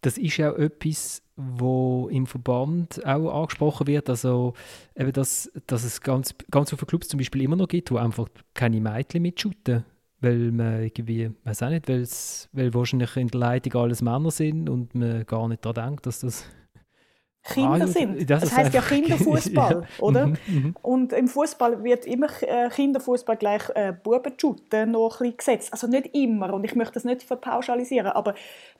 Das 0.02 0.18
ist 0.18 0.40
auch 0.40 0.56
etwas, 0.58 1.24
wo 1.36 2.10
im 2.12 2.28
Verband 2.28 3.04
auch 3.06 3.42
angesprochen 3.42 3.88
wird, 3.88 4.10
also 4.10 4.54
eben, 4.96 5.12
dass, 5.14 5.52
dass 5.66 5.84
es 5.84 6.02
ganz, 6.02 6.36
ganz 6.52 6.70
viele 6.70 6.86
Clubs 6.86 7.08
zum 7.08 7.18
Beispiel 7.18 7.42
immer 7.42 7.56
noch 7.56 7.68
gibt, 7.68 7.90
wo 7.90 7.98
einfach 7.98 8.28
keine 8.54 8.80
Mädchen 8.80 9.24
mitschuten 9.24 9.84
weil 10.26 10.52
man 10.52 10.84
irgendwie, 10.84 11.32
weiß 11.44 11.64
auch 11.64 11.70
nicht, 11.70 11.88
weil 11.88 12.74
wahrscheinlich 12.74 13.16
in 13.16 13.28
der 13.28 13.40
Leitung 13.40 13.82
alles 13.82 14.02
Männer 14.02 14.32
sind 14.32 14.70
und 14.70 14.94
man 14.96 15.26
gar 15.26 15.48
nicht 15.48 15.64
daran 15.64 15.90
denkt, 15.90 16.06
dass 16.06 16.20
das 16.20 16.46
Kinder 17.44 17.86
ah, 17.86 17.88
sind. 17.88 18.30
Das, 18.30 18.42
das 18.42 18.58
heißt 18.58 18.74
ja 18.74 18.82
Kinderfußball, 18.90 19.82
ja. 19.82 20.04
oder? 20.04 20.28
Mhm, 20.28 20.38
mhm. 20.48 20.76
Und 20.82 21.14
im 21.14 21.28
Fußball 21.28 21.84
wird 21.84 22.06
immer 22.08 22.28
äh, 22.42 22.70
Kinderfußball 22.70 23.38
gleich 23.38 23.70
äh, 23.76 23.94
Bubenschuten 23.94 24.92
noch 24.92 25.22
ein 25.22 25.38
gesetzt. 25.38 25.72
Also 25.72 25.86
nicht 25.86 26.16
immer 26.16 26.52
und 26.54 26.64
ich 26.64 26.76
möchte 26.76 26.96
das 26.96 27.04
nicht 27.04 27.22
verpauschalisieren, 27.22 28.08
aber 28.08 28.34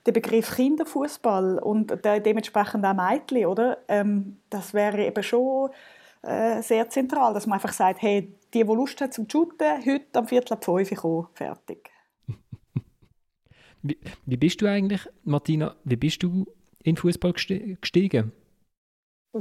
der 0.04 0.12
Begriff 0.12 0.56
Kinderfußball 0.56 1.60
und 1.60 2.04
de 2.04 2.20
dementsprechend 2.20 2.84
auch 2.84 2.94
Mädchen, 2.94 3.46
oder? 3.46 3.78
Ähm, 3.86 4.38
das 4.50 4.74
wäre 4.74 5.06
eben 5.06 5.22
schon 5.22 5.70
äh, 6.22 6.60
sehr 6.60 6.88
zentral, 6.88 7.34
dass 7.34 7.46
man 7.46 7.58
einfach 7.58 7.72
sagt, 7.72 8.02
hey, 8.02 8.32
die, 8.56 8.64
die 8.64 8.72
Lust 8.72 9.00
hat 9.00 9.12
zum 9.12 9.28
Shooten, 9.28 9.84
heute 9.84 10.18
am 10.18 10.26
Viertel 10.26 10.54
ab 10.54 10.64
fünf 10.64 10.94
kommen, 10.94 11.26
fertig. 11.34 11.90
wie, 13.82 13.98
wie 14.24 14.36
bist 14.36 14.62
du 14.62 14.66
eigentlich, 14.66 15.02
Martina, 15.24 15.76
wie 15.84 15.96
bist 15.96 16.22
du 16.22 16.46
in 16.82 16.96
Fußball 16.96 17.32
gestiegen? 17.32 18.32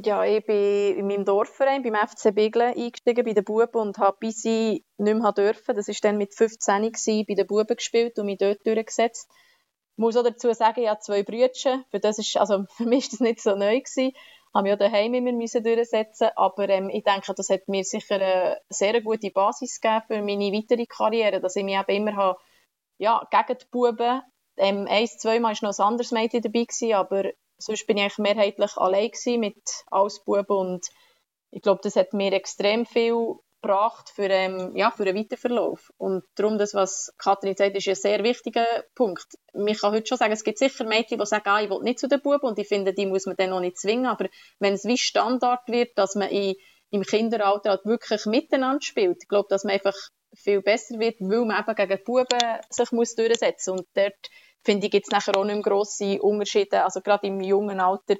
Ja, 0.04 0.26
ich 0.26 0.46
bin 0.46 0.98
in 0.98 1.08
meinem 1.08 1.24
Dorfverein 1.24 1.82
beim 1.82 1.96
FC 1.96 2.36
Biglen 2.36 2.74
eingestiegen 2.74 3.24
bei 3.24 3.32
den 3.32 3.46
Buben 3.46 3.80
und 3.80 3.98
habe 3.98 4.18
bis 4.20 4.44
ich 4.44 4.84
nicht 4.98 5.18
mehr 5.18 5.32
dürfen. 5.32 5.74
Das 5.74 5.88
war 5.88 5.96
dann 6.02 6.18
mit 6.18 6.36
15 6.36 6.82
gewesen, 6.84 7.26
bei 7.26 7.34
den 7.36 7.48
Buben 7.48 7.78
gespielt 7.78 8.20
und 8.20 8.26
mich 8.26 8.38
dort 8.38 8.66
durchgesetzt. 8.68 9.30
Ich 9.32 9.98
muss 9.98 10.18
auch 10.18 10.24
dazu 10.24 10.52
sagen, 10.52 10.82
ich 10.82 10.90
habe 10.90 11.00
zwei 11.00 11.24
Brüder. 11.24 11.86
Für, 11.92 12.00
das 12.02 12.20
ist, 12.20 12.36
also 12.36 12.66
für 12.76 12.86
mich 12.86 13.06
war 13.06 13.12
das 13.12 13.20
nicht 13.22 13.42
so 13.42 13.56
neu. 13.56 13.80
Gewesen 13.80 14.12
habe 14.56 14.70
ja 14.70 14.76
daheim 14.78 15.14
immer 15.14 15.34
müssen 15.34 15.64
durchsetzen 15.64 16.30
aber 16.36 16.70
ähm, 16.70 16.90
ich 16.90 17.04
denke, 17.04 17.34
das 17.36 17.50
hat 17.50 17.68
mir 17.68 17.84
sicher 17.84 18.16
eine 18.16 18.62
sehr 18.70 19.02
gute 19.02 19.30
Basis 19.30 19.82
gegeben 19.82 20.04
für 20.08 20.22
meine 20.22 20.54
weitere 20.54 20.86
Karriere, 20.86 21.42
dass 21.42 21.56
ich 21.56 21.64
mich 21.64 21.78
eben 21.78 22.08
immer 22.08 22.16
habe, 22.16 22.40
ja, 22.98 23.28
gegen 23.30 23.60
die 23.60 23.66
Buben, 23.70 24.22
ähm, 24.58 24.88
eins, 24.90 25.18
zweimal 25.18 25.54
war 25.54 25.70
noch 25.70 25.78
ein 25.78 25.86
anderes 25.86 26.12
Mädchen 26.12 26.42
dabei 26.42 26.64
gewesen, 26.64 26.94
aber 26.94 27.32
sonst 27.58 27.86
bin 27.86 27.98
ich 27.98 28.04
eigentlich 28.04 28.18
mehrheitlich 28.18 28.78
allein 28.78 29.12
mit 29.40 29.84
alles 29.92 30.24
Buben 30.24 30.58
und 30.58 30.86
ich 31.52 31.62
glaube, 31.62 31.82
das 31.84 31.96
hat 31.96 32.14
mir 32.14 32.34
extrem 32.34 32.86
viel 32.86 33.36
gebracht 33.66 34.10
für, 34.10 34.30
ähm, 34.30 34.76
ja, 34.76 34.92
für 34.92 35.04
einen 35.04 35.18
Weiterverlauf. 35.18 35.92
Und 35.98 36.24
darum, 36.36 36.58
das, 36.58 36.74
was 36.74 37.14
Kathrin 37.18 37.56
sagt, 37.56 37.76
ist 37.76 37.88
ein 37.88 37.96
sehr 37.96 38.24
wichtiger 38.24 38.66
Punkt. 38.94 39.26
Ich 39.54 39.82
kann 39.82 39.94
heute 39.94 40.08
schon 40.08 40.18
sagen, 40.18 40.34
es 40.34 40.44
gibt 40.44 40.60
sicher 40.60 40.86
Mädchen, 40.86 41.18
die 41.18 41.26
sagen, 41.26 41.48
ah, 41.48 41.62
ich 41.62 41.70
will 41.70 41.82
nicht 41.82 42.00
zu 42.00 42.08
den 42.08 42.22
Buben 42.22 42.48
und 42.48 42.60
ich 42.60 42.68
finde, 42.68 42.94
die 42.94 43.06
muss 43.06 43.26
man 43.26 43.36
dann 43.36 43.50
noch 43.50 43.60
nicht 43.60 43.80
zwingen. 43.80 44.06
Aber 44.06 44.28
wenn 44.60 44.74
es 44.74 44.86
wie 44.86 44.98
Standard 44.98 45.68
wird, 45.68 45.98
dass 45.98 46.16
man 46.16 46.30
in, 46.30 46.56
im 46.92 47.04
Kinderalter 47.04 47.72
halt 47.72 47.86
wirklich 47.86 48.26
miteinander 48.26 48.82
spielt, 48.82 49.18
ich 49.24 49.28
glaube, 49.28 49.48
dass 49.50 49.64
man 49.64 49.74
einfach 49.74 49.96
viel 50.36 50.62
besser 50.62 51.00
wird, 51.00 51.16
weil 51.20 51.46
man 51.46 51.60
eben 51.60 51.76
gegen 51.76 51.98
die 51.98 52.04
Buben 52.04 52.60
sich 52.70 52.92
muss 52.92 53.16
durchsetzen 53.16 53.74
muss. 53.74 53.82
Und 53.82 53.88
dort, 53.96 54.30
finde 54.64 54.86
ich, 54.86 54.92
gibt 54.92 55.08
es 55.08 55.12
nachher 55.12 55.38
auch 55.38 55.46
nicht 55.46 55.56
mehr 55.56 55.64
grosse 55.64 56.22
Unterschiede. 56.22 56.84
Also 56.84 57.02
gerade 57.02 57.28
im 57.28 57.42
jungen 57.42 57.80
Alter 57.80 58.16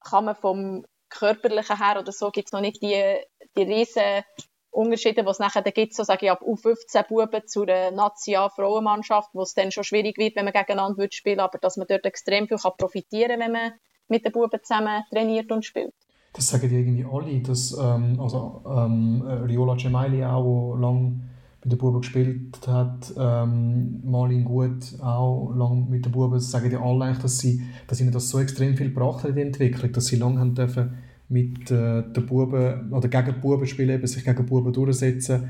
kann 0.00 0.24
man 0.24 0.34
vom 0.34 0.84
körperlichen 1.10 1.76
her 1.76 2.00
oder 2.00 2.12
so 2.12 2.30
gibt 2.30 2.48
es 2.48 2.52
noch 2.52 2.60
nicht 2.60 2.80
die, 2.80 3.16
die 3.56 3.62
riesen 3.62 4.22
Unterschiede, 4.70 5.22
die 5.22 5.28
es 5.28 5.38
nachher 5.38 5.62
gibt, 5.62 5.94
so 5.94 6.04
sage 6.04 6.26
ich, 6.26 6.30
ab 6.30 6.42
U15 6.42 7.06
Buben 7.08 7.46
zu 7.46 7.62
einer 7.62 7.90
National-Frauenmannschaft, 7.90 9.30
wo 9.32 9.42
es 9.42 9.54
dann 9.54 9.72
schon 9.72 9.84
schwierig 9.84 10.16
wird, 10.16 10.36
wenn 10.36 10.44
man 10.44 10.52
gegeneinander 10.52 11.06
spielen 11.10 11.40
aber 11.40 11.58
dass 11.58 11.76
man 11.76 11.86
dort 11.88 12.04
extrem 12.04 12.46
viel 12.46 12.58
kann 12.58 12.72
profitieren 12.78 13.40
kann, 13.40 13.40
wenn 13.40 13.52
man 13.52 13.72
mit 14.08 14.24
den 14.24 14.32
Buben 14.32 14.60
zusammen 14.62 15.02
trainiert 15.10 15.50
und 15.50 15.64
spielt. 15.64 15.94
Das 16.32 16.48
sagen 16.48 16.68
die 16.68 16.76
irgendwie 16.76 17.04
alle, 17.04 17.40
dass 17.40 17.76
ähm, 17.76 18.20
also, 18.20 18.62
ähm, 18.64 19.22
Riola 19.22 19.76
Cemaili 19.76 20.24
auch 20.24 20.76
lange 20.76 21.20
mit 21.62 21.72
den 21.72 21.78
Buben 21.78 22.00
gespielt 22.00 22.66
hat, 22.66 23.12
ähm, 23.18 24.00
Malin 24.04 24.44
Gut 24.44 25.00
auch 25.02 25.52
lange 25.54 25.86
mit 25.90 26.04
den 26.04 26.12
Buben, 26.12 26.38
sagen 26.38 26.70
die 26.70 26.76
alle 26.76 27.06
eigentlich, 27.06 27.22
dass, 27.22 27.38
sie, 27.38 27.62
dass 27.88 28.00
ihnen 28.00 28.12
das 28.12 28.28
so 28.28 28.38
extrem 28.38 28.76
viel 28.76 28.88
gebracht 28.88 29.24
hat 29.24 29.30
in 29.30 29.36
der 29.36 29.46
Entwicklung, 29.46 29.92
dass 29.92 30.06
sie 30.06 30.16
lange 30.16 30.38
haben 30.38 30.54
dürfen 30.54 30.96
mit 31.30 31.70
äh, 31.70 32.02
den 32.02 32.26
Buben 32.26 32.92
oder 32.92 33.08
gegen 33.08 33.40
Buben 33.40 33.66
spielen, 33.66 33.90
eben 33.90 34.06
sich 34.06 34.24
gegen 34.24 34.46
Buben 34.46 34.72
durchsetzen. 34.72 35.48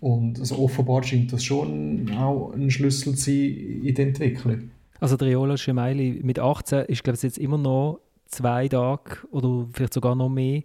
Und 0.00 0.38
also 0.40 0.58
offenbar 0.58 1.02
scheint 1.02 1.32
das 1.32 1.44
schon 1.44 2.10
auch 2.16 2.52
ein 2.52 2.70
Schlüssel 2.70 3.14
zu 3.14 3.30
sein 3.30 3.82
in 3.84 3.94
der 3.94 4.06
Entwicklung. 4.06 4.70
Also 5.00 5.16
der 5.16 5.28
Riola 5.28 5.56
Schemaili 5.56 6.20
mit 6.22 6.38
18 6.38 6.86
ist 6.86 7.04
glaube 7.04 7.16
ich 7.16 7.22
jetzt 7.22 7.38
immer 7.38 7.58
noch 7.58 8.00
zwei 8.26 8.68
Tage 8.68 9.26
oder 9.30 9.66
vielleicht 9.72 9.94
sogar 9.94 10.14
noch 10.14 10.28
mehr 10.28 10.62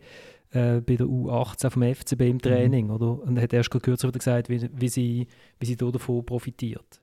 äh, 0.51 0.81
bei 0.81 0.95
der 0.95 1.07
U18 1.07 1.69
vom 1.69 1.83
FCB 1.83 2.21
im 2.21 2.41
Training, 2.41 2.87
mhm. 2.87 2.93
oder? 2.93 3.21
Und 3.23 3.39
hat 3.39 3.53
erst 3.53 3.71
kürzlich 3.71 4.03
wieder 4.03 4.19
gesagt, 4.19 4.49
wie, 4.49 4.69
wie, 4.73 4.89
sie, 4.89 5.27
wie 5.59 5.65
sie 5.65 5.75
davon 5.75 6.25
profitiert. 6.25 7.01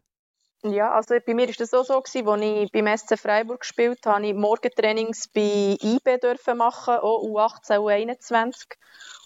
Ja, 0.63 0.93
also 0.93 1.15
bei 1.25 1.33
mir 1.33 1.49
war 1.49 1.55
das 1.57 1.73
auch 1.73 1.85
so, 1.85 1.95
als 1.95 2.15
ich 2.15 2.23
beim 2.23 2.99
SC 2.99 3.19
Freiburg 3.19 3.61
gespielt 3.61 4.05
habe, 4.05 4.27
ich 4.27 4.35
Morgentrainings 4.35 5.29
bei 5.29 5.79
IB 5.81 6.19
machen, 6.55 6.99
auch 6.99 7.23
U18, 7.23 7.79
U21. 7.79 8.75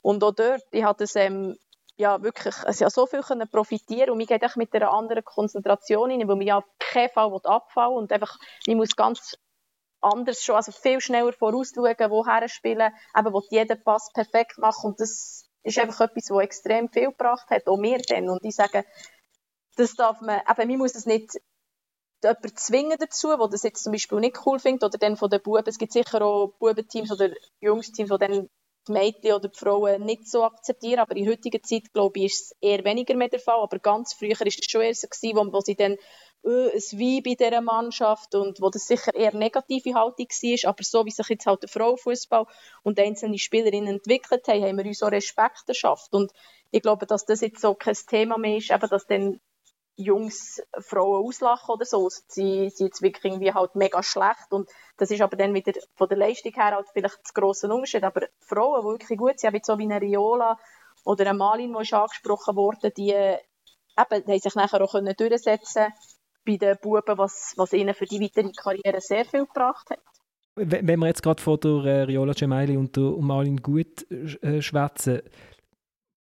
Und 0.03 0.23
auch 0.23 0.33
dort, 0.33 0.63
ich 0.71 0.85
hatte 0.85 1.05
es 1.05 1.17
ähm, 1.17 1.57
ja 1.97 2.23
wirklich 2.23 2.55
also 2.65 2.89
so 2.89 3.07
viel 3.07 3.23
profitieren 3.51 4.11
und 4.11 4.19
mir 4.19 4.27
geht 4.27 4.45
auch 4.45 4.55
mit 4.55 4.73
einer 4.75 4.93
anderen 4.93 5.25
Konzentration 5.25 6.11
rein, 6.11 6.29
weil 6.29 6.37
man 6.37 6.47
ja 6.47 6.59
auf 6.59 6.65
keinen 6.79 7.11
Fall 7.11 7.41
abfallen 7.43 7.97
und 7.97 8.13
einfach, 8.13 8.39
ich 8.67 8.77
muss 8.77 8.95
ganz 8.95 9.37
anders 10.01 10.41
schon, 10.41 10.55
also 10.55 10.71
viel 10.71 11.01
schneller 11.01 11.33
vorausschauen, 11.33 12.11
woher 12.11 12.49
spielen, 12.49 12.93
eben, 13.19 13.33
wo 13.33 13.43
jeden 13.51 13.83
Pass 13.83 14.11
perfekt 14.13 14.59
machen 14.59 14.91
und 14.91 15.01
das 15.01 15.49
ist 15.65 15.79
einfach 15.79 16.03
etwas, 16.03 16.31
was 16.31 16.45
extrem 16.45 16.89
viel 16.91 17.07
gebracht 17.07 17.49
hat, 17.51 17.67
auch 17.67 17.79
mir 17.79 17.99
dann. 18.07 18.29
Und 18.29 18.45
ich 18.45 18.55
sage, 18.55 18.85
das 19.75 19.95
darf 19.95 20.21
man, 20.21 20.41
eben, 20.41 20.69
man 20.69 20.79
muss 20.79 20.95
es 20.95 21.07
nicht 21.07 21.41
jemanden 22.23 22.57
zwingen 22.57 22.99
dazu, 22.99 23.37
der 23.37 23.49
das 23.49 23.63
jetzt 23.63 23.85
zum 23.85 23.93
Beispiel 23.93 24.21
nicht 24.21 24.47
cool 24.47 24.59
findet, 24.59 24.85
oder 24.85 24.99
dann 24.99 25.17
von 25.17 25.31
den 25.31 25.43
Buben, 25.43 25.65
es 25.67 25.79
gibt 25.79 25.93
sicher 25.93 26.23
auch 26.23 26.55
Bubenteams 26.59 27.13
oder 27.13 27.31
Jungsteams, 27.61 28.11
die 28.11 28.19
dann 28.19 28.49
die 28.87 28.93
Mädchen 28.93 29.33
oder 29.33 29.49
die 29.49 29.59
Frauen 29.59 30.05
nicht 30.05 30.29
so 30.29 30.45
akzeptieren, 30.45 31.01
aber 31.01 31.17
in 31.17 31.29
heutiger 31.29 31.63
Zeit, 31.63 31.93
glaube 31.93 32.19
ich, 32.19 32.27
ist 32.27 32.43
es 32.43 32.57
eher 32.61 32.85
weniger 32.85 33.15
mehr 33.15 33.29
der 33.29 33.41
Fall, 33.41 33.61
aber 33.61 33.79
ganz 33.79 34.13
früher 34.13 34.39
war 34.39 34.47
es 34.47 34.55
schon 34.55 34.83
eher 34.83 34.95
so, 34.95 35.09
gewesen, 35.09 35.37
wo, 35.37 35.53
wo 35.53 35.61
sie 35.61 35.75
dann 35.75 35.93
äh, 36.45 36.71
ein 36.71 36.99
Weib 37.01 37.27
in 37.27 37.37
dieser 37.37 37.61
Mannschaft 37.63 38.35
und 38.35 38.61
wo 38.61 38.69
das 38.69 38.87
sicher 38.87 39.15
eher 39.15 39.35
negative 39.35 39.95
Haltung 39.95 40.27
war, 40.29 40.71
aber 40.71 40.85
so 40.85 41.07
wie 41.07 41.11
sich 41.11 41.29
jetzt 41.29 41.47
halt 41.47 41.63
der 41.63 41.69
Frauenfußball 41.71 42.47
und 42.83 42.99
einzelne 42.99 43.39
Spielerinnen 43.39 43.95
entwickelt 43.95 44.47
haben, 44.49 44.63
haben 44.63 44.79
wir 44.79 44.85
uns 44.85 45.03
auch 45.03 45.13
Respekt 45.13 45.67
geschafft 45.67 46.13
und 46.13 46.33
ich 46.71 46.83
glaube, 46.83 47.07
dass 47.07 47.25
das 47.25 47.41
jetzt 47.41 47.61
so 47.61 47.75
kein 47.75 47.95
Thema 47.95 48.37
mehr 48.37 48.57
ist, 48.57 48.71
eben, 48.71 48.89
dass 48.89 49.07
dann 49.07 49.41
Jungs 49.97 50.61
Frauen 50.81 51.25
auslachen 51.25 51.75
oder 51.75 51.85
so. 51.85 52.09
Sie 52.09 52.71
sind 52.71 52.87
jetzt 52.87 53.03
wirklich 53.03 53.25
irgendwie 53.25 53.53
halt 53.53 53.75
mega 53.75 54.03
schlecht 54.03 54.51
und 54.51 54.69
das 54.97 55.11
ist 55.11 55.21
aber 55.21 55.37
dann 55.37 55.55
wieder 55.55 55.73
von 55.95 56.09
der 56.09 56.19
Leistung 56.19 56.53
her 56.53 56.73
halt 56.73 56.87
vielleicht 56.93 57.19
das 57.23 57.35
grosse 57.35 57.73
Unterschied. 57.73 58.05
Aber 58.05 58.23
Frauen, 58.41 58.83
die 58.83 58.89
wirklich 58.89 59.19
gut 59.19 59.39
sind, 59.39 59.53
wie 59.53 59.61
so 59.63 59.79
wie 59.79 59.85
eine 59.85 60.01
Riola 60.01 60.59
oder 61.05 61.27
eine 61.27 61.39
Malin, 61.39 61.75
die 61.75 61.83
ist 61.83 61.95
angesprochen 61.95 62.57
wurde, 62.57 62.91
die 62.91 63.11
eben, 63.11 63.39
haben 63.97 64.39
sich 64.41 64.55
nachher 64.55 64.83
auch 64.83 64.93
können 64.93 65.15
durchsetzen 65.17 65.93
bei 66.45 66.57
den 66.57 66.77
Buben, 66.81 67.19
was, 67.19 67.55
was 67.57 67.73
ihnen 67.73 67.95
für 67.95 68.07
die 68.07 68.21
weitere 68.21 68.51
Karriere 68.53 69.01
sehr 69.01 69.25
viel 69.25 69.47
gebracht 69.47 69.91
hat. 69.91 70.01
Wenn 70.57 71.01
wir 71.01 71.07
jetzt 71.09 71.23
gerade 71.23 71.43
von 71.43 71.59
der 71.59 71.85
äh, 71.85 72.03
Riola 72.03 72.33
Gemelli 72.33 72.77
und 72.77 72.95
der 72.97 73.11
Malin 73.19 73.57
Gut 73.57 74.09
äh, 74.11 74.63
schwätzen, 74.63 75.23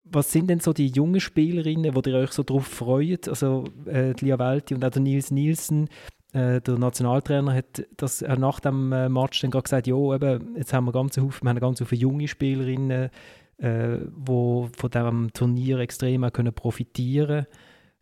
was 0.04 0.32
sind 0.32 0.50
denn 0.50 0.60
so 0.60 0.74
die 0.74 0.88
jungen 0.88 1.20
Spielerinnen, 1.20 1.92
die 1.94 2.10
ihr 2.10 2.18
euch 2.18 2.32
so 2.32 2.44
drauf 2.44 2.68
freut? 2.68 3.28
Also 3.28 3.66
äh, 3.86 4.14
Lia 4.20 4.38
Welti 4.38 4.76
und 4.76 4.84
auch 4.84 4.90
der 4.90 5.02
Nils 5.02 5.32
Nielsen, 5.32 5.90
äh, 6.34 6.62
der 6.62 6.78
Nationaltrainer, 6.78 7.54
hat 7.54 7.86
das 7.98 8.22
äh, 8.22 8.36
nach 8.36 8.60
dem 8.60 8.92
äh, 8.92 9.10
Match 9.10 9.42
dann 9.42 9.52
gerade 9.52 9.64
gesagt, 9.64 9.88
ja, 9.88 9.96
eben, 9.96 10.56
jetzt 10.58 10.74
haben 10.74 10.86
wir, 10.86 10.92
ganz 10.92 11.18
Haufen, 11.18 11.46
wir 11.46 11.50
haben 11.50 11.60
ganz 11.60 11.82
viele 11.84 12.02
junge 12.02 12.28
Spielerinnen, 12.28 13.10
äh, 13.58 14.00
die 14.00 14.70
von 14.76 14.92
diesem 14.92 15.34
Turnier 15.34 15.80
extrem 15.80 16.24
auch 16.24 16.34
können 16.34 16.54
profitieren. 16.54 17.46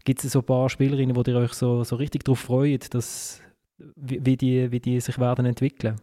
Gibt 0.04 0.24
es 0.24 0.32
so 0.32 0.39
ein 0.39 0.45
paar 0.45 0.70
Spielerinnen, 0.70 1.16
die 1.16 1.32
ihr 1.32 1.38
euch 1.38 1.54
so, 1.54 1.84
so 1.84 1.95
richtig 1.95 2.24
darauf 2.24 2.39
freut, 2.39 2.93
dass, 2.95 3.41
wie, 3.95 4.26
wie, 4.26 4.38
die, 4.38 4.72
wie 4.72 4.80
die 4.80 4.99
sich 4.99 5.20
werden 5.20 5.45
entwickeln? 5.45 5.97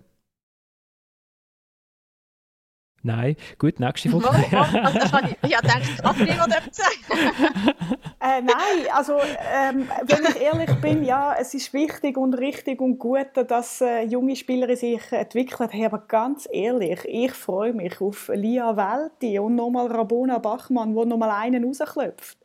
Nein, 3.03 3.37
gut, 3.59 3.79
nächste 3.79 4.11
Frage. 4.11 4.59
also, 4.59 5.19
ich 5.43 5.51
ja, 5.51 5.61
denke, 5.61 6.03
Katrin 6.03 6.35
oder 6.35 6.61
sagen. 6.73 7.77
äh, 8.21 8.43
Nein, 8.43 8.93
also 8.93 9.19
ähm, 9.21 9.89
wenn 10.05 10.25
ich 10.25 10.41
ehrlich 10.41 10.75
bin, 10.81 11.05
ja, 11.05 11.37
es 11.39 11.55
ist 11.55 11.73
wichtig 11.73 12.17
und 12.17 12.35
richtig 12.35 12.81
und 12.81 12.99
gut, 12.99 13.29
dass 13.47 13.81
äh, 13.81 14.03
junge 14.03 14.35
Spieler 14.35 14.75
sich 14.77 15.01
entwickelt 15.13 15.73
haben, 15.73 15.85
aber 15.85 15.99
ganz 16.09 16.49
ehrlich, 16.51 17.01
ich 17.05 17.33
freue 17.33 17.73
mich 17.73 18.01
auf 18.01 18.31
Lia 18.35 18.77
Welti 18.77 19.39
und 19.39 19.55
nochmal 19.55 19.87
Rabona 19.87 20.39
Bachmann, 20.39 20.95
wo 20.97 21.05
nochmal 21.05 21.31
einen 21.31 21.65
rausklopft. 21.65 22.39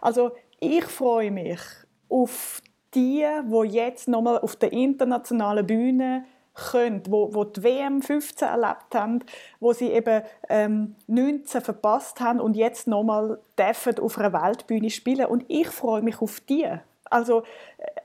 Also 0.00 0.30
ich 0.60 0.84
freue 0.84 1.32
mich 1.32 1.60
auf 2.08 2.62
die, 2.94 3.24
wo 3.46 3.64
jetzt 3.64 4.06
nochmal 4.06 4.38
auf 4.38 4.54
der 4.54 4.72
internationalen 4.72 5.66
Bühne 5.66 6.24
können, 6.56 7.02
wo, 7.08 7.34
wo 7.34 7.44
die 7.44 7.62
WM 7.62 8.02
15 8.02 8.48
erlebt 8.48 8.94
haben, 8.94 9.20
wo 9.60 9.72
sie 9.72 9.92
eben 9.92 10.22
ähm, 10.48 10.96
19 11.06 11.60
verpasst 11.60 12.20
haben 12.20 12.40
und 12.40 12.56
jetzt 12.56 12.88
nochmal 12.88 13.38
dürfen 13.58 13.98
auf 14.00 14.18
einer 14.18 14.32
Weltbühne 14.32 14.90
spielen 14.90 15.26
und 15.26 15.44
ich 15.48 15.68
freue 15.68 16.02
mich 16.02 16.20
auf 16.20 16.40
die. 16.40 16.66
Also 17.04 17.44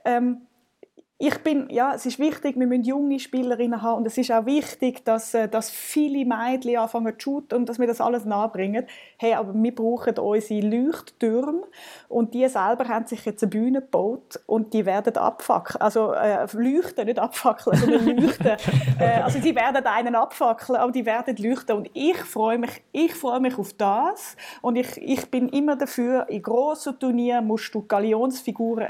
ähm, 0.04 0.42
ich 1.24 1.38
bin, 1.38 1.70
ja, 1.70 1.94
es 1.94 2.04
ist 2.04 2.18
wichtig, 2.18 2.58
wir 2.58 2.66
müssen 2.66 2.82
junge 2.82 3.20
Spielerinnen 3.20 3.80
haben 3.80 3.98
und 3.98 4.06
es 4.08 4.18
ist 4.18 4.32
auch 4.32 4.44
wichtig, 4.44 5.04
dass, 5.04 5.34
äh, 5.34 5.48
dass 5.48 5.70
viele 5.70 6.24
Mädchen 6.24 6.76
anfangen 6.76 7.16
zu 7.16 7.20
shooten 7.20 7.60
und 7.60 7.68
dass 7.68 7.78
wir 7.78 7.86
das 7.86 8.00
alles 8.00 8.24
nachbringen. 8.24 8.88
Hey, 9.18 9.34
aber 9.34 9.54
wir 9.54 9.72
brauchen 9.72 10.18
unsere 10.18 10.66
Leuchttürme 10.66 11.62
und 12.08 12.34
die 12.34 12.48
selber 12.48 12.88
haben 12.88 13.06
sich 13.06 13.24
jetzt 13.24 13.40
eine 13.44 13.50
Bühne 13.50 13.82
gebaut 13.82 14.40
und 14.46 14.74
die 14.74 14.84
werden 14.84 15.16
abfackeln. 15.16 15.80
Also 15.80 16.12
äh, 16.12 16.44
leuchten, 16.54 17.06
nicht 17.06 17.20
abfackeln, 17.20 17.76
sondern 17.76 18.04
leuchten. 18.16 18.56
äh, 18.98 19.22
also 19.22 19.38
die 19.38 19.54
werden 19.54 19.86
einen 19.86 20.16
abfackeln, 20.16 20.80
aber 20.80 20.90
die 20.90 21.06
werden 21.06 21.36
leuchten 21.36 21.76
und 21.76 21.90
ich 21.94 22.18
freue 22.18 22.58
mich, 22.58 22.82
ich 22.90 23.14
freue 23.14 23.38
mich 23.38 23.56
auf 23.56 23.72
das 23.74 24.36
und 24.60 24.74
ich, 24.74 25.00
ich 25.00 25.30
bin 25.30 25.48
immer 25.50 25.76
dafür, 25.76 26.28
in 26.28 26.42
grossen 26.42 26.98
Turnieren 26.98 27.46
musst 27.46 27.72
du 27.72 27.86
Galionsfiguren 27.86 28.88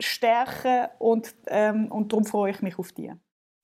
stärken 0.00 0.88
und, 0.98 1.34
ähm, 1.46 1.90
und 1.90 2.12
darum 2.12 2.24
freue 2.24 2.50
ich 2.50 2.62
mich 2.62 2.78
auf 2.78 2.92
die. 2.92 3.12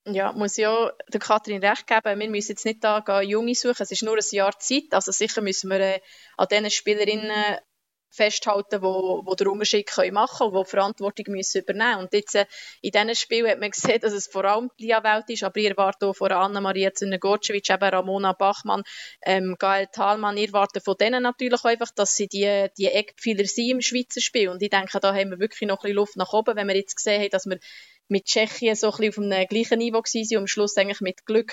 Ja, 0.09 0.33
muss 0.33 0.59
auch 0.61 0.93
der 1.13 1.19
Kathrin 1.19 1.65
recht 1.65 1.87
geben. 1.89 2.21
Wir 2.21 2.31
müssen 2.31 2.53
jetzt 2.53 2.65
nicht 2.65 2.85
da 2.85 3.01
gehen, 3.01 3.29
Junge 3.29 3.55
suchen. 3.57 3.83
Es 3.83 3.91
ist 3.91 4.05
nur 4.05 4.15
ein 4.17 4.23
Jahr 4.31 4.57
Zeit. 4.59 4.93
Also 4.93 5.11
sicher 5.11 5.43
müssen 5.43 5.69
wir 5.69 5.81
äh, 5.81 6.01
an 6.37 6.47
diesen 6.49 6.71
Spielerinnen 6.71 7.59
festhalten, 8.17 8.83
wo, 8.83 9.23
wo 9.25 9.35
der 9.35 9.49
Unterschied 9.49 9.87
können 9.87 10.15
machen 10.15 10.51
können, 10.51 10.65
die 10.65 10.71
Verantwortung 10.71 11.27
müssen 11.29 11.63
übernehmen 11.63 12.01
Und 12.01 12.13
jetzt 12.13 12.35
äh, 12.35 12.47
in 12.81 12.91
diesem 12.91 13.15
Spiel 13.15 13.49
hat 13.49 13.61
man 13.61 13.71
gesehen, 13.71 14.01
dass 14.01 14.13
es 14.13 14.27
vor 14.27 14.45
allem 14.45 14.71
die 14.81 14.89
Welt 14.89 15.25
ist, 15.29 15.45
aber 15.45 15.61
ihr 15.61 15.71
erwartet 15.71 16.05
auch 16.05 16.17
von 16.17 16.33
Anna-Maria 16.33 16.93
Züner-Gorcevic, 16.93 17.71
eben 17.71 17.85
Ramona 17.85 18.33
Bachmann, 18.33 18.83
ähm, 19.23 19.57
Gael 19.59 19.87
Thalmann, 19.93 20.37
ihr 20.37 20.49
erwartet 20.49 20.85
von 20.85 20.97
denen 20.99 21.23
natürlich 21.23 21.65
einfach, 21.65 21.91
dass 21.95 22.17
sie 22.17 22.27
die, 22.27 22.69
die 22.79 22.87
Eckpfeiler 22.87 23.45
sind 23.45 23.71
im 23.71 23.81
Schweizer 23.81 24.21
Spiel. 24.21 24.49
Und 24.49 24.63
ich 24.63 24.71
denke, 24.71 24.99
da 25.01 25.15
haben 25.15 25.31
wir 25.31 25.39
wirklich 25.39 25.69
noch 25.69 25.79
ein 25.79 25.83
bisschen 25.83 25.97
Luft 25.97 26.17
nach 26.17 26.33
oben, 26.33 26.57
wenn 26.57 26.69
wir 26.69 26.77
jetzt 26.77 26.97
gesehen 26.97 27.23
haben, 27.23 27.31
dass 27.31 27.47
wir 27.47 27.59
mit 28.09 28.25
Tschechien 28.25 28.75
so 28.75 28.91
ein 28.93 28.97
bisschen 28.99 29.27
auf 29.27 29.33
einem 29.33 29.47
gleichen 29.47 29.79
Niveau 29.79 29.99
waren 29.99 30.29
und 30.31 30.37
am 30.37 30.47
Schluss 30.47 30.77
eigentlich 30.77 31.01
mit 31.01 31.27
Glück 31.27 31.53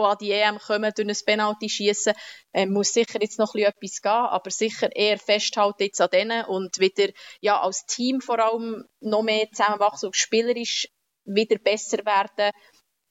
die 0.00 0.10
an 0.10 0.18
die 0.20 0.32
EM 0.32 0.58
kommen, 0.58 0.92
durch 0.94 1.08
ein 1.08 1.24
Penalty 1.26 1.68
schießen, 1.68 2.14
äh, 2.52 2.66
muss 2.66 2.92
sicher 2.92 3.18
jetzt 3.20 3.38
noch 3.38 3.54
etwas 3.54 4.02
gehen, 4.02 4.10
aber 4.10 4.50
sicher 4.50 4.94
eher 4.94 5.18
festhalten 5.18 5.84
jetzt 5.84 6.00
an 6.00 6.10
denen 6.10 6.44
und 6.46 6.78
wieder 6.78 7.12
ja, 7.40 7.60
als 7.60 7.86
Team 7.86 8.20
vor 8.20 8.38
allem 8.38 8.84
noch 9.00 9.22
mehr 9.22 9.48
zusammenwachsen 9.52 10.08
und 10.08 10.16
spielerisch 10.16 10.88
wieder 11.24 11.58
besser 11.58 11.98
werden. 12.04 12.52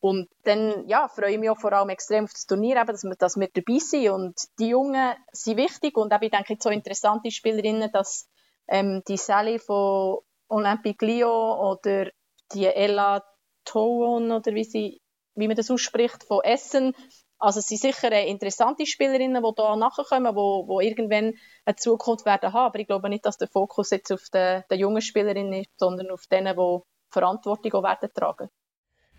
Und 0.02 0.30
dann 0.44 0.88
ja, 0.88 1.10
freue 1.10 1.34
ich 1.34 1.40
mich 1.40 1.50
auch 1.50 1.60
vor 1.60 1.74
allem 1.74 1.90
extrem 1.90 2.24
auf 2.24 2.32
das 2.32 2.46
Turnier, 2.46 2.78
eben, 2.78 2.88
dass, 2.88 3.04
wir, 3.04 3.16
dass 3.16 3.36
wir 3.36 3.50
dabei 3.54 3.80
sind. 3.80 4.10
Und 4.10 4.36
die 4.58 4.70
Jungen 4.70 5.14
sind 5.34 5.58
wichtig 5.58 5.98
und 5.98 6.14
eben, 6.14 6.24
ich 6.24 6.32
denke, 6.32 6.56
so 6.60 6.70
interessante 6.70 7.32
Spielerinnen, 7.32 7.92
dass 7.92 8.30
ähm, 8.68 9.02
die 9.08 9.18
Sally 9.18 9.60
von 9.60 10.20
Olympique 10.48 11.06
Lyon 11.06 11.60
oder 11.60 12.10
die 12.54 12.66
Ella 12.66 13.24
Toon 13.66 14.32
oder 14.32 14.54
wie 14.54 14.64
sie 14.64 15.02
wie 15.40 15.48
man 15.48 15.56
das 15.56 15.72
ausspricht, 15.72 16.24
von 16.24 16.42
Essen. 16.44 16.94
Also 17.40 17.60
es 17.60 17.68
sind 17.68 17.82
sicher 17.82 18.12
interessante 18.26 18.86
Spielerinnen, 18.86 19.42
die 19.42 19.52
da 19.56 19.76
nachkommen, 19.76 20.36
die, 20.36 20.68
die 20.68 20.88
irgendwann 20.88 21.34
eine 21.66 21.76
Zukunft 21.78 22.26
werden 22.26 22.52
haben. 22.52 22.66
Aber 22.68 22.80
ich 22.80 22.88
glaube 22.88 23.10
nicht, 23.10 23.26
dass 23.26 23.38
der 23.38 23.48
Fokus 23.48 23.92
jetzt 23.92 24.12
auf 24.12 24.24
den, 24.34 24.64
den 24.70 24.80
jungen 24.80 25.02
Spielerinnen 25.02 25.54
ist, 25.54 25.70
sondern 25.78 26.12
auf 26.12 26.26
denen, 26.30 26.56
die 26.56 26.80
Verantwortung 27.10 27.74
auch 27.74 27.84
werden 27.84 28.10
tragen. 28.14 28.50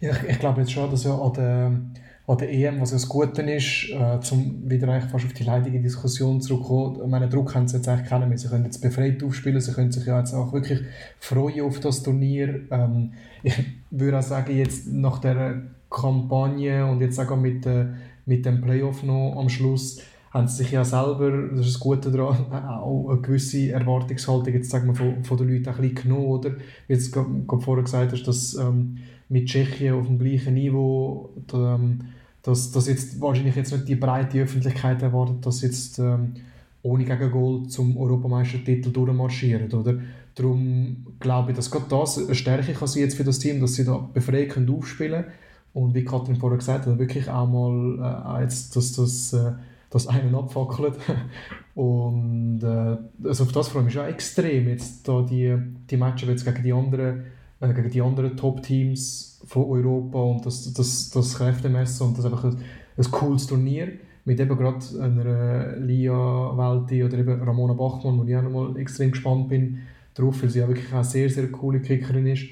Ja, 0.00 0.12
ich, 0.12 0.22
ich 0.30 0.38
glaube 0.38 0.60
jetzt 0.60 0.72
schon, 0.72 0.90
dass 0.90 1.04
ja 1.04 1.14
an 1.14 1.32
der, 1.34 1.80
an 2.26 2.38
der 2.38 2.50
EM, 2.50 2.80
was 2.80 2.90
ja 2.90 2.96
das 2.96 3.08
Gute 3.08 3.42
ist, 3.42 3.90
äh, 3.90 4.20
zum 4.20 4.68
wieder 4.68 4.88
eigentlich 4.88 5.10
fast 5.10 5.26
auf 5.26 5.32
die 5.34 5.44
leidige 5.44 5.80
Diskussion 5.80 6.40
zurückzukommen, 6.40 7.10
meinen 7.10 7.28
Druck 7.28 7.54
haben 7.54 7.68
sie 7.68 7.76
jetzt 7.76 7.88
eigentlich 7.88 8.08
keinen 8.08 8.28
mehr. 8.28 8.38
Sie 8.38 8.48
können 8.48 8.64
jetzt 8.64 8.80
befreit 8.80 9.22
aufspielen, 9.22 9.60
sie 9.60 9.72
können 9.72 9.92
sich 9.92 10.06
ja 10.06 10.18
jetzt 10.18 10.32
auch 10.32 10.52
wirklich 10.52 10.80
freuen 11.18 11.66
auf 11.66 11.80
das 11.80 12.02
Turnier. 12.02 12.66
Ähm, 12.70 13.12
ich 13.42 13.54
würde 13.90 14.18
auch 14.18 14.22
sagen, 14.22 14.56
jetzt 14.56 14.86
nach 14.86 15.18
der 15.18 15.70
Kampagne 15.90 16.86
und 16.86 17.00
jetzt 17.00 17.18
auch 17.18 17.36
mit, 17.36 17.66
äh, 17.66 17.86
mit 18.24 18.46
dem 18.46 18.60
Playoff 18.60 19.02
noch 19.02 19.36
am 19.36 19.48
Schluss 19.48 20.00
haben 20.30 20.46
sie 20.46 20.58
sich 20.58 20.70
ja 20.70 20.84
selber, 20.84 21.48
das 21.50 21.66
ist 21.66 21.74
das 21.74 21.80
Gute 21.80 22.10
daran, 22.10 22.52
auch 22.52 23.10
eine 23.10 23.20
gewisse 23.20 23.72
Erwartungshaltung 23.72 24.54
jetzt 24.54 24.70
sagen 24.70 24.86
wir, 24.86 24.94
von, 24.94 25.24
von 25.24 25.36
den 25.36 25.48
Leuten 25.48 25.68
ein 25.68 25.76
bisschen 25.76 25.94
genommen, 25.94 26.26
oder? 26.26 26.52
Wie 26.86 26.96
du 26.96 27.10
gerade 27.46 27.62
vorher 27.62 27.84
gesagt 27.84 28.12
hast, 28.12 28.22
dass 28.22 28.54
ähm, 28.54 28.98
mit 29.28 29.46
Tschechien 29.46 29.94
auf 29.94 30.06
dem 30.06 30.18
gleichen 30.18 30.54
Niveau, 30.54 31.30
ähm, 31.52 32.00
dass, 32.42 32.70
dass 32.70 32.86
jetzt 32.86 33.20
wahrscheinlich 33.20 33.56
jetzt 33.56 33.72
nicht 33.72 33.88
die 33.88 33.96
breite 33.96 34.40
Öffentlichkeit 34.40 35.02
erwartet, 35.02 35.44
dass 35.44 35.62
jetzt 35.62 35.98
ähm, 35.98 36.34
ohne 36.82 37.04
Gegengol 37.04 37.66
zum 37.66 37.96
Europameistertitel 37.96 38.90
durchmarschieren, 38.90 39.72
oder? 39.72 39.98
Darum 40.36 41.08
glaube 41.18 41.50
ich, 41.50 41.56
dass 41.56 41.70
gerade 41.70 41.86
das 41.90 42.18
eine 42.18 42.34
Stärke 42.34 42.72
kann 42.72 42.88
sein 42.88 43.02
jetzt 43.02 43.16
für 43.16 43.24
das 43.24 43.40
Team, 43.40 43.60
dass 43.60 43.74
sie 43.74 43.84
da 43.84 44.08
befreit 44.14 44.56
aufspielen 44.56 45.24
können 45.24 45.32
und 45.72 45.94
wie 45.94 46.04
Katrin 46.04 46.36
vorher 46.36 46.58
gesagt 46.58 46.86
hat, 46.86 46.98
wirklich 46.98 47.28
auch 47.28 47.48
mal 47.48 48.38
äh, 48.38 48.42
jetzt, 48.42 48.74
dass 48.76 48.92
das, 48.92 49.32
äh, 49.32 49.52
das 49.90 50.06
einen 50.08 50.34
abfackelt. 50.34 50.94
und 51.74 52.62
äh, 52.62 52.96
also 53.26 53.44
auf 53.44 53.52
das 53.52 53.68
freue 53.68 53.82
ich 53.82 53.94
mich 53.94 53.98
auch 53.98 54.06
extrem, 54.06 54.68
jetzt 54.68 55.06
da 55.08 55.22
die, 55.22 55.56
die 55.90 55.96
Matches 55.96 56.28
jetzt 56.28 56.44
gegen 56.44 56.62
die 56.62 56.72
anderen, 56.72 57.24
äh, 57.60 58.00
anderen 58.00 58.36
Top-Teams 58.36 59.42
von 59.44 59.64
Europa 59.64 60.18
und 60.18 60.44
das, 60.44 60.72
das, 60.72 61.10
das 61.10 61.36
Kräftemessen 61.36 62.08
und 62.08 62.18
das 62.18 62.24
einfach 62.24 62.44
ein, 62.44 62.58
ein 62.96 63.10
cooles 63.10 63.46
Turnier 63.46 63.92
mit 64.24 64.38
eben 64.38 64.56
gerade 64.56 64.84
einer 65.00 65.76
Lia 65.76 66.12
Welti 66.14 67.02
oder 67.02 67.18
eben 67.18 67.42
Ramona 67.42 67.72
Bachmann, 67.72 68.18
wo 68.18 68.24
ich 68.24 68.36
auch 68.36 68.42
nochmal 68.42 68.76
extrem 68.76 69.12
gespannt 69.12 69.48
bin 69.48 69.78
drauf, 70.14 70.42
weil 70.42 70.50
sie 70.50 70.58
ja 70.58 70.68
wirklich 70.68 70.88
auch 70.88 70.96
eine 70.96 71.04
sehr, 71.04 71.30
sehr 71.30 71.50
coole 71.50 71.80
Kickerin 71.80 72.26
ist 72.26 72.48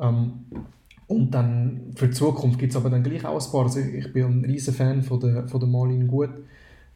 Ähm, 0.00 0.32
und 1.10 1.34
dann 1.34 1.90
für 1.96 2.06
die 2.06 2.14
Zukunft 2.14 2.60
gibt 2.60 2.70
es 2.70 2.76
aber 2.76 2.88
dann 2.88 3.02
gleich 3.02 3.24
auch 3.24 3.44
ein 3.44 3.50
paar. 3.50 3.64
Also 3.64 3.80
ich 3.80 4.12
bin 4.12 4.26
ein 4.26 4.44
riesen 4.44 4.72
Fan 4.72 5.02
von 5.02 5.18
der, 5.18 5.48
von 5.48 5.58
der 5.58 5.68
Marlene 5.68 6.06
Gut. 6.06 6.30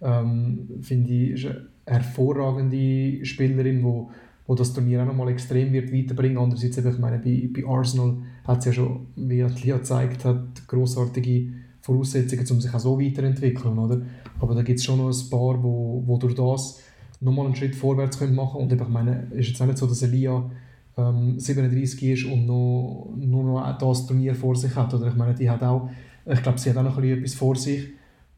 Ähm, 0.00 0.68
Finde 0.82 1.12
ich, 1.12 1.30
ist 1.32 1.46
eine 1.46 1.66
hervorragende 1.84 3.24
Spielerin, 3.24 3.78
die 3.78 4.06
wo 4.46 4.54
das 4.54 4.72
Turnier 4.72 5.02
auch 5.02 5.06
nochmal 5.06 5.30
extrem 5.30 5.72
wird 5.72 5.92
weiterbringen. 5.92 6.38
Andererseits, 6.38 6.76
ich 6.76 6.98
meine, 6.98 7.18
bei, 7.18 7.50
bei 7.52 7.66
Arsenal 7.66 8.18
hat 8.44 8.60
es 8.60 8.66
ja 8.66 8.72
schon, 8.72 9.06
wie 9.16 9.42
Lia 9.42 9.78
gezeigt 9.78 10.24
hat, 10.24 10.68
großartige 10.68 11.48
Voraussetzungen, 11.80 12.46
um 12.52 12.60
sich 12.60 12.72
auch 12.72 12.78
so 12.78 13.00
weiterzuentwickeln. 13.00 13.76
Oder? 13.76 14.02
Aber 14.38 14.54
da 14.54 14.62
gibt 14.62 14.78
es 14.78 14.84
schon 14.84 14.98
noch 14.98 15.08
ein 15.08 15.30
paar, 15.30 15.60
wo, 15.60 16.04
wo 16.06 16.18
durch 16.18 16.36
das 16.36 16.80
nochmal 17.20 17.46
einen 17.46 17.56
Schritt 17.56 17.74
vorwärts 17.74 18.18
können 18.18 18.36
machen 18.36 18.58
können. 18.58 18.70
Und 18.70 18.80
ich 18.80 18.88
meine, 18.88 19.26
es 19.32 19.38
ist 19.38 19.48
jetzt 19.48 19.62
auch 19.62 19.66
nicht 19.66 19.78
so, 19.78 19.88
dass 19.88 20.02
Elia 20.02 20.48
ähm, 20.96 21.38
37 21.38 22.02
ist 22.02 22.24
und 22.24 22.46
noch, 22.46 23.14
nur 23.16 23.44
noch 23.44 23.78
das 23.78 24.06
Turnier 24.06 24.34
vor 24.34 24.56
sich 24.56 24.74
hat. 24.74 24.94
Oder 24.94 25.08
ich 25.08 25.14
meine, 25.14 25.34
die 25.34 25.50
hat 25.50 25.62
auch, 25.62 25.90
ich 26.26 26.42
glaube, 26.42 26.58
sie 26.58 26.70
hat 26.70 26.76
auch 26.76 26.82
noch 26.82 26.96
ein 26.96 27.02
bisschen 27.02 27.18
etwas 27.18 27.34
vor 27.34 27.56
sich. 27.56 27.88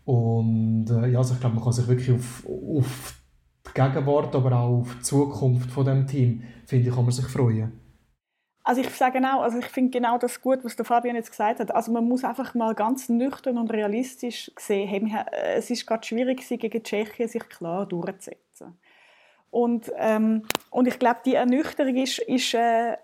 Und 0.05 0.87
äh, 0.91 1.09
ja, 1.09 1.19
also 1.19 1.35
ich 1.35 1.41
glaube, 1.41 1.57
man 1.57 1.65
kann 1.65 1.73
sich 1.73 1.87
wirklich 1.89 2.13
auf, 2.13 2.47
auf 2.47 3.15
die 3.67 3.75
Gegenwart, 3.75 4.35
aber 4.35 4.53
auch 4.53 4.81
auf 4.81 4.95
die 4.97 5.03
Zukunft 5.03 5.71
von 5.71 5.85
dem 5.85 6.07
Team, 6.07 6.43
finde 6.65 6.89
ich, 6.89 6.95
kann 6.95 7.05
man 7.05 7.13
sich 7.13 7.27
freuen. 7.27 7.73
Also 8.63 8.81
ich 8.81 8.91
sage 8.91 9.19
genau, 9.19 9.43
also 9.43 9.59
ich 9.59 9.67
finde 9.67 9.91
genau 9.91 10.19
das 10.19 10.41
gut, 10.41 10.65
was 10.65 10.75
der 10.75 10.85
Fabian 10.85 11.15
jetzt 11.15 11.31
gesagt 11.31 11.61
hat. 11.61 11.73
Also 11.73 11.93
man 11.93 12.05
muss 12.05 12.25
einfach 12.25 12.53
mal 12.55 12.75
ganz 12.75 13.09
nüchtern 13.09 13.59
und 13.59 13.73
realistisch 13.73 14.51
sehen, 14.59 15.07
hey, 15.07 15.25
es 15.55 15.71
ist 15.71 15.87
gerade 15.87 16.05
schwierig 16.05 16.47
gegen 16.49 16.83
Tschechien 16.83 17.29
sich 17.29 17.49
klar 17.49 17.87
durchzusetzen. 17.87 18.77
Und, 19.57 19.91
ähm, 19.97 20.43
und 20.69 20.87
ich 20.87 20.99
glaube, 20.99 21.21
die 21.25 21.33
Ernüchterung 21.33 21.97
ist, 21.97 22.19
ist 22.19 22.53
äh, 22.53 22.99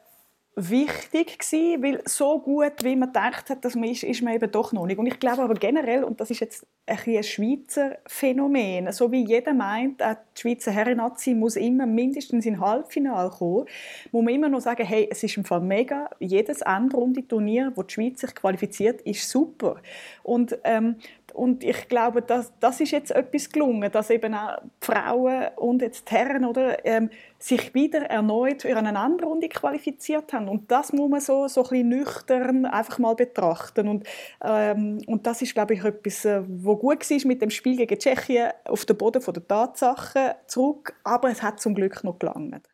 wichtig 0.55 1.38
gewesen, 1.38 1.82
weil 1.82 2.03
so 2.05 2.40
gut, 2.40 2.84
wie 2.84 2.94
man 2.94 3.09
gedacht 3.09 3.48
hat, 3.48 3.64
dass 3.64 3.74
man 3.74 3.88
ist, 3.88 4.03
ist 4.03 4.20
man 4.20 4.34
eben 4.34 4.50
doch 4.50 4.70
noch 4.74 4.84
nicht. 4.84 4.98
Und 4.98 5.07
ich 5.07 5.18
glaube 5.18 5.40
aber 5.40 5.55
generell, 5.55 6.05
und 6.05 6.20
das 6.20 6.30
ist 6.30 6.40
jetzt 6.40 6.66
ein, 6.84 6.98
ein 7.07 7.22
Schweizer 7.22 7.96
Phänomen, 8.07 8.92
so 8.92 9.11
wie 9.11 9.24
jeder 9.24 9.55
meint, 9.55 10.03
auch 10.03 10.16
die 10.36 10.40
Schweizer 10.42 10.72
Herren-Nazi 10.72 11.32
muss 11.32 11.57
immer 11.57 11.86
mindestens 11.86 12.44
in 12.44 12.61
Halbfinale 12.61 13.30
kommen, 13.30 13.64
muss 14.11 14.22
man 14.22 14.34
immer 14.34 14.50
noch 14.50 14.61
sagen, 14.61 14.84
hey, 14.84 15.09
es 15.11 15.22
ist 15.22 15.38
im 15.38 15.46
Fall 15.46 15.62
mega, 15.62 16.11
jedes 16.18 16.61
Endrunde-Turnier, 16.61 17.72
wo 17.76 17.82
die 17.82 17.94
Schweiz 17.94 18.20
sich 18.20 18.34
qualifiziert, 18.34 19.00
ist 19.03 19.26
super. 19.26 19.76
Und 20.22 20.59
ähm, 20.64 20.96
und 21.34 21.64
ich 21.64 21.88
glaube, 21.88 22.22
das, 22.22 22.52
das 22.60 22.80
ist 22.80 22.90
jetzt 22.90 23.10
etwas 23.10 23.50
gelungen, 23.50 23.90
dass 23.90 24.10
eben 24.10 24.34
auch 24.34 24.58
die 24.62 24.86
Frauen 24.86 25.48
und 25.56 25.82
jetzt 25.82 26.10
die 26.10 26.14
Herren 26.14 26.44
oder, 26.44 26.84
ähm, 26.84 27.10
sich 27.42 27.74
wieder 27.74 28.02
erneut 28.02 28.62
für 28.62 28.76
eine 28.76 28.96
andere 28.96 29.28
Runde 29.28 29.48
qualifiziert 29.48 30.32
haben. 30.32 30.48
Und 30.48 30.70
das 30.70 30.92
muss 30.92 31.10
man 31.10 31.20
so, 31.20 31.48
so 31.48 31.64
ein 31.64 31.70
bisschen 31.70 31.88
nüchtern 31.88 32.66
einfach 32.66 32.98
mal 32.98 33.14
betrachten. 33.14 33.88
Und, 33.88 34.06
ähm, 34.44 34.98
und 35.06 35.26
das 35.26 35.42
ist, 35.42 35.54
glaube 35.54 35.74
ich, 35.74 35.84
etwas, 35.84 36.24
äh, 36.24 36.42
wo 36.46 36.76
gut 36.76 37.08
war 37.10 37.26
mit 37.26 37.42
dem 37.42 37.50
Spiel 37.50 37.76
gegen 37.76 37.98
Tschechien 37.98 38.50
auf 38.64 38.84
den 38.84 38.96
Boden 38.96 39.22
der 39.22 39.48
Tatsachen 39.48 40.32
zurück. 40.46 40.94
Aber 41.02 41.30
es 41.30 41.42
hat 41.42 41.60
zum 41.60 41.74
Glück 41.74 42.04
noch 42.04 42.18
gelangt. 42.18 42.68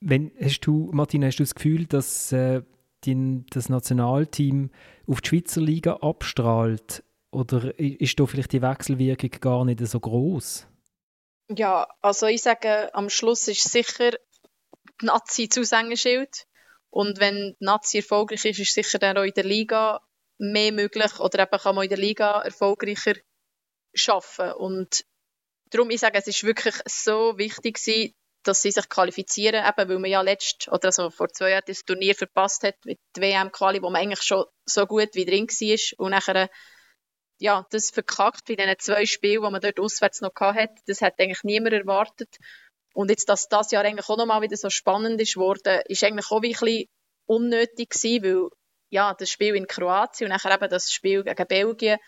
Wenn, 0.00 0.30
hast 0.40 0.60
du, 0.60 0.90
Martina, 0.92 1.26
hast 1.26 1.38
du 1.38 1.42
das 1.42 1.54
Gefühl, 1.54 1.86
dass 1.86 2.30
äh, 2.30 2.62
die, 3.04 3.44
das 3.50 3.68
Nationalteam 3.68 4.70
auf 5.08 5.20
die 5.22 5.28
Schweizer 5.28 5.60
Liga 5.60 5.94
abstrahlt? 6.02 7.02
Oder 7.34 7.76
ist 7.78 8.18
da 8.20 8.26
vielleicht 8.26 8.52
die 8.52 8.62
Wechselwirkung 8.62 9.30
gar 9.40 9.64
nicht 9.64 9.80
so 9.80 9.98
groß? 9.98 10.68
Ja, 11.48 11.88
also 12.00 12.26
ich 12.26 12.42
sage, 12.42 12.94
am 12.94 13.10
Schluss 13.10 13.48
ist 13.48 13.64
sicher 13.64 14.12
die 15.00 15.06
Nazi 15.06 15.48
Zusängerschild. 15.48 16.46
Und 16.90 17.18
wenn 17.18 17.56
die 17.60 17.64
Nazi 17.64 17.98
erfolgreich 17.98 18.44
ist, 18.44 18.60
ist 18.60 18.74
sicher 18.74 19.00
dann 19.00 19.18
auch 19.18 19.24
in 19.24 19.34
der 19.34 19.44
Liga 19.44 20.00
mehr 20.38 20.72
möglich 20.72 21.18
oder 21.18 21.40
eben 21.40 21.58
kann 21.60 21.74
man 21.74 21.84
in 21.84 21.88
der 21.88 21.98
Liga 21.98 22.40
erfolgreicher 22.40 23.14
schaffen. 23.92 24.52
Und 24.52 25.04
darum, 25.70 25.90
ich 25.90 26.00
sage, 26.00 26.18
es 26.18 26.28
ist 26.28 26.44
wirklich 26.44 26.76
so 26.86 27.36
wichtig 27.36 27.78
dass 28.44 28.60
sie 28.60 28.70
sich 28.70 28.88
qualifizieren, 28.90 29.64
eben 29.64 29.88
weil 29.88 29.98
man 29.98 30.10
ja 30.10 30.20
letzt 30.20 30.68
oder 30.68 30.88
also 30.88 31.08
vor 31.08 31.30
zwei 31.30 31.50
Jahren 31.50 31.64
das 31.66 31.82
Turnier 31.82 32.14
verpasst 32.14 32.62
hat 32.62 32.76
mit 32.84 33.00
der 33.16 33.22
WM-Quali, 33.22 33.80
wo 33.80 33.88
man 33.88 34.02
eigentlich 34.02 34.22
schon 34.22 34.44
so 34.66 34.86
gut 34.86 35.14
wie 35.14 35.24
drin 35.24 35.48
war 35.48 36.04
und 36.04 36.10
nachher 36.10 36.50
ja, 37.44 37.66
das 37.68 37.90
verkackt 37.90 38.46
bei 38.46 38.54
diesen 38.54 38.78
zwei 38.78 39.04
Spielen, 39.04 39.42
die 39.42 39.50
man 39.50 39.60
dort 39.60 39.78
auswärts 39.78 40.22
noch 40.22 40.34
hatte. 40.34 40.80
Das 40.86 41.02
hat 41.02 41.20
eigentlich 41.20 41.44
niemand 41.44 41.74
erwartet. 41.74 42.38
Und 42.94 43.10
jetzt, 43.10 43.28
dass 43.28 43.50
das 43.50 43.70
Jahr 43.70 43.84
eigentlich 43.84 44.08
auch 44.08 44.16
nochmal 44.16 44.40
wieder 44.40 44.56
so 44.56 44.70
spannend 44.70 45.20
ist 45.20 45.36
worden, 45.36 45.82
ist 45.86 46.02
eigentlich 46.02 46.30
auch 46.30 46.40
ein 46.40 46.52
bisschen 46.52 46.88
unnötig 47.26 47.90
gewesen, 47.90 48.24
weil, 48.24 48.48
ja, 48.88 49.12
das 49.12 49.28
Spiel 49.28 49.56
in 49.56 49.66
Kroatien 49.66 50.30
und 50.30 50.34
nachher 50.34 50.54
eben 50.54 50.70
das 50.70 50.90
Spiel 50.90 51.22
gegen 51.22 51.46
Belgien, 51.46 51.98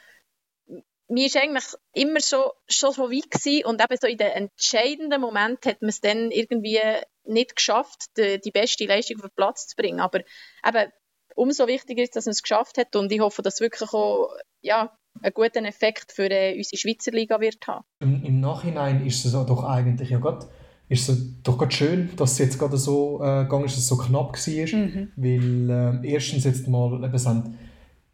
mir 1.08 1.26
ist 1.26 1.36
eigentlich 1.36 1.66
immer 1.92 2.20
so, 2.20 2.54
schon 2.66 2.92
so 2.92 3.10
weit 3.10 3.30
gewesen 3.30 3.66
und 3.66 3.82
eben 3.82 3.98
so 4.00 4.06
in 4.06 4.16
den 4.16 4.30
entscheidenden 4.30 5.20
Moment 5.20 5.66
hat 5.66 5.82
man 5.82 5.90
es 5.90 6.00
dann 6.00 6.30
irgendwie 6.30 6.80
nicht 7.24 7.56
geschafft, 7.56 8.06
die, 8.16 8.40
die 8.40 8.52
beste 8.52 8.86
Leistung 8.86 9.18
auf 9.18 9.28
den 9.28 9.36
Platz 9.36 9.66
zu 9.66 9.76
bringen. 9.76 10.00
Aber 10.00 10.20
eben, 10.66 10.92
umso 11.34 11.66
wichtiger 11.66 12.02
ist, 12.02 12.16
dass 12.16 12.24
man 12.24 12.32
es 12.32 12.42
geschafft 12.42 12.78
hat 12.78 12.96
und 12.96 13.12
ich 13.12 13.20
hoffe, 13.20 13.42
dass 13.42 13.60
wirklich 13.60 13.92
auch, 13.92 14.34
ja, 14.62 14.96
einen 15.22 15.34
guten 15.34 15.64
Effekt 15.64 16.12
für 16.12 16.30
äh, 16.30 16.56
unsere 16.56 16.76
Schweizer 16.76 17.12
Liga 17.12 17.40
wird 17.40 17.66
haben. 17.66 17.84
Im, 18.00 18.22
Im, 18.24 18.40
Nachhinein 18.40 19.06
ist 19.06 19.24
es 19.24 19.32
doch 19.32 19.64
eigentlich 19.64 20.10
ja 20.10 20.18
grad, 20.18 20.46
ist 20.88 21.08
es 21.08 21.42
doch 21.42 21.58
gerade 21.58 21.74
schön, 21.74 22.10
dass 22.16 22.32
es 22.32 22.38
jetzt 22.38 22.58
gerade 22.58 22.76
so 22.76 23.20
äh, 23.22 23.44
gegangen 23.44 23.64
ist, 23.64 23.76
dass 23.76 23.82
es 23.82 23.88
so 23.88 23.96
knapp 23.96 24.34
war. 24.34 24.78
Mhm. 24.78 25.08
Weil 25.16 26.02
äh, 26.04 26.12
erstens 26.12 26.44
jetzt 26.44 26.68
mal, 26.68 27.02
eben, 27.04 27.14
es 27.14 27.26
haben, 27.26 27.58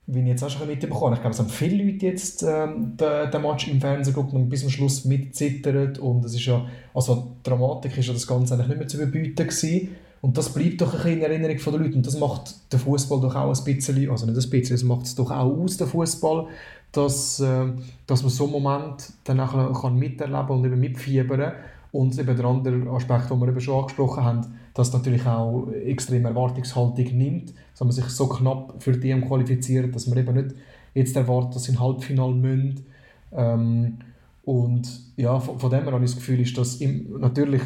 wie 0.06 0.20
ich 0.20 0.26
jetzt 0.26 0.42
auch 0.42 0.50
schon 0.50 0.66
mitbekommen 0.66 1.14
ich 1.14 1.20
glaube, 1.20 1.34
es 1.34 1.38
haben 1.38 1.48
viele 1.48 1.84
Leute 1.84 2.06
jetzt 2.06 2.42
ähm, 2.42 2.96
den, 2.96 3.30
den 3.30 3.42
Match 3.42 3.68
im 3.68 3.80
Fernsehen 3.80 4.14
geguckt 4.14 4.34
und 4.34 4.48
bis 4.48 4.60
zum 4.60 4.70
Schluss 4.70 5.04
mitzittert 5.04 5.98
und 5.98 6.24
es 6.24 6.34
ist 6.34 6.44
ja, 6.44 6.66
also 6.92 7.36
die 7.38 7.48
Dramatik 7.48 7.96
ist 7.96 8.06
ja 8.06 8.12
das 8.12 8.26
Ganze 8.26 8.54
eigentlich 8.54 8.68
nicht 8.68 8.78
mehr 8.78 8.88
zu 8.88 8.96
überbieten 8.96 9.46
gewesen. 9.46 9.96
Und 10.22 10.38
das 10.38 10.54
bleibt 10.54 10.80
doch 10.80 10.94
ein 10.94 10.98
bisschen 10.98 11.18
in 11.18 11.22
Erinnerung 11.22 11.58
von 11.58 11.72
den 11.72 11.82
Leuten. 11.82 11.96
Und 11.96 12.06
das 12.06 12.16
macht 12.16 12.72
den 12.72 12.78
Fußball 12.78 13.20
doch 13.20 13.34
auch 13.34 13.52
ein 13.52 13.64
bisschen, 13.64 14.08
also 14.08 14.24
nicht 14.24 14.38
ein 14.38 14.50
bisschen, 14.50 14.76
es 14.76 14.84
macht 14.84 15.06
es 15.06 15.16
doch 15.16 15.32
auch 15.32 15.58
aus, 15.58 15.76
den 15.76 15.88
Fußball, 15.88 16.46
dass, 16.92 17.40
äh, 17.40 17.66
dass 18.06 18.22
man 18.22 18.30
so 18.30 18.44
einen 18.44 18.52
Moment 18.52 19.12
dann 19.24 19.38
kann 19.38 19.98
miterleben 19.98 20.50
und 20.50 20.64
eben 20.64 20.80
mitfiebern 20.80 21.52
und 21.90 22.18
eben 22.18 22.36
der 22.36 22.44
andere 22.44 22.90
Aspekt, 22.90 23.30
den 23.30 23.40
wir 23.40 23.48
eben 23.48 23.60
schon 23.60 23.80
angesprochen 23.80 24.24
haben, 24.24 24.40
dass 24.74 24.92
natürlich 24.92 25.26
auch 25.26 25.68
extreme 25.84 26.28
Erwartungshaltung 26.28 27.04
nimmt, 27.16 27.52
dass 27.72 27.80
man 27.80 27.92
sich 27.92 28.06
so 28.06 28.28
knapp 28.28 28.82
für 28.82 28.92
die 28.92 29.12
qualifiziert, 29.20 29.94
dass 29.94 30.06
man 30.06 30.18
eben 30.18 30.34
nicht 30.34 30.54
jetzt 30.94 31.16
erwartet, 31.16 31.56
dass 31.56 31.64
sie 31.64 31.72
ein 31.72 31.80
Halbfinale 31.80 32.34
müssen. 32.34 32.86
Ähm, 33.32 33.98
und 34.44 34.88
ja, 35.16 35.38
von, 35.38 35.58
von 35.58 35.70
dem 35.70 35.84
her 35.84 35.92
habe 35.92 36.04
ich 36.04 36.10
das 36.10 36.18
Gefühl, 36.18 36.40
ist, 36.40 36.56
dass 36.56 36.76
im, 36.76 37.20
natürlich 37.20 37.62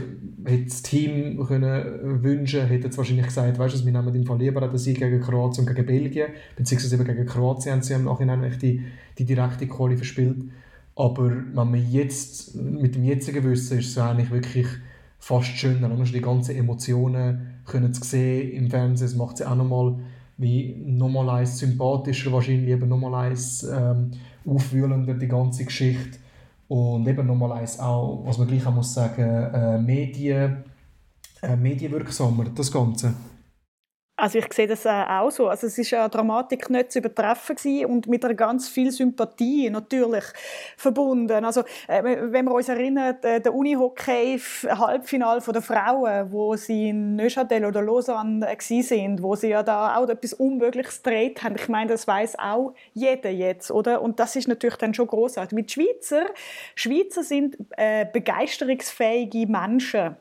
hätte 0.47 0.65
das 0.65 0.83
Team 0.83 1.45
können 1.47 2.23
wünschen, 2.23 2.67
hätte 2.67 2.89
es 2.89 2.97
wahrscheinlich 2.97 3.27
gesagt, 3.27 3.59
weißt 3.59 3.81
du, 3.81 3.85
wir 3.85 3.93
nehmen 3.93 4.15
im 4.15 4.25
Fall 4.25 4.39
lieber 4.39 4.61
den 4.61 4.79
Sieg 4.79 4.99
gegen 4.99 5.21
Kroatien 5.21 5.67
und 5.67 5.75
gegen 5.75 5.87
Belgien, 5.87 6.29
beziehungsweise 6.57 6.95
eben 6.95 7.05
gegen 7.05 7.27
Kroatien 7.27 7.75
haben 7.75 7.83
sie 7.83 7.95
im 7.95 8.05
Nachhinein 8.05 8.57
die, 8.61 8.83
die 9.19 9.25
direkte 9.25 9.67
Quali 9.67 9.97
verspielt. 9.97 10.37
Aber 10.95 11.31
wenn 11.31 11.55
man 11.55 11.91
jetzt, 11.91 12.55
mit 12.55 12.95
dem 12.95 13.05
jetzigen 13.05 13.45
Wissen, 13.45 13.79
ist 13.79 13.91
es 13.91 13.99
eigentlich 13.99 14.31
wirklich 14.31 14.67
fast 15.19 15.49
schöner, 15.49 15.89
noch 15.89 16.05
die 16.05 16.21
ganzen 16.21 16.57
Emotionen 16.57 17.57
können 17.67 17.93
zu 17.93 18.05
sehen 18.05 18.53
im 18.53 18.71
Fernsehen, 18.71 19.09
es 19.09 19.17
macht 19.17 19.39
sie 19.39 19.45
auch 19.45 19.57
nochmal 19.57 19.97
wie 20.39 20.77
nochmal 20.87 21.47
sympathischer, 21.47 22.33
wahrscheinlich 22.33 22.69
eben 22.69 22.89
nochmal 22.89 23.35
ähm, 23.35 24.11
aufwühlender, 24.45 25.15
die 25.15 25.29
ganze 25.29 25.65
Geschichte. 25.65 26.19
Und 26.69 27.07
eben 27.07 27.27
nochmal 27.27 27.53
eins 27.53 27.79
auch, 27.79 28.23
was 28.25 28.39
man 28.39 28.49
gleich 28.49 28.67
auch 28.67 28.75
muss 28.75 28.93
sagen, 28.93 29.23
äh, 29.23 29.79
Medien, 29.79 30.65
äh, 31.43 31.57
medienwirksamer, 31.57 32.47
das 32.55 32.73
Ganze. 32.73 33.15
Also 34.19 34.39
ich 34.39 34.51
sehe 34.55 34.67
das 34.67 34.87
äh, 34.87 34.89
auch 34.89 35.31
so. 35.31 35.49
Also 35.49 35.67
es 35.67 35.77
ist 35.77 35.93
eine 35.93 36.09
Dramatik 36.09 36.71
nicht 36.71 36.91
zu 36.91 37.01
übertreffen 37.01 37.85
und 37.85 38.07
mit 38.07 38.25
einer 38.25 38.33
ganz 38.33 38.67
viel 38.67 38.91
Sympathie 38.91 39.69
natürlich 39.69 40.25
verbunden. 40.79 41.45
Also 41.45 41.61
äh, 41.87 42.03
wenn 42.03 42.47
wir 42.47 42.55
uns 42.55 42.71
erinnern, 42.71 43.17
äh, 43.21 43.43
der 43.43 43.55
Unihockey 43.55 44.41
Halbfinal 44.67 45.43
der 45.47 45.61
Frauen, 45.61 46.33
wo 46.33 46.57
sie 46.57 46.89
in 46.89 47.17
Neuchâtel 47.17 47.67
oder 47.67 47.83
Lausanne 47.83 48.47
äh, 48.49 48.83
sind, 48.83 49.23
wo 49.23 49.37
sie 49.37 49.49
ja 49.49 49.63
da 49.63 49.97
auch 49.97 50.09
etwas 50.09 50.33
Unmögliches 50.33 51.03
gedreht 51.03 51.43
haben. 51.43 51.57
Ich 51.57 51.69
meine, 51.69 51.91
das 51.91 52.09
weiß 52.09 52.39
auch 52.39 52.73
jeder 52.95 53.31
jetzt, 53.31 53.71
oder? 53.71 54.01
Und 54.01 54.19
das 54.19 54.35
ist 54.35 54.49
natürlich 54.49 54.77
dann 54.77 54.95
schon 54.95 55.09
großartig. 55.09 55.55
Mit 55.55 55.71
Schweizer, 55.71 56.25
Schweizer 56.75 57.23
sind 57.23 57.59
äh, 57.77 58.07
begeisterungsfähige 58.11 59.47
Menschen. 59.47 60.17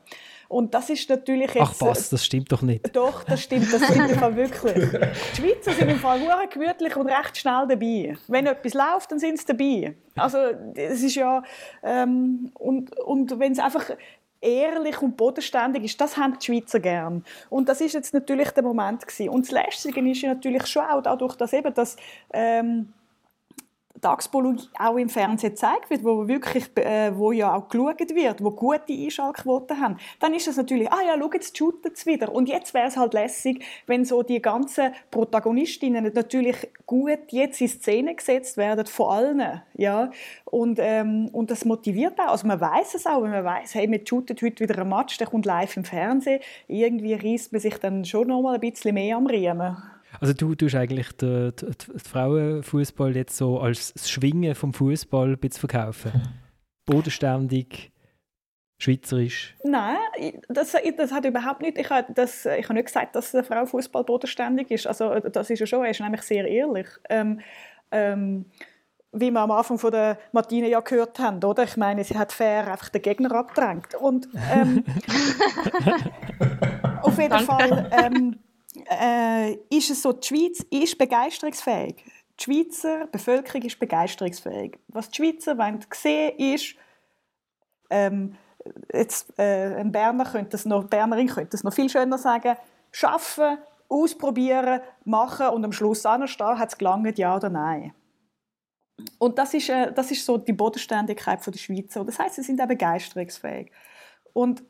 Und 0.48 0.74
das 0.74 0.90
ist 0.90 1.08
natürlich 1.08 1.52
jetzt... 1.54 1.62
Ach 1.62 1.74
was, 1.80 2.08
das 2.10 2.24
stimmt 2.24 2.50
doch 2.52 2.62
nicht. 2.62 2.94
Doch, 2.94 3.24
das 3.24 3.42
stimmt, 3.42 3.72
das 3.72 3.84
stimmt 3.84 4.10
im 4.10 4.18
Fall 4.18 4.36
wirklich. 4.36 4.90
Die 5.36 5.40
Schweizer 5.40 5.72
sind 5.72 5.88
im 5.88 5.98
Fall 5.98 6.20
sehr 6.20 6.46
gemütlich 6.50 6.96
und 6.96 7.06
recht 7.06 7.36
schnell 7.36 7.66
dabei. 7.68 8.16
Wenn 8.28 8.46
etwas 8.46 8.74
läuft, 8.74 9.12
dann 9.12 9.18
sind 9.18 9.38
sie 9.38 9.46
dabei. 9.46 9.96
Also 10.14 10.38
es 10.74 11.02
ist 11.02 11.14
ja... 11.16 11.42
Ähm, 11.82 12.50
und, 12.54 12.98
und 13.00 13.38
wenn 13.38 13.52
es 13.52 13.58
einfach 13.58 13.90
ehrlich 14.40 15.00
und 15.02 15.16
bodenständig 15.16 15.84
ist, 15.84 16.00
das 16.00 16.16
haben 16.16 16.38
die 16.38 16.46
Schweizer 16.46 16.80
gern. 16.80 17.24
Und 17.50 17.68
das 17.68 17.80
ist 17.80 17.94
jetzt 17.94 18.14
natürlich 18.14 18.50
der 18.50 18.62
Moment 18.62 19.06
gewesen. 19.06 19.30
Und 19.30 19.46
das 19.46 19.50
Lästige 19.50 20.08
ist 20.08 20.22
natürlich 20.22 20.66
schon 20.66 20.84
auch 20.84 21.02
dadurch, 21.02 21.36
dass 21.36 21.52
eben 21.52 21.72
das 21.74 21.96
ähm, 22.32 22.92
Tagspolitik 24.00 24.68
auch 24.78 24.96
im 24.96 25.08
Fernsehen 25.08 25.50
gezeigt 25.50 25.90
wird, 25.90 26.04
wo 26.04 26.28
wirklich, 26.28 26.76
äh, 26.76 27.16
wo 27.16 27.32
ja 27.32 27.54
auch 27.54 27.68
geschaut 27.68 28.14
wird, 28.14 28.42
wo 28.42 28.50
gute 28.50 28.92
Einschaltquoten 28.92 29.80
haben, 29.80 29.96
dann 30.20 30.34
ist 30.34 30.48
es 30.48 30.56
natürlich, 30.56 30.90
ah 30.92 31.00
ja, 31.06 31.16
schau, 31.18 31.30
jetzt 31.32 31.56
shootet 31.56 31.96
es 31.96 32.06
wieder. 32.06 32.32
Und 32.32 32.48
jetzt 32.48 32.74
wäre 32.74 32.88
es 32.88 32.96
halt 32.96 33.14
lässig, 33.14 33.64
wenn 33.86 34.04
so 34.04 34.22
die 34.22 34.40
ganzen 34.40 34.92
Protagonistinnen 35.10 36.12
natürlich 36.14 36.68
gut 36.86 37.30
jetzt 37.30 37.60
in 37.60 37.68
Szene 37.68 38.14
gesetzt 38.14 38.56
werden 38.56 38.86
von 38.86 39.10
allen, 39.10 39.62
ja. 39.74 40.10
Und, 40.44 40.78
ähm, 40.80 41.28
und 41.32 41.50
das 41.50 41.64
motiviert 41.64 42.18
auch. 42.18 42.28
Also 42.28 42.46
man 42.46 42.60
weiß 42.60 42.94
es 42.94 43.06
auch, 43.06 43.22
wenn 43.22 43.30
man 43.30 43.44
weiß, 43.44 43.74
hey, 43.74 43.88
man 43.88 44.06
shootet 44.06 44.42
heute 44.42 44.64
wieder 44.64 44.80
ein 44.80 44.88
Match, 44.88 45.18
der 45.18 45.26
kommt 45.26 45.46
live 45.46 45.76
im 45.76 45.84
Fernsehen, 45.84 46.40
irgendwie 46.68 47.14
reißt 47.14 47.52
man 47.52 47.60
sich 47.60 47.76
dann 47.78 48.04
schon 48.04 48.28
noch 48.28 48.42
mal 48.42 48.54
ein 48.54 48.60
bisschen 48.60 48.94
mehr 48.94 49.16
am 49.16 49.26
Riemen. 49.26 49.76
Also 50.20 50.32
du 50.32 50.54
tust 50.54 50.74
eigentlich 50.74 51.12
den, 51.12 51.54
den, 51.56 51.74
den 51.78 51.98
Frauenfußball 51.98 53.16
jetzt 53.16 53.36
so 53.36 53.60
als 53.60 53.92
das 53.92 54.10
Schwingen 54.10 54.54
vom 54.54 54.72
Fußball 54.72 55.30
ein 55.30 55.38
bisschen 55.38 55.68
verkaufen. 55.68 56.12
Bodenständig, 56.86 57.90
schweizerisch. 58.78 59.54
Nein, 59.64 59.96
das, 60.48 60.76
das 60.96 61.12
hat 61.12 61.24
überhaupt 61.24 61.62
nicht. 61.62 61.78
Ich 61.78 61.90
habe, 61.90 62.12
das, 62.14 62.46
ich 62.46 62.64
habe 62.64 62.74
nicht 62.74 62.86
gesagt, 62.86 63.16
dass 63.16 63.32
der 63.32 63.44
Frauenfußball 63.44 64.04
bodenständig 64.04 64.70
ist. 64.70 64.86
Also 64.86 65.18
das 65.18 65.50
ist 65.50 65.60
ja 65.60 65.66
schon. 65.66 65.84
Er 65.84 65.90
ist 65.90 66.00
nämlich 66.00 66.22
sehr 66.22 66.46
ehrlich. 66.46 66.86
Ähm, 67.08 67.40
ähm, 67.90 68.46
wie 69.12 69.30
wir 69.30 69.40
am 69.40 69.50
Anfang 69.50 69.78
von 69.78 69.90
der 69.90 70.18
Martine 70.32 70.68
ja 70.68 70.80
gehört 70.80 71.18
haben, 71.18 71.42
oder? 71.42 71.64
Ich 71.64 71.76
meine, 71.76 72.04
sie 72.04 72.18
hat 72.18 72.32
fair 72.32 72.70
einfach 72.70 72.88
den 72.90 73.02
Gegner 73.02 73.32
abgedrängt. 73.32 73.94
Und 73.94 74.28
ähm, 74.52 74.84
auf 77.02 77.18
jeden 77.18 77.30
Danke. 77.30 77.44
Fall 77.46 77.90
ähm, 77.92 78.38
äh, 78.88 79.54
ist 79.70 79.90
es 79.90 80.02
so, 80.02 80.12
die 80.12 80.26
Schweiz 80.26 80.64
ist 80.70 80.98
begeisterungsfähig. 80.98 82.04
Die 82.38 82.44
Schweizer 82.44 83.06
Bevölkerung 83.06 83.62
ist 83.62 83.78
begeisterungsfähig. 83.78 84.78
Was 84.88 85.08
die 85.08 85.16
Schweizer 85.16 85.56
wollen 85.56 85.84
sehen, 85.94 86.38
ist, 86.38 86.74
ähm, 87.90 88.36
jetzt, 88.92 89.38
äh, 89.38 89.76
ein 89.76 89.92
Berner 89.92 90.24
könnte 90.24 90.50
das 90.50 90.64
noch, 90.64 90.84
Bernerin 90.84 91.28
könnte 91.28 91.50
das 91.50 91.64
noch 91.64 91.72
viel 91.72 91.88
schöner 91.88 92.18
sagen, 92.18 92.56
schaffen, 92.90 93.58
ausprobieren, 93.88 94.80
machen 95.04 95.48
und 95.48 95.64
am 95.64 95.72
Schluss 95.72 96.04
anstehen, 96.04 96.58
hat 96.58 96.70
es 96.70 96.78
gelangt, 96.78 97.18
ja 97.18 97.36
oder 97.36 97.48
nein. 97.48 97.94
Und 99.18 99.38
das 99.38 99.54
ist, 99.54 99.68
äh, 99.68 99.92
das 99.92 100.10
ist 100.10 100.24
so 100.24 100.38
die 100.38 100.52
Bodenständigkeit 100.52 101.44
der 101.46 101.58
Schweizer. 101.58 102.04
Das 102.04 102.18
heißt, 102.18 102.36
sie 102.36 102.42
sind 102.42 102.60
auch 102.60 102.68
begeisterungsfähig. 102.68 103.70
Und 104.32 104.62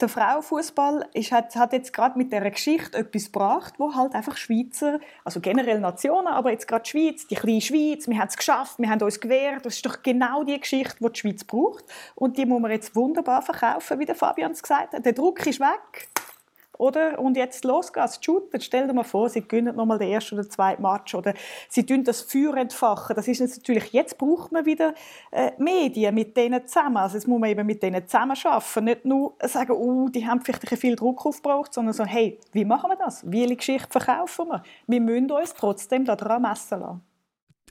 der 0.00 0.08
Frauenfußball 0.08 1.06
hat, 1.30 1.72
jetzt 1.72 1.92
gerade 1.92 2.18
mit 2.18 2.32
der 2.32 2.50
Geschichte 2.50 2.98
etwas 2.98 3.26
gebracht, 3.26 3.74
wo 3.78 3.94
halt 3.94 4.14
einfach 4.14 4.36
Schweizer, 4.36 4.98
also 5.24 5.40
generell 5.40 5.80
Nationen, 5.80 6.28
aber 6.28 6.50
jetzt 6.50 6.66
gerade 6.66 6.84
Schweiz, 6.84 7.26
die 7.26 7.34
kleine 7.34 7.60
Schweiz, 7.60 8.08
wir 8.08 8.18
haben 8.18 8.28
es 8.28 8.36
geschafft, 8.36 8.78
wir 8.78 8.88
haben 8.88 9.02
uns 9.02 9.20
gewehrt. 9.20 9.64
Das 9.64 9.76
ist 9.76 9.86
doch 9.86 10.02
genau 10.02 10.44
die 10.44 10.58
Geschichte, 10.58 10.96
die 11.00 11.12
die 11.12 11.18
Schweiz 11.18 11.44
braucht. 11.44 11.84
Und 12.14 12.38
die 12.38 12.46
muss 12.46 12.60
man 12.60 12.70
jetzt 12.70 12.94
wunderbar 12.96 13.42
verkaufen, 13.42 13.98
wie 13.98 14.06
der 14.06 14.14
Fabian 14.14 14.52
es 14.52 14.62
gesagt 14.62 14.94
hat. 14.94 15.04
Der 15.04 15.12
Druck 15.12 15.46
ist 15.46 15.60
weg. 15.60 16.08
Oder? 16.80 17.18
Und 17.18 17.36
jetzt 17.36 17.64
los 17.64 17.92
geht's, 17.92 18.18
shooten. 18.24 18.58
Stell 18.58 18.86
dir 18.86 18.94
mal 18.94 19.04
vor, 19.04 19.28
sie 19.28 19.46
gewinnen 19.46 19.76
nochmal 19.76 19.98
den 19.98 20.08
ersten 20.08 20.36
oder 20.36 20.48
zweiten 20.48 20.80
Match 20.80 21.14
oder 21.14 21.34
sie 21.68 21.84
tun 21.84 22.04
das 22.04 22.22
Feuer 22.22 22.56
entfachen. 22.56 23.14
Das 23.14 23.28
ist 23.28 23.40
natürlich, 23.40 23.92
jetzt 23.92 24.16
braucht 24.16 24.50
man 24.50 24.64
wieder 24.64 24.94
äh, 25.30 25.50
Medien 25.58 26.14
mit 26.14 26.34
denen 26.38 26.66
zusammen. 26.66 26.96
Also 26.96 27.18
jetzt 27.18 27.28
muss 27.28 27.38
man 27.38 27.50
eben 27.50 27.66
mit 27.66 27.82
denen 27.82 28.06
zusammen 28.08 28.34
arbeiten. 28.44 28.84
Nicht 28.84 29.04
nur 29.04 29.34
sagen, 29.42 29.72
oh, 29.72 30.08
die 30.08 30.26
haben 30.26 30.40
vielleicht 30.40 30.66
viel 30.78 30.96
Druck 30.96 31.26
aufgebraucht, 31.26 31.74
sondern 31.74 31.92
so, 31.92 32.06
hey, 32.06 32.38
wie 32.52 32.64
machen 32.64 32.88
wir 32.88 32.96
das? 32.96 33.30
Welche 33.30 33.56
Geschichte 33.56 33.88
verkaufen 33.90 34.48
wir? 34.48 34.62
Wir 34.86 35.00
müssen 35.02 35.30
uns 35.30 35.52
trotzdem 35.52 36.06
daran 36.06 36.40
messen 36.40 36.80
lassen. 36.80 37.02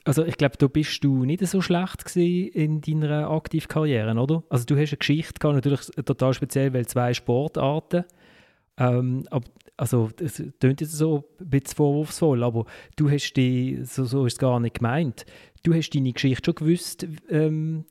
Also 0.04 0.24
ich 0.24 0.36
glaube, 0.36 0.56
du 0.56 0.68
bist 0.68 1.02
du 1.02 1.24
nicht 1.24 1.44
so 1.46 1.60
schlecht 1.60 2.16
in 2.16 2.80
deiner 2.80 3.28
Aktivkarriere, 3.28 4.14
oder? 4.18 4.44
Also 4.48 4.64
du 4.64 4.76
hast 4.76 4.92
eine 4.92 4.98
Geschichte 4.98 5.34
gehabt, 5.40 5.56
natürlich 5.56 5.80
total 6.04 6.32
speziell, 6.32 6.72
weil 6.72 6.86
zwei 6.86 7.12
Sportarten 7.12 8.04
ähm, 8.78 9.26
ab, 9.30 9.44
also, 9.76 10.10
es 10.20 10.42
klingt 10.60 10.82
jetzt 10.82 10.92
so 10.92 11.24
ein 11.40 11.48
bisschen 11.48 11.76
vorwurfsvoll, 11.76 12.44
aber 12.44 12.66
du 12.96 13.10
hast 13.10 13.32
die, 13.32 13.80
so, 13.84 14.04
so 14.04 14.26
ist 14.26 14.34
es 14.34 14.38
gar 14.38 14.60
nicht 14.60 14.78
gemeint, 14.78 15.24
du 15.62 15.74
hast 15.74 15.90
deine 15.90 16.12
Geschichte 16.12 16.44
schon 16.44 16.54
gewusst 16.54 17.06
ähm, 17.30 17.86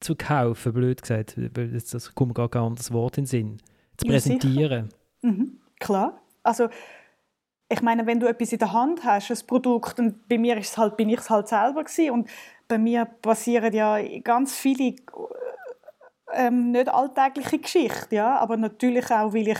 zu 0.00 0.16
kaufen, 0.16 0.72
blöd 0.74 1.00
gesagt, 1.00 1.36
weil 1.36 1.70
das, 1.70 1.86
das 1.86 2.14
kommt 2.14 2.34
gar 2.34 2.50
kein 2.50 2.62
anderes 2.62 2.92
Wort 2.92 3.16
in 3.16 3.24
den 3.24 3.28
Sinn, 3.28 3.62
zu 3.96 4.06
präsentieren. 4.06 4.90
Mhm, 5.22 5.60
klar, 5.78 6.20
also 6.42 6.68
ich 7.72 7.82
meine, 7.82 8.04
wenn 8.04 8.20
du 8.20 8.26
etwas 8.26 8.52
in 8.52 8.58
der 8.58 8.72
Hand 8.72 9.04
hast, 9.04 9.30
ein 9.30 9.46
Produkt, 9.46 9.98
und 9.98 10.28
bei 10.28 10.36
mir 10.36 10.56
ist 10.58 10.72
es 10.72 10.78
halt, 10.78 10.96
bin 10.96 11.08
ich 11.08 11.20
es 11.20 11.30
halt 11.30 11.48
selber 11.48 11.84
gewesen, 11.84 12.10
und 12.10 12.30
bei 12.68 12.78
mir 12.78 13.04
passieren 13.04 13.72
ja 13.72 13.98
ganz 14.20 14.56
viele 14.56 14.96
ähm, 16.34 16.72
nicht 16.72 16.88
alltägliche 16.88 17.58
Geschichten, 17.58 18.14
ja, 18.14 18.38
aber 18.38 18.56
natürlich 18.56 19.10
auch, 19.10 19.32
weil 19.32 19.48
ich 19.48 19.58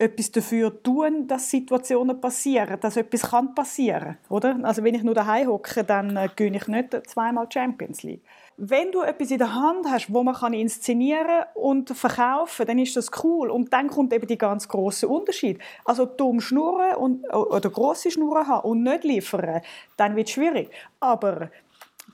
etwas 0.00 0.32
dafür 0.32 0.82
tun, 0.82 1.26
dass 1.26 1.50
Situationen 1.50 2.20
passieren, 2.20 2.80
dass 2.80 2.96
etwas 2.96 3.30
kann 3.30 3.54
passieren, 3.54 4.16
oder? 4.30 4.58
Also 4.62 4.82
wenn 4.82 4.94
ich 4.94 5.02
nur 5.02 5.14
daheim 5.14 5.48
hocke, 5.48 5.84
dann 5.84 6.16
äh, 6.16 6.28
gewinne 6.34 6.56
ich 6.56 6.66
nicht 6.68 6.98
zweimal 7.06 7.46
Champions 7.52 8.02
League. 8.02 8.22
Wenn 8.56 8.92
du 8.92 9.02
etwas 9.02 9.30
in 9.30 9.38
der 9.38 9.54
Hand 9.54 9.86
hast, 9.90 10.12
wo 10.12 10.22
man 10.22 10.34
kann 10.34 10.54
inszenieren 10.54 11.44
und 11.54 11.90
verkaufen, 11.90 12.66
dann 12.66 12.78
ist 12.78 12.96
das 12.96 13.10
cool 13.22 13.50
und 13.50 13.72
dann 13.72 13.88
kommt 13.88 14.12
eben 14.12 14.26
die 14.26 14.38
ganz 14.38 14.68
große 14.68 15.06
Unterschied. 15.06 15.58
Also 15.84 16.06
dumm 16.06 16.40
schnurren 16.40 16.96
und, 16.96 17.24
oder 17.34 17.70
große 17.70 18.10
Schnurren 18.10 18.46
haben 18.46 18.68
und 18.68 18.82
nicht 18.82 19.04
liefern, 19.04 19.60
dann 19.96 20.16
wird 20.16 20.28
es 20.28 20.34
schwierig. 20.34 20.70
Aber 20.98 21.50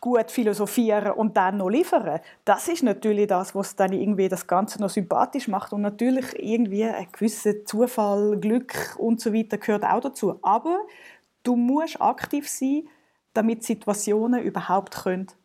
gut 0.00 0.30
philosophieren 0.30 1.12
und 1.12 1.36
dann 1.36 1.58
noch 1.58 1.68
liefern. 1.68 2.20
Das 2.44 2.68
ist 2.68 2.82
natürlich 2.82 3.26
das, 3.26 3.54
was 3.54 3.76
dann 3.76 3.92
irgendwie 3.92 4.28
das 4.28 4.46
Ganze 4.46 4.80
noch 4.80 4.90
sympathisch 4.90 5.48
macht 5.48 5.72
und 5.72 5.82
natürlich 5.82 6.26
irgendwie 6.38 6.84
ein 6.84 7.06
gewisser 7.12 7.64
Zufall, 7.64 8.38
Glück 8.38 8.96
und 8.98 9.20
so 9.20 9.32
weiter 9.32 9.58
gehört 9.58 9.84
auch 9.84 10.00
dazu. 10.00 10.38
Aber 10.42 10.80
du 11.42 11.56
musst 11.56 12.00
aktiv 12.00 12.48
sein, 12.48 12.88
damit 13.32 13.64
Situationen 13.64 14.42
überhaupt 14.42 14.96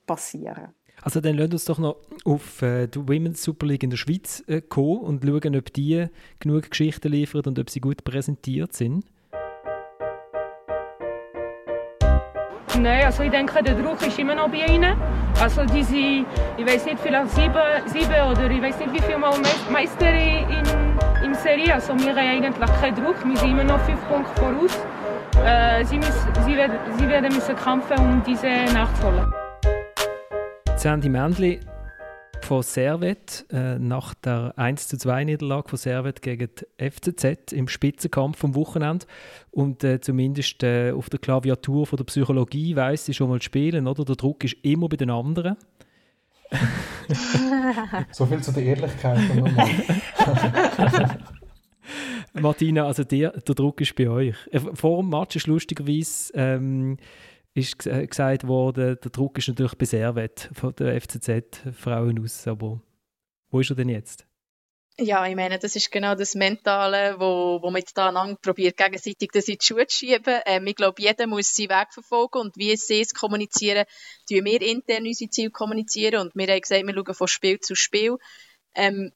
passieren 0.05 0.55
können. 0.55 0.73
Also 1.01 1.19
dann 1.19 1.35
lasst 1.35 1.53
uns 1.53 1.65
doch 1.65 1.79
noch 1.79 1.97
auf 2.25 2.61
äh, 2.61 2.87
die 2.87 2.99
Women's 2.99 3.43
Super 3.43 3.65
League 3.65 3.83
in 3.83 3.89
der 3.89 3.97
Schweiz 3.97 4.43
äh, 4.47 4.61
kommen 4.61 4.99
und 4.99 5.23
schauen, 5.25 5.55
ob 5.55 5.73
die 5.73 6.07
genug 6.39 6.69
Geschichten 6.69 7.11
liefern 7.11 7.43
und 7.45 7.57
ob 7.57 7.69
sie 7.69 7.81
gut 7.81 8.03
präsentiert 8.03 8.73
sind. 8.73 9.05
Nein, 12.79 13.05
also 13.05 13.23
ich 13.23 13.31
denke, 13.31 13.61
der 13.61 13.75
Druck 13.75 14.01
ist 14.05 14.17
immer 14.17 14.33
noch 14.33 14.49
bei 14.49 14.65
ihnen. 14.65 14.95
Also 15.41 15.65
diese, 15.65 15.95
ich 15.95 16.65
weiß 16.65 16.85
nicht, 16.85 16.99
vielleicht 16.99 17.31
sieben, 17.31 17.53
sieben 17.87 18.21
oder 18.31 18.49
ich 18.49 18.61
weiß 18.61 18.79
nicht 18.79 18.93
wie 18.93 19.01
viel 19.01 19.17
Mal 19.17 19.33
Meisterin 19.69 20.45
in, 20.49 21.25
in 21.25 21.33
Serie. 21.33 21.73
Also 21.73 21.93
wir 21.99 22.15
haben 22.15 22.17
eigentlich 22.17 22.81
keinen 22.81 22.95
Druck, 22.95 23.15
wir 23.25 23.37
sind 23.37 23.51
immer 23.51 23.63
noch 23.63 23.79
fünf 23.81 23.99
Punkte 24.07 24.41
voraus. 24.41 24.77
Äh, 25.45 25.83
sie, 25.85 25.97
müssen, 25.97 26.33
sie, 26.45 26.55
werden, 26.55 26.77
sie 26.97 27.09
werden 27.09 27.33
müssen 27.33 27.55
kämpfen, 27.55 27.97
um 27.97 28.23
diese 28.25 28.47
nachzuholen. 28.73 29.33
Sandy 30.77 31.09
Mändli, 31.09 31.59
von 32.45 32.63
Servet 32.63 33.45
äh, 33.51 33.79
nach 33.79 34.13
der 34.13 34.53
1 34.57 34.87
zu 34.87 34.97
2 34.97 35.25
Niederlage 35.25 35.69
von 35.69 35.77
Servet 35.77 36.21
gegen 36.21 36.49
die 36.49 36.89
FCZ 36.89 37.53
im 37.53 37.67
Spitzenkampf 37.67 38.37
vom 38.37 38.55
Wochenende 38.55 39.05
und 39.51 39.83
äh, 39.83 40.01
zumindest 40.01 40.63
äh, 40.63 40.91
auf 40.91 41.09
der 41.09 41.19
Klaviatur 41.19 41.87
von 41.87 41.97
der 41.97 42.05
Psychologie 42.05 42.75
weiß 42.75 43.05
sie 43.05 43.13
schon 43.13 43.29
mal 43.29 43.41
spielen, 43.41 43.87
oder? 43.87 44.05
Der 44.05 44.15
Druck 44.15 44.43
ist 44.43 44.57
immer 44.63 44.89
bei 44.89 44.97
den 44.97 45.09
anderen. 45.09 45.57
so 48.11 48.25
viel 48.25 48.41
zu 48.41 48.51
der 48.51 48.63
Ehrlichkeit. 48.63 49.19
Martina, 52.33 52.85
also 52.85 53.03
der, 53.03 53.31
der 53.31 53.55
Druck 53.55 53.81
ist 53.81 53.95
bei 53.95 54.09
euch. 54.09 54.35
Äh, 54.51 54.59
vor 54.73 55.01
dem 55.01 55.09
Match 55.09 55.35
ist 55.35 55.47
lustigerweise 55.47 56.31
ähm, 56.35 56.97
ist 57.53 57.79
gesagt 57.79 58.47
worden, 58.47 58.97
der 59.03 59.11
Druck 59.11 59.37
ist 59.37 59.49
natürlich 59.49 59.75
bei 59.75 59.85
Servet 59.85 60.49
von 60.53 60.73
der 60.75 60.99
FCZ-Frauen 60.99 62.23
aus. 62.23 62.47
Aber 62.47 62.81
wo 63.49 63.59
ist 63.59 63.69
er 63.69 63.75
denn 63.75 63.89
jetzt? 63.89 64.25
Ja, 64.97 65.25
ich 65.25 65.35
meine, 65.35 65.57
das 65.57 65.75
ist 65.75 65.91
genau 65.91 66.15
das 66.15 66.35
Mentale, 66.35 67.15
wo, 67.17 67.59
wo 67.61 67.71
man 67.71 67.79
jetzt 67.79 67.97
da 67.97 68.11
probiert, 68.41 68.77
gegenseitig 68.77 69.29
das 69.33 69.47
in 69.47 69.57
die 69.57 69.65
Schuhe 69.65 69.87
zu 69.87 69.97
schieben. 69.97 70.41
Ähm, 70.45 70.67
ich 70.67 70.75
glaube, 70.75 71.01
jeder 71.01 71.27
muss 71.27 71.55
seinen 71.55 71.69
Weg 71.69 71.93
verfolgen 71.93 72.39
und 72.39 72.57
wie 72.57 72.75
sie 72.75 73.01
es 73.01 73.13
kommunizieren, 73.13 73.85
tun 74.29 74.45
wir 74.45 74.61
intern 74.61 75.05
unsere 75.05 75.29
Ziele 75.29 75.49
kommunizieren 75.49 76.21
und 76.21 76.35
wir 76.35 76.47
haben 76.47 76.61
gesagt, 76.61 76.85
wir 76.85 76.93
schauen 76.93 77.15
von 77.15 77.27
Spiel 77.27 77.59
zu 77.59 77.73
Spiel. 77.73 78.17
Ähm, 78.75 79.11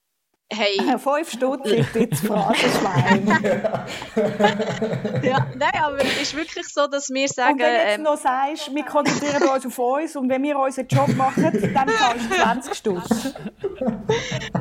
Hey. 0.52 0.78
Fünf 1.00 1.32
Stutz 1.32 1.70
jetzt 1.72 2.26
Phrasenschwein. 2.26 3.28
ja, 5.24 5.48
nein, 5.56 5.74
aber 5.82 5.98
es 5.98 6.22
ist 6.22 6.36
wirklich 6.36 6.68
so, 6.68 6.86
dass 6.88 7.10
wir 7.10 7.28
sagen... 7.28 7.54
Und 7.54 7.60
wenn 7.62 7.74
du 7.74 7.82
jetzt 7.82 7.98
ähm, 7.98 8.04
noch 8.04 8.18
sagst, 8.18 8.76
wir 8.76 8.86
konzentrieren 8.86 9.50
uns 9.50 9.66
auf 9.66 9.80
uns 9.80 10.16
und 10.16 10.30
wenn 10.30 10.43
wir 10.43 10.60
unseren 10.60 10.88
Job 10.88 11.08
machen, 11.16 11.74
dann 11.74 11.89
zahlst 11.89 12.32
du 12.32 12.36
20 12.36 12.74
Stutz. 12.76 13.34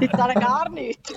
Ich 0.00 0.10
zahle 0.10 0.34
gar 0.34 0.68
nichts. 0.70 1.12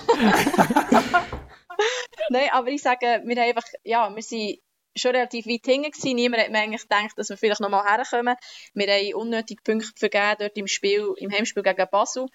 nein, 2.30 2.48
aber 2.52 2.68
ich 2.68 2.80
sage, 2.80 3.22
wir 3.24 3.36
haben 3.36 3.48
einfach, 3.48 3.64
ja, 3.82 4.14
wir 4.14 4.22
sind 4.22 4.58
schon 4.96 5.12
relativ 5.12 5.46
weit 5.46 5.64
hinten 5.64 5.90
gewesen. 5.90 6.14
Niemand 6.14 6.42
hat 6.42 6.50
mir 6.50 6.60
eigentlich 6.60 6.82
gedacht, 6.82 7.12
dass 7.16 7.28
wir 7.30 7.36
vielleicht 7.36 7.60
noch 7.60 7.68
mal 7.68 7.84
herkommen. 7.84 8.36
Wir 8.74 8.86
haben 8.86 9.14
unnötige 9.14 9.62
Punkte 9.62 9.88
vergeben 9.96 10.36
dort 10.38 10.56
im 10.56 10.66
Spiel, 10.66 11.12
im 11.16 11.32
Heimspiel 11.32 11.62
gegen 11.62 11.86
Basel, 11.90 12.26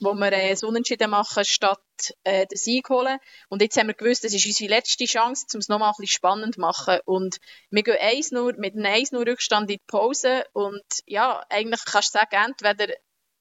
wo 0.00 0.14
wir 0.14 0.32
äh, 0.32 0.50
das 0.50 0.62
Unentschieden 0.62 1.10
machen, 1.10 1.44
statt 1.44 1.80
äh, 2.24 2.46
den 2.46 2.56
Sieg 2.56 2.88
holen. 2.88 3.18
Und 3.48 3.62
jetzt 3.62 3.76
haben 3.78 3.88
wir 3.88 3.94
gewusst, 3.94 4.24
das 4.24 4.34
ist 4.34 4.46
unsere 4.46 4.70
letzte 4.70 5.04
Chance, 5.04 5.46
um 5.54 5.60
es 5.60 5.68
noch 5.68 5.78
mal 5.78 5.88
ein 5.88 5.94
bisschen 5.98 6.16
spannend 6.16 6.54
zu 6.54 6.60
machen. 6.60 6.98
Und 7.04 7.36
wir 7.70 7.82
gehen 7.82 7.98
1 8.00 8.32
nur 8.32 8.54
mit 8.56 8.74
einem 8.74 8.86
1 8.86 9.12
0 9.12 9.28
Rückstand 9.28 9.70
in 9.70 9.76
die 9.76 9.82
Pause. 9.86 10.44
Und 10.52 10.82
ja, 11.06 11.44
eigentlich 11.50 11.84
kannst 11.84 12.14
du 12.14 12.18
sagen, 12.18 12.50
entweder 12.50 12.92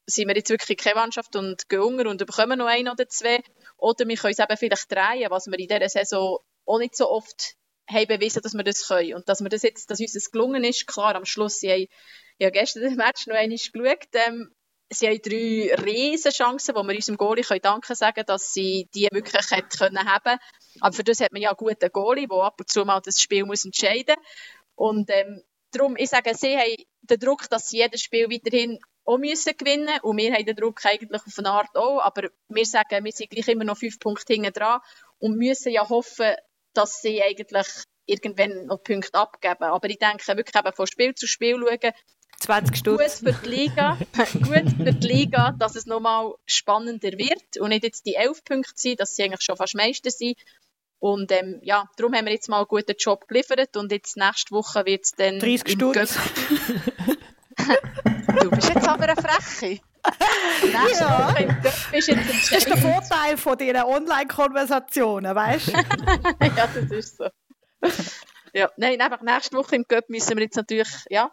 sind 0.05 0.27
wir 0.27 0.35
jetzt 0.35 0.49
wirklich 0.49 0.77
keine 0.77 0.95
Mannschaft 0.95 1.35
und 1.35 1.69
gehen 1.69 1.81
unter 1.81 2.09
und 2.09 2.25
bekommen 2.25 2.59
noch 2.59 2.67
ein 2.67 2.89
oder 2.89 3.07
zwei. 3.07 3.41
Oder 3.77 4.07
wir 4.07 4.17
können 4.17 4.33
es 4.33 4.39
eben 4.39 4.57
vielleicht 4.57 4.91
drehen, 4.91 5.29
was 5.29 5.47
wir 5.47 5.57
in 5.57 5.67
dieser 5.67 5.89
Saison 5.89 6.39
auch 6.65 6.79
nicht 6.79 6.95
so 6.95 7.09
oft 7.09 7.55
haben 7.89 8.07
bewiesen, 8.07 8.41
dass 8.41 8.53
wir 8.53 8.63
das 8.63 8.87
können. 8.87 9.15
Und 9.15 9.29
dass, 9.29 9.41
wir 9.41 9.49
das 9.49 9.63
jetzt, 9.63 9.89
dass 9.89 9.99
uns 9.99 10.13
das 10.13 10.31
gelungen 10.31 10.63
ist, 10.63 10.87
klar, 10.87 11.15
am 11.15 11.25
Schluss, 11.25 11.59
sie 11.59 11.71
haben 11.71 11.87
ja 12.37 12.49
gestern 12.49 12.83
den 12.83 12.95
Match 12.95 13.27
noch 13.27 13.35
einmal 13.35 13.57
geschaut, 13.57 14.07
ähm, 14.13 14.51
sie 14.89 15.07
haben 15.07 15.21
drei 15.21 15.75
riesen 15.83 16.31
Chancen, 16.31 16.75
wo 16.75 16.83
wir 16.83 16.95
unserem 16.95 17.17
Goalie 17.17 17.43
können 17.43 17.61
Danke 17.61 17.95
sagen 17.95 18.23
dass 18.25 18.53
sie 18.53 18.89
die 18.93 19.07
wirklich 19.11 19.51
hätte 19.51 19.77
können 19.77 20.05
haben 20.05 20.39
Aber 20.81 20.95
für 20.95 21.03
das 21.03 21.19
hat 21.19 21.31
man 21.31 21.41
ja 21.41 21.49
einen 21.49 21.57
guten 21.57 21.91
Goalie, 21.91 22.27
der 22.27 22.37
ab 22.37 22.59
und 22.59 22.69
zu 22.69 22.83
mal 22.85 23.01
das 23.01 23.19
Spiel 23.19 23.45
muss 23.45 23.65
entscheiden. 23.65 24.15
Und 24.75 25.09
ähm, 25.09 25.43
darum, 25.71 25.95
ich 25.97 26.09
sage, 26.09 26.33
sie 26.35 26.57
haben 26.57 26.75
den 27.01 27.19
Druck, 27.19 27.49
dass 27.49 27.69
sie 27.69 27.77
jedes 27.77 28.01
Spiel 28.01 28.29
weiterhin 28.29 28.79
auch 29.05 29.17
müssen 29.17 29.57
gewinnen 29.57 29.99
und 30.03 30.17
wir 30.17 30.33
haben 30.33 30.45
den 30.45 30.55
Druck 30.55 30.85
eigentlich 30.85 31.21
auf 31.25 31.37
eine 31.37 31.49
Art 31.49 31.75
auch, 31.75 31.99
aber 31.99 32.29
wir 32.47 32.65
sagen, 32.65 33.03
wir 33.03 33.11
sind 33.11 33.31
gleich 33.31 33.47
immer 33.47 33.63
noch 33.63 33.77
fünf 33.77 33.99
Punkte 33.99 34.33
hinten 34.33 34.53
dran 34.53 34.81
und 35.17 35.35
müssen 35.35 35.71
ja 35.71 35.87
hoffen, 35.89 36.35
dass 36.73 37.01
sie 37.01 37.21
eigentlich 37.23 37.67
irgendwann 38.05 38.65
noch 38.65 38.83
Punkte 38.83 39.17
abgeben. 39.17 39.63
Aber 39.63 39.89
ich 39.89 39.97
denke 39.97 40.37
wirklich 40.37 40.55
eben 40.55 40.73
von 40.73 40.87
Spiel 40.87 41.15
zu 41.15 41.27
Spiel 41.27 41.57
schauen, 41.57 41.93
20 42.39 42.77
Stutz. 42.77 43.21
Gut 43.21 43.33
für 43.33 43.41
die 43.43 43.49
Liga, 43.49 43.97
gut 44.33 44.71
für 44.77 44.93
die 44.93 45.07
Liga, 45.07 45.53
dass 45.57 45.75
es 45.75 45.85
nochmal 45.85 46.33
spannender 46.45 47.11
wird 47.11 47.57
und 47.59 47.69
nicht 47.69 47.83
jetzt 47.83 48.05
die 48.05 48.15
11 48.15 48.43
Punkte 48.43 48.73
sind, 48.75 48.99
dass 48.99 49.15
sie 49.15 49.23
eigentlich 49.23 49.41
schon 49.41 49.57
fast 49.57 49.75
Meister 49.75 50.11
sind. 50.11 50.37
Und 50.99 51.31
ähm, 51.31 51.59
ja, 51.63 51.85
darum 51.97 52.13
haben 52.13 52.25
wir 52.25 52.33
jetzt 52.33 52.49
mal 52.49 52.57
einen 52.57 52.67
guten 52.67 52.95
Job 52.97 53.27
geliefert 53.27 53.77
und 53.77 53.91
jetzt 53.91 54.17
nächste 54.17 54.51
Woche 54.53 54.85
wird 54.85 55.05
es 55.05 55.11
dann 55.13 55.39
30 55.39 55.65
im 55.65 55.71
Stutz. 55.71 56.15
du 58.41 58.49
bist 58.51 58.69
jetzt 58.69 58.87
aber 58.87 59.03
eine 59.03 59.15
Freche. 59.15 59.79
Nächste 60.61 61.03
Ja. 61.03 61.29
Woche 61.29 61.43
im 61.43 61.61
Göpp 61.61 61.73
ist 61.93 62.07
jetzt 62.07 62.29
Das 62.29 62.51
ist 62.51 62.67
der 62.67 62.77
Vorteil 62.77 63.37
von 63.37 63.57
diesen 63.57 63.77
Online-Konversationen, 63.77 65.35
weißt 65.35 65.67
du? 65.67 65.71
ja, 65.73 66.67
das 66.73 66.91
ist 66.91 67.17
so. 67.17 67.27
ja, 68.53 68.69
nein, 68.77 69.01
einfach 69.01 69.21
nächste 69.21 69.57
Woche 69.57 69.75
im 69.75 69.87
Cup 69.87 70.09
müssen 70.09 70.37
wir 70.37 70.43
jetzt 70.43 70.55
natürlich 70.55 70.89
ja, 71.09 71.31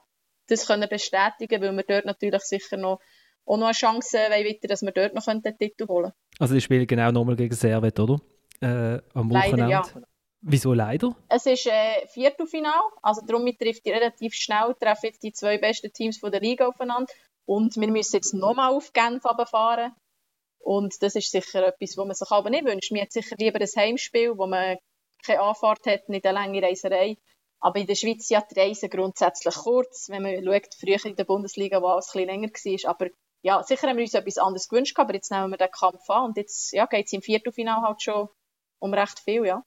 das 0.48 0.66
können 0.66 0.88
bestätigen, 0.88 1.60
weil 1.62 1.72
wir 1.72 1.84
dort 1.84 2.04
natürlich 2.04 2.42
sicher 2.42 2.76
noch, 2.76 3.00
auch 3.44 3.56
noch 3.56 3.66
eine 3.66 3.74
Chance 3.74 4.18
haben, 4.18 4.32
weiter, 4.32 4.68
dass 4.68 4.82
wir 4.82 4.92
dort 4.92 5.14
noch 5.14 5.24
den 5.24 5.58
Titel 5.58 5.86
holen 5.88 6.12
Also 6.38 6.54
die 6.54 6.60
spielen 6.60 6.86
genau 6.86 7.10
nochmal 7.10 7.36
gegen 7.36 7.54
Servet, 7.54 7.98
oder? 8.00 8.20
Äh, 8.60 9.00
am 9.14 9.30
Leider, 9.30 9.52
Wochenende. 9.52 9.70
ja. 9.70 9.82
Wieso 10.42 10.74
leider? 10.74 11.16
Es 11.28 11.46
ist 11.46 11.66
äh, 11.66 12.06
Viertelfinal, 12.08 12.80
also 13.02 13.22
darum 13.26 13.46
trifft 13.58 13.84
die 13.84 13.90
relativ 13.90 14.34
schnell, 14.34 14.74
treffen 14.78 15.06
jetzt 15.06 15.22
die 15.22 15.32
zwei 15.32 15.58
besten 15.58 15.92
Teams 15.92 16.18
von 16.18 16.30
der 16.30 16.40
Liga 16.40 16.68
aufeinander 16.68 17.12
und 17.46 17.76
wir 17.76 17.88
müssen 17.88 18.16
jetzt 18.16 18.32
nochmal 18.32 18.72
auf 18.72 18.92
Genf 18.92 19.22
fahren 19.22 19.92
und 20.58 21.02
das 21.02 21.14
ist 21.14 21.30
sicher 21.30 21.66
etwas, 21.66 21.96
was 21.96 22.06
man 22.06 22.14
sich 22.14 22.30
aber 22.30 22.50
nicht 22.50 22.64
wünscht. 22.64 22.92
Man 22.92 23.02
hat 23.02 23.12
sicher 23.12 23.36
lieber 23.38 23.60
ein 23.60 23.68
Heimspiel, 23.76 24.36
wo 24.36 24.46
man 24.46 24.76
keine 25.24 25.40
Anfahrt 25.40 25.86
hat, 25.86 26.08
nicht 26.08 26.26
eine 26.26 26.34
lange 26.34 26.62
Reiserei. 26.62 27.16
Aber 27.60 27.78
in 27.78 27.86
der 27.86 27.94
Schweiz 27.94 28.28
sind 28.28 28.36
ja 28.36 28.44
die 28.48 28.60
Reisen 28.60 28.90
grundsätzlich 28.90 29.54
kurz, 29.54 30.08
wenn 30.08 30.22
man 30.22 30.44
schaut, 30.44 30.74
früher 30.78 31.04
in 31.04 31.16
der 31.16 31.24
Bundesliga, 31.24 31.80
wo 31.80 31.86
alles 31.86 32.14
ein 32.14 32.26
länger 32.26 32.48
war. 32.48 32.90
Aber 32.90 33.08
ja, 33.42 33.62
sicher 33.62 33.88
haben 33.88 33.96
wir 33.96 34.04
uns 34.04 34.14
etwas 34.14 34.38
anderes 34.38 34.68
gewünscht, 34.68 34.98
aber 34.98 35.14
jetzt 35.14 35.30
nehmen 35.30 35.50
wir 35.50 35.56
den 35.56 35.70
Kampf 35.70 36.08
an 36.08 36.26
und 36.26 36.36
jetzt 36.36 36.72
ja, 36.72 36.86
geht 36.86 37.06
es 37.06 37.12
im 37.12 37.22
Viertelfinal 37.22 37.82
halt 37.82 38.02
schon 38.02 38.28
um 38.78 38.92
recht 38.92 39.20
viel, 39.20 39.46
ja. 39.46 39.62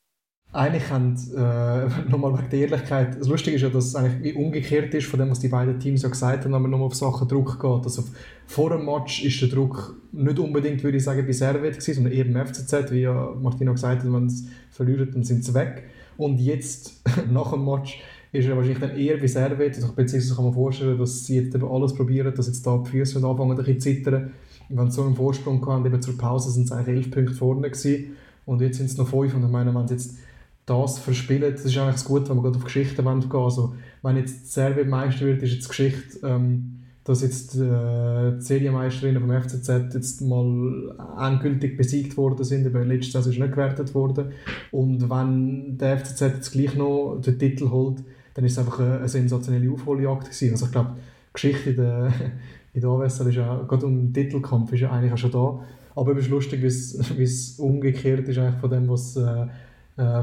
Eigentlich 0.52 0.90
haben, 0.90 1.16
äh, 1.36 2.10
nochmal 2.10 2.34
wegen 2.38 2.50
der 2.50 2.60
Ehrlichkeit, 2.60 3.20
das 3.20 3.28
Lustige 3.28 3.56
ist 3.56 3.62
ja, 3.62 3.70
dass 3.70 3.86
es 3.86 3.96
eigentlich 3.96 4.24
wie 4.24 4.34
umgekehrt 4.34 4.94
ist 4.96 5.08
von 5.08 5.20
dem, 5.20 5.30
was 5.30 5.40
die 5.40 5.48
beiden 5.48 5.80
Teams 5.80 6.02
ja 6.02 6.10
gesagt 6.10 6.44
haben, 6.44 6.54
wenn 6.54 6.62
man 6.62 6.72
nochmal 6.72 6.88
auf 6.88 6.96
Sachen 6.96 7.28
Druck 7.28 7.60
geht. 7.60 7.84
Also 7.84 8.04
vor 8.48 8.72
dem 8.72 8.86
Match 8.86 9.24
ist 9.24 9.40
der 9.42 9.50
Druck 9.50 9.96
nicht 10.12 10.40
unbedingt, 10.40 10.84
würde 10.84 10.98
ich 10.98 11.04
sagen, 11.04 11.26
bei 11.26 11.34
Servet 11.34 11.74
gewesen, 11.74 11.94
sondern 11.94 12.14
eher 12.14 12.26
im 12.26 12.48
FCZ, 12.48 12.92
wie 12.92 13.02
ja 13.02 13.32
Martino 13.40 13.74
gesagt 13.74 14.04
hat, 14.04 14.12
wenn 14.12 14.30
sie 14.30 14.50
verlieren, 14.72 15.12
dann 15.14 15.24
sind 15.24 15.46
sie 15.46 15.54
weg. 15.54 15.88
Und 16.20 16.38
jetzt, 16.42 17.02
nach 17.32 17.52
dem 17.52 17.64
Match, 17.64 18.02
ist 18.34 18.46
er 18.46 18.56
wahrscheinlich 18.58 18.80
dann 18.80 18.96
eher 18.96 19.18
bei 19.18 19.26
Servet, 19.26 19.76
also 19.76 19.94
beziehungsweise 19.94 20.36
kann 20.36 20.44
man 20.44 20.54
vorstellen, 20.54 21.00
dass 21.00 21.26
sie 21.26 21.38
jetzt 21.38 21.56
eben 21.56 21.68
alles 21.68 21.96
probieren, 21.96 22.36
dass 22.36 22.48
jetzt 22.48 22.68
da 22.68 22.78
die 22.78 22.90
Füße 22.90 23.26
anfangen 23.26 23.52
ein 23.52 23.58
bisschen 23.58 23.80
zu 23.80 23.90
zittern. 23.90 24.32
Wenn 24.68 24.92
sie 24.92 24.98
so 24.98 25.04
einen 25.04 25.16
Vorsprung 25.16 25.66
hatten, 25.66 25.86
eben 25.86 26.02
zur 26.02 26.18
Pause, 26.18 26.52
sind 26.52 26.68
sie 26.68 26.76
eigentlich 26.76 26.98
elf 26.98 27.12
Punkte 27.12 27.34
vorne 27.34 27.72
gewesen. 27.72 28.18
Und 28.46 28.62
jetzt 28.62 28.78
sind 28.78 28.88
es 28.88 28.98
noch 28.98 29.08
fünf. 29.08 29.34
Und 29.34 29.46
ich 29.46 29.50
meine, 29.50 29.74
wenn 29.74 29.88
sie 29.88 29.94
jetzt 29.94 30.18
das 30.66 31.00
verspielen, 31.00 31.54
das 31.54 31.66
ist 31.66 31.78
eigentlich 31.78 31.96
das 31.96 32.06
Gute, 32.06 32.30
wenn 32.30 32.36
wir 32.36 32.44
gerade 32.44 32.58
auf 32.58 32.66
Geschichten 32.66 33.04
gehen 33.04 33.32
Also, 33.32 33.74
wenn 34.04 34.18
jetzt 34.18 34.52
Servet 34.52 34.90
Meister 34.90 35.26
wird, 35.26 35.42
ist 35.42 35.54
jetzt 35.54 35.66
die 35.66 35.70
Geschichte, 35.70 36.28
ähm, 36.28 36.79
dass 37.10 37.22
jetzt 37.24 37.56
äh, 37.56 38.32
die 38.38 38.42
Serienmeisterinnen 38.42 39.20
vom 39.22 39.32
FCZ 39.42 39.68
jetzt 39.96 40.22
mal 40.22 40.96
endgültig 41.20 41.76
besiegt 41.76 42.16
worden 42.18 42.44
sind, 42.44 42.68
aber 42.68 42.86
letzte 42.86 43.14
Saison 43.14 43.32
ist 43.34 43.40
nicht 43.40 43.52
gewertet 43.52 43.96
worden. 43.96 44.28
Und 44.72 45.10
wenn 45.10 45.78
der 45.78 45.98
FCZ 45.98 46.20
jetzt 46.22 46.52
gleich 46.52 46.76
noch 46.76 47.20
den 47.20 47.40
Titel 47.40 47.70
holt, 47.72 48.04
dann 48.36 48.46
ist 48.46 48.52
es 48.54 48.60
einfach 48.60 48.80
eine, 48.80 48.98
eine 49.00 49.10
sensationelle 49.10 49.72
Aufholjagd 49.72 50.26
gewesen. 50.26 50.52
Also 50.52 50.68
ich 50.68 50.72
glaube, 50.72 50.92
die 50.98 51.34
Geschichte 51.34 51.70
in 51.72 51.76
der, 51.78 52.14
in 52.76 52.82
der 52.82 52.90
AWSL 52.92 53.30
ist 53.30 53.36
ja, 53.36 53.64
gerade 53.68 53.86
um 53.88 53.96
den 53.98 54.14
Titelkampf 54.14 54.72
ist 54.74 54.82
ja 54.82 54.92
eigentlich 54.92 55.12
auch 55.14 55.18
schon 55.18 55.32
da. 55.32 55.60
Aber 55.96 56.12
es 56.14 56.26
ist 56.26 56.30
lustig, 56.30 56.62
wie 56.62 56.68
es- 56.68 57.00
wie 57.18 57.24
es 57.24 57.58
umgekehrt 57.60 58.28
ist 58.28 58.38
eigentlich 58.38 58.62
von 58.62 58.70
dem, 58.70 58.88
was, 58.88 59.16
äh, 59.16 59.22
äh, 59.42 59.48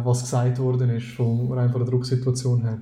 was 0.04 0.20
gesagt 0.20 0.58
worden 0.60 0.90
ist, 0.90 1.08
von, 1.08 1.50
rein 1.52 1.68
von 1.70 1.80
der 1.80 1.90
Drucksituation 1.90 2.62
her. 2.62 2.78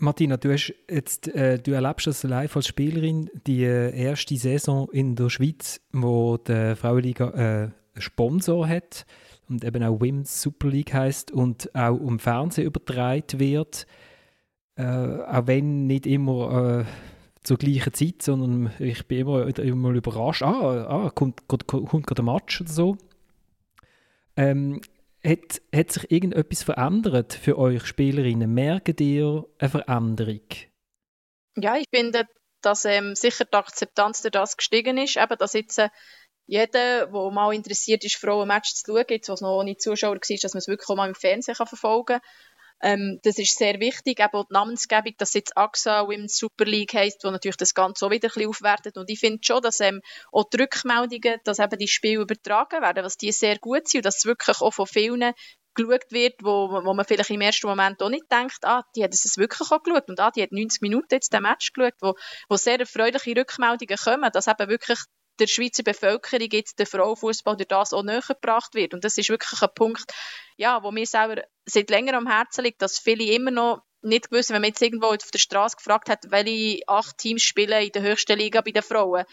Martina, 0.00 0.36
du, 0.36 0.52
hast 0.52 0.72
jetzt, 0.88 1.26
äh, 1.26 1.58
du 1.58 1.72
erlebst 1.72 2.06
das 2.06 2.22
live 2.22 2.54
als 2.54 2.68
Spielerin, 2.68 3.30
die 3.48 3.64
äh, 3.64 3.92
erste 4.00 4.36
Saison 4.36 4.88
in 4.92 5.16
der 5.16 5.28
Schweiz, 5.28 5.80
wo 5.92 6.36
die 6.36 6.76
Frauenliga 6.76 7.30
äh, 7.64 8.00
Sponsor 8.00 8.68
hat 8.68 9.06
und 9.48 9.64
eben 9.64 9.82
auch 9.82 10.00
Women's 10.00 10.40
Super 10.40 10.68
League 10.68 10.94
heißt 10.94 11.32
und 11.32 11.74
auch 11.74 11.96
im 11.96 12.20
Fernsehen 12.20 12.66
übertragen 12.68 13.40
wird. 13.40 13.88
Äh, 14.76 14.84
auch 14.84 15.48
wenn 15.48 15.88
nicht 15.88 16.06
immer 16.06 16.82
äh, 16.82 16.84
zur 17.42 17.56
gleichen 17.56 17.92
Zeit, 17.92 18.22
sondern 18.22 18.70
ich 18.78 19.04
bin 19.08 19.18
immer, 19.18 19.58
immer 19.58 19.90
überrascht. 19.90 20.44
Ah, 20.44 21.06
ah 21.06 21.10
kommt, 21.10 21.48
kommt, 21.48 21.66
kommt 21.66 22.06
gerade 22.06 22.22
ein 22.22 22.26
Match 22.26 22.60
oder 22.60 22.70
so. 22.70 22.96
Ähm, 24.36 24.80
hat, 25.28 25.60
hat 25.74 25.92
sich 25.92 26.10
irgendetwas 26.10 26.62
verändert 26.62 27.34
für 27.34 27.58
euch 27.58 27.84
Spielerinnen? 27.86 28.52
Merkt 28.52 29.00
ihr 29.00 29.44
eine 29.58 29.68
Veränderung? 29.68 30.46
Ja, 31.56 31.76
ich 31.76 31.86
finde, 31.92 32.26
dass 32.62 32.84
ähm, 32.84 33.14
sicher 33.14 33.44
die 33.44 33.56
Akzeptanz 33.56 34.22
durch 34.22 34.32
das 34.32 34.56
gestiegen 34.56 34.98
ist. 34.98 35.16
Eben, 35.16 35.38
dass 35.38 35.52
jetzt 35.52 35.78
äh, 35.78 35.88
jeder, 36.46 37.06
der 37.06 37.30
mal 37.30 37.54
interessiert 37.54 38.04
ist, 38.04 38.16
Frauenmatch 38.16 38.72
zu 38.74 38.92
schauen, 38.92 39.04
jetzt, 39.10 39.28
was 39.28 39.40
noch 39.40 39.58
ohne 39.58 39.76
Zuschauer 39.76 40.14
war, 40.14 40.38
dass 40.42 40.54
man 40.54 40.58
es 40.58 40.68
wirklich 40.68 40.88
auch 40.88 40.96
mal 40.96 41.08
im 41.08 41.14
Fernsehen 41.14 41.54
kann 41.54 41.66
verfolgen 41.66 42.06
kann. 42.06 42.20
Ähm, 42.80 43.18
das 43.22 43.38
ist 43.38 43.56
sehr 43.56 43.80
wichtig, 43.80 44.20
eben 44.20 44.32
auch 44.32 44.46
die 44.46 44.52
Namensgebung, 44.52 45.14
dass 45.18 45.34
jetzt 45.34 45.56
AXA 45.56 46.06
Women's 46.06 46.38
Super 46.38 46.64
League 46.64 46.94
heisst, 46.94 47.24
wo 47.24 47.30
natürlich 47.30 47.56
das 47.56 47.74
Ganze 47.74 48.06
auch 48.06 48.10
wieder 48.10 48.30
ein 48.34 48.46
aufwertet. 48.46 48.96
Und 48.96 49.10
ich 49.10 49.18
finde 49.18 49.40
schon, 49.42 49.62
dass 49.62 49.80
ähm, 49.80 50.00
auch 50.32 50.48
die 50.48 50.60
Rückmeldungen, 50.60 51.40
dass 51.44 51.58
eben 51.58 51.78
die 51.78 51.88
Spiele 51.88 52.22
übertragen 52.22 52.82
werden, 52.82 53.04
was 53.04 53.16
die 53.16 53.32
sehr 53.32 53.58
gut 53.58 53.88
sind 53.88 54.00
und 54.00 54.06
dass 54.06 54.18
es 54.18 54.24
wirklich 54.24 54.60
auch 54.60 54.72
von 54.72 54.86
vielen 54.86 55.32
geschaut 55.74 56.10
wird, 56.10 56.34
wo, 56.42 56.70
wo 56.70 56.94
man 56.94 57.04
vielleicht 57.04 57.30
im 57.30 57.40
ersten 57.40 57.68
Moment 57.68 58.02
auch 58.02 58.08
nicht 58.08 58.30
denkt, 58.30 58.58
ah, 58.64 58.82
die 58.96 59.04
hat 59.04 59.14
es 59.14 59.36
wirklich 59.36 59.70
auch 59.70 59.82
geschaut 59.82 60.08
und 60.08 60.18
ah, 60.20 60.30
die 60.30 60.42
hat 60.42 60.52
90 60.52 60.82
Minuten 60.82 61.08
jetzt 61.12 61.32
den 61.32 61.42
Match 61.42 61.72
geschaut, 61.72 61.94
wo, 62.00 62.14
wo 62.48 62.56
sehr 62.56 62.80
erfreuliche 62.80 63.36
Rückmeldungen 63.36 63.96
kommen, 63.96 64.30
dass 64.32 64.48
eben 64.48 64.68
wirklich 64.68 64.98
der 65.38 65.46
Schweizer 65.46 65.82
Bevölkerung 65.82 66.48
jetzt 66.50 66.78
der 66.78 66.86
Frauenfußball 66.86 67.56
durch 67.56 67.68
das 67.68 67.92
auch 67.92 68.02
näher 68.02 68.22
gebracht 68.26 68.74
wird. 68.74 68.94
Und 68.94 69.04
das 69.04 69.18
ist 69.18 69.28
wirklich 69.28 69.62
ein 69.62 69.68
Punkt, 69.74 70.12
ja, 70.56 70.82
wo 70.82 70.90
mir 70.90 71.06
selber 71.06 71.42
seit 71.64 71.90
längerem 71.90 72.26
am 72.26 72.32
Herzen 72.32 72.64
liegt, 72.64 72.82
dass 72.82 72.98
viele 72.98 73.24
immer 73.24 73.50
noch 73.50 73.82
nicht 74.02 74.30
wissen, 74.30 74.54
wenn 74.54 74.62
man 74.62 74.68
jetzt 74.68 74.82
irgendwo 74.82 75.06
auf 75.06 75.30
der 75.32 75.38
Straße 75.38 75.76
gefragt 75.76 76.08
hat, 76.08 76.30
welche 76.30 76.82
acht 76.86 77.18
Teams 77.18 77.42
spielen 77.42 77.82
in 77.82 77.92
der 77.92 78.02
höchsten 78.02 78.38
Liga 78.38 78.60
bei 78.60 78.70
den 78.70 78.82
Frauen, 78.82 79.24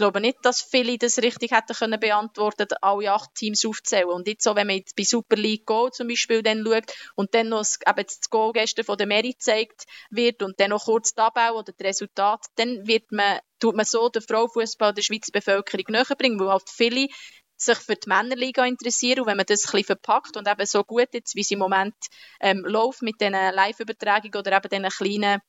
glaube 0.00 0.20
nicht, 0.20 0.38
dass 0.42 0.62
viele 0.62 0.98
das 0.98 1.18
richtig 1.18 1.52
hätten 1.52 1.74
können 1.74 2.00
beantworten, 2.00 2.66
alle 2.80 3.12
acht 3.12 3.34
Teams 3.34 3.64
aufzählen. 3.64 4.08
Und 4.08 4.26
jetzt 4.26 4.44
so, 4.44 4.56
wenn 4.56 4.66
man 4.66 4.76
jetzt 4.76 4.96
bei 4.96 5.04
Super 5.04 5.36
League 5.36 5.66
Go 5.66 5.90
zum 5.90 6.08
Beispiel 6.08 6.42
dann 6.42 6.64
schaut 6.64 6.92
und 7.14 7.34
dann 7.34 7.48
noch 7.48 7.64
eben 7.86 8.04
das 8.06 8.30
Goal 8.30 8.52
gestern 8.52 8.84
von 8.84 8.98
der 8.98 9.06
Mary 9.06 9.32
gezeigt 9.32 9.84
wird 10.10 10.42
und 10.42 10.58
dann 10.58 10.70
noch 10.70 10.84
kurz 10.84 11.14
die 11.14 11.20
Abbau 11.20 11.58
oder 11.58 11.72
das 11.72 11.86
Resultat, 11.86 12.40
dann 12.56 12.86
wird 12.86 13.12
man, 13.12 13.38
tut 13.60 13.76
man 13.76 13.84
so 13.84 14.08
den 14.08 14.22
Frauenfußball 14.22 14.94
der 14.94 15.02
Schweizer 15.02 15.32
Bevölkerung 15.32 15.86
näher 15.88 16.16
bringen, 16.16 16.40
weil 16.40 16.48
halt 16.50 16.68
viele 16.68 17.08
sich 17.56 17.78
für 17.78 17.94
die 17.94 18.08
Männerliga 18.08 18.64
interessieren 18.64 19.20
und 19.20 19.26
wenn 19.26 19.36
man 19.36 19.46
das 19.46 19.64
ein 19.64 19.72
bisschen 19.72 19.84
verpackt 19.84 20.36
und 20.36 20.48
eben 20.48 20.66
so 20.66 20.82
gut 20.82 21.08
jetzt, 21.12 21.34
wie 21.34 21.42
es 21.42 21.50
im 21.50 21.58
Moment 21.58 21.94
ähm, 22.40 22.64
läuft 22.66 23.02
mit 23.02 23.20
diesen 23.20 23.34
Live-Übertragungen 23.34 24.36
oder 24.36 24.56
eben 24.56 24.68
diesen 24.68 24.88
kleinen 24.88 25.40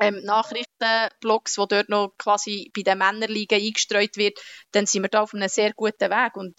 ähm, 0.00 0.20
Nachrichtenblogs, 0.22 1.58
wo 1.58 1.66
dort 1.66 1.88
noch 1.88 2.12
quasi 2.18 2.70
bei 2.74 2.82
den 2.82 2.98
Männerligen 2.98 3.60
eingestreut 3.60 4.16
wird, 4.16 4.38
dann 4.72 4.86
sind 4.86 5.02
wir 5.02 5.08
da 5.08 5.22
auf 5.22 5.34
einem 5.34 5.48
sehr 5.48 5.72
guten 5.74 6.10
Weg 6.10 6.36
und 6.36 6.54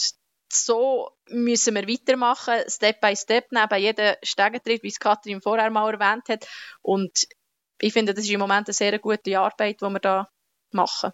so 0.52 1.10
müssen 1.30 1.74
wir 1.74 1.88
weitermachen, 1.88 2.60
Step 2.68 3.02
by 3.02 3.16
Step, 3.16 3.48
neben 3.52 3.82
jedem 3.82 4.16
Stegentritt, 4.22 4.84
wie 4.84 4.90
es 4.90 5.00
Katrin 5.00 5.42
vorher 5.42 5.72
mal 5.72 5.92
erwähnt 5.92 6.30
hat 6.30 6.48
und 6.82 7.12
ich 7.82 7.92
finde, 7.92 8.14
das 8.14 8.24
ist 8.24 8.32
im 8.32 8.40
Moment 8.40 8.68
eine 8.68 8.74
sehr 8.74 8.98
gute 9.00 9.40
Arbeit, 9.40 9.82
die 9.82 9.86
wir 9.86 10.00
da 10.00 10.30
machen. 10.72 11.12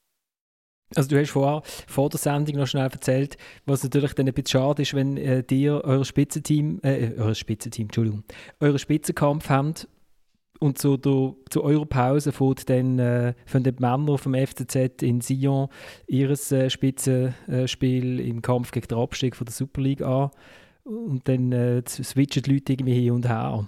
Also 0.95 1.09
du 1.09 1.19
hast 1.19 1.29
vorher 1.29 1.61
vor 1.87 2.09
der 2.09 2.19
Sendung 2.19 2.57
noch 2.57 2.67
schnell 2.67 2.89
erzählt, 2.91 3.37
was 3.65 3.83
natürlich 3.83 4.13
dann 4.13 4.27
ein 4.27 4.33
bisschen 4.33 4.59
schade 4.59 4.81
ist, 4.81 4.95
wenn 4.95 5.17
äh, 5.17 5.43
dir 5.43 5.81
euer 5.83 6.03
Spitzenteam, 6.03 6.79
äh, 6.83 7.13
euer 7.17 7.35
Spitzenteam, 7.35 7.85
Entschuldigung, 7.85 8.23
euren 8.59 8.79
Spitzenkampf 8.79 9.49
habt 9.49 9.87
und 10.59 10.77
so 10.77 10.97
der, 10.97 11.35
zu 11.49 11.63
eurer 11.63 11.85
Pause 11.85 12.31
fängt 12.31 12.69
dann 12.69 12.99
äh, 12.99 13.33
von 13.45 13.63
den 13.63 13.75
Männern 13.79 14.17
vom 14.17 14.35
FCZ 14.35 15.01
in 15.01 15.21
Sion 15.21 15.69
ihres 16.07 16.51
äh, 16.51 16.69
Spitzenspiel 16.69 18.19
im 18.19 18.41
Kampf 18.41 18.71
gegen 18.71 18.87
den 18.87 18.97
Abstieg 18.97 19.35
von 19.35 19.45
der 19.45 19.53
Super 19.53 19.81
League 19.81 20.01
an 20.01 20.31
und 20.83 21.27
dann 21.27 21.51
äh, 21.51 21.83
switchen 21.87 22.43
die 22.43 22.53
Leute 22.53 22.73
irgendwie 22.73 22.93
hin 22.93 23.11
und 23.11 23.27
her. 23.27 23.67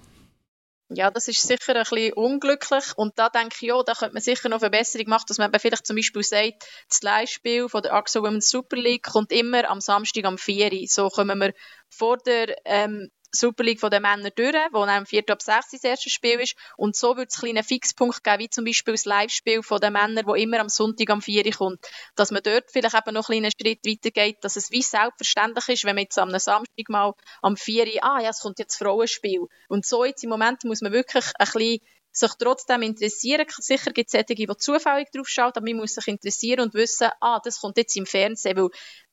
Ja, 0.94 1.10
das 1.10 1.28
ist 1.28 1.40
sicher 1.40 1.74
ein 1.74 1.84
bisschen 1.88 2.12
unglücklich. 2.12 2.84
Und 2.96 3.18
da 3.18 3.28
denke 3.30 3.54
ich, 3.54 3.68
ja, 3.68 3.82
da 3.82 3.94
könnte 3.94 4.14
man 4.14 4.22
sicher 4.22 4.48
noch 4.48 4.60
Verbesserung 4.60 5.08
machen, 5.08 5.24
dass 5.28 5.38
man 5.38 5.50
vielleicht 5.58 5.86
zum 5.86 5.96
Beispiel 5.96 6.22
sagt, 6.22 6.64
das 6.88 7.02
Leihspiel 7.02 7.68
von 7.68 7.82
der 7.82 7.94
AXO 7.94 8.22
Women's 8.22 8.50
Super 8.50 8.76
League 8.76 9.04
kommt 9.04 9.32
immer 9.32 9.70
am 9.70 9.80
Samstag 9.80 10.24
am 10.24 10.36
4 10.36 10.72
Uhr. 10.72 10.80
So 10.86 11.08
kommen 11.08 11.38
wir 11.38 11.54
vor 11.88 12.18
der 12.18 12.56
ähm, 12.66 13.10
Super 13.34 13.64
League 13.64 13.80
der 13.80 14.00
Männer 14.00 14.30
durch, 14.30 14.54
wo 14.72 14.80
am 14.82 15.06
4. 15.06 15.24
ab 15.28 15.42
6 15.42 15.70
das 15.70 15.84
erste 15.84 16.10
Spiel 16.10 16.40
ist. 16.40 16.54
Und 16.76 16.96
so 16.96 17.16
wird 17.16 17.30
es 17.30 17.36
einen 17.36 17.52
kleinen 17.52 17.64
Fixpunkt 17.64 18.22
geben, 18.22 18.38
wie 18.40 18.50
zum 18.50 18.64
Beispiel 18.64 18.94
das 18.94 19.04
Live-Spiel 19.04 19.60
der 19.80 19.90
Männer, 19.90 20.22
wo 20.26 20.34
immer 20.34 20.60
am 20.60 20.68
Sonntag 20.68 21.10
am 21.10 21.22
4 21.22 21.46
Uhr 21.46 21.52
kommt. 21.52 21.86
Dass 22.14 22.30
man 22.30 22.42
dort 22.42 22.70
vielleicht 22.70 22.94
eben 22.94 23.14
noch 23.14 23.28
einen 23.28 23.50
kleinen 23.50 23.52
Schritt 23.58 23.86
weitergeht, 23.86 24.38
dass 24.42 24.56
es 24.56 24.70
wie 24.70 24.82
selbstverständlich 24.82 25.68
ist, 25.68 25.84
wenn 25.84 25.96
man 25.96 26.04
jetzt 26.04 26.18
am 26.18 26.30
Samstag 26.38 26.88
mal 26.88 27.14
am 27.40 27.56
4 27.56 27.86
Uhr, 27.86 28.04
ah 28.04 28.20
ja, 28.20 28.30
es 28.30 28.40
kommt 28.40 28.58
jetzt 28.58 28.76
Frauenspiel. 28.76 29.46
Und 29.68 29.86
so 29.86 30.04
jetzt 30.04 30.22
im 30.22 30.30
Moment 30.30 30.64
muss 30.64 30.82
man 30.82 30.92
wirklich 30.92 31.24
ein 31.38 31.46
bisschen 31.46 31.80
sich 32.12 32.32
trotzdem 32.38 32.82
interessieren. 32.82 33.46
Sicher 33.48 33.90
gibt 33.92 34.08
es 34.08 34.12
solche, 34.12 34.34
die 34.34 34.46
zufällig 34.58 35.10
drauf 35.10 35.28
schauen, 35.28 35.52
aber 35.54 35.64
man 35.64 35.78
muss 35.78 35.94
sich 35.94 36.06
interessieren 36.08 36.60
und 36.60 36.74
wissen, 36.74 37.08
ah, 37.20 37.40
das 37.42 37.60
kommt 37.60 37.78
jetzt 37.78 37.96
im 37.96 38.06
Fernsehen, 38.06 38.56
weil 38.56 38.68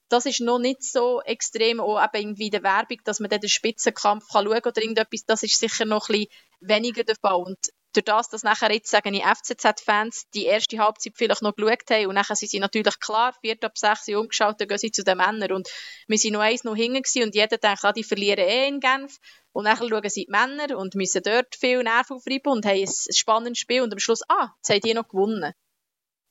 das 0.09 0.25
ist 0.25 0.41
noch 0.41 0.59
nicht 0.59 0.83
so 0.83 1.21
extrem, 1.21 1.79
auch 1.79 2.03
eben 2.03 2.23
irgendwie 2.23 2.45
in 2.45 2.51
der 2.51 2.63
Werbung, 2.63 2.97
dass 3.03 3.19
man 3.19 3.29
dann 3.29 3.41
den 3.41 3.49
Spitzenkampf 3.49 4.27
kann 4.31 4.45
schauen 4.45 4.61
oder 4.65 4.81
irgendetwas, 4.81 5.25
das 5.25 5.43
ist 5.43 5.59
sicher 5.59 5.85
noch 5.85 6.09
ein 6.09 6.13
bisschen 6.13 6.31
weniger 6.61 7.03
der 7.03 7.15
Fall. 7.15 7.35
Und 7.35 7.57
durch 7.93 8.05
das, 8.05 8.29
dass 8.29 8.43
nachher 8.43 8.71
jetzt, 8.71 8.91
sagen 8.91 9.13
die 9.13 9.21
FCZ-Fans, 9.21 10.29
die 10.33 10.45
erste 10.45 10.77
Halbzeit 10.77 11.13
vielleicht 11.15 11.41
noch 11.41 11.55
geschaut 11.55 11.89
haben 11.89 12.07
und 12.07 12.15
nachher 12.15 12.35
sind 12.35 12.49
sie 12.49 12.59
natürlich 12.59 12.99
klar, 12.99 13.33
vier 13.41 13.57
ab 13.61 13.77
sechs 13.77 14.07
umgeschaut, 14.09 14.59
dann 14.59 14.67
gehen 14.67 14.77
sie 14.77 14.91
zu 14.91 15.03
den 15.03 15.17
Männern 15.17 15.51
und 15.51 15.69
wir 16.07 16.17
sind 16.17 16.33
noch 16.33 16.41
eins 16.41 16.63
noch 16.63 16.75
hinten 16.75 17.23
und 17.23 17.35
jeder 17.35 17.57
denkt, 17.57 17.83
ah, 17.83 17.91
die 17.91 18.03
verlieren 18.03 18.47
eh 18.47 18.67
in 18.67 18.79
Genf 18.79 19.17
und 19.53 19.63
nachher 19.63 19.87
schauen 19.89 20.09
sie 20.09 20.25
die 20.25 20.31
Männer 20.31 20.77
und 20.77 20.95
müssen 20.95 21.23
dort 21.23 21.55
viel 21.55 21.81
Nerven 21.81 22.17
aufreiben 22.17 22.51
und 22.51 22.65
haben 22.65 22.79
ein 22.79 23.13
spannendes 23.15 23.59
Spiel 23.59 23.81
und 23.81 23.91
am 23.91 23.99
Schluss, 23.99 24.21
ah, 24.29 24.49
jetzt 24.57 24.69
haben 24.69 24.81
die 24.81 24.93
noch 24.93 25.07
gewonnen. 25.07 25.53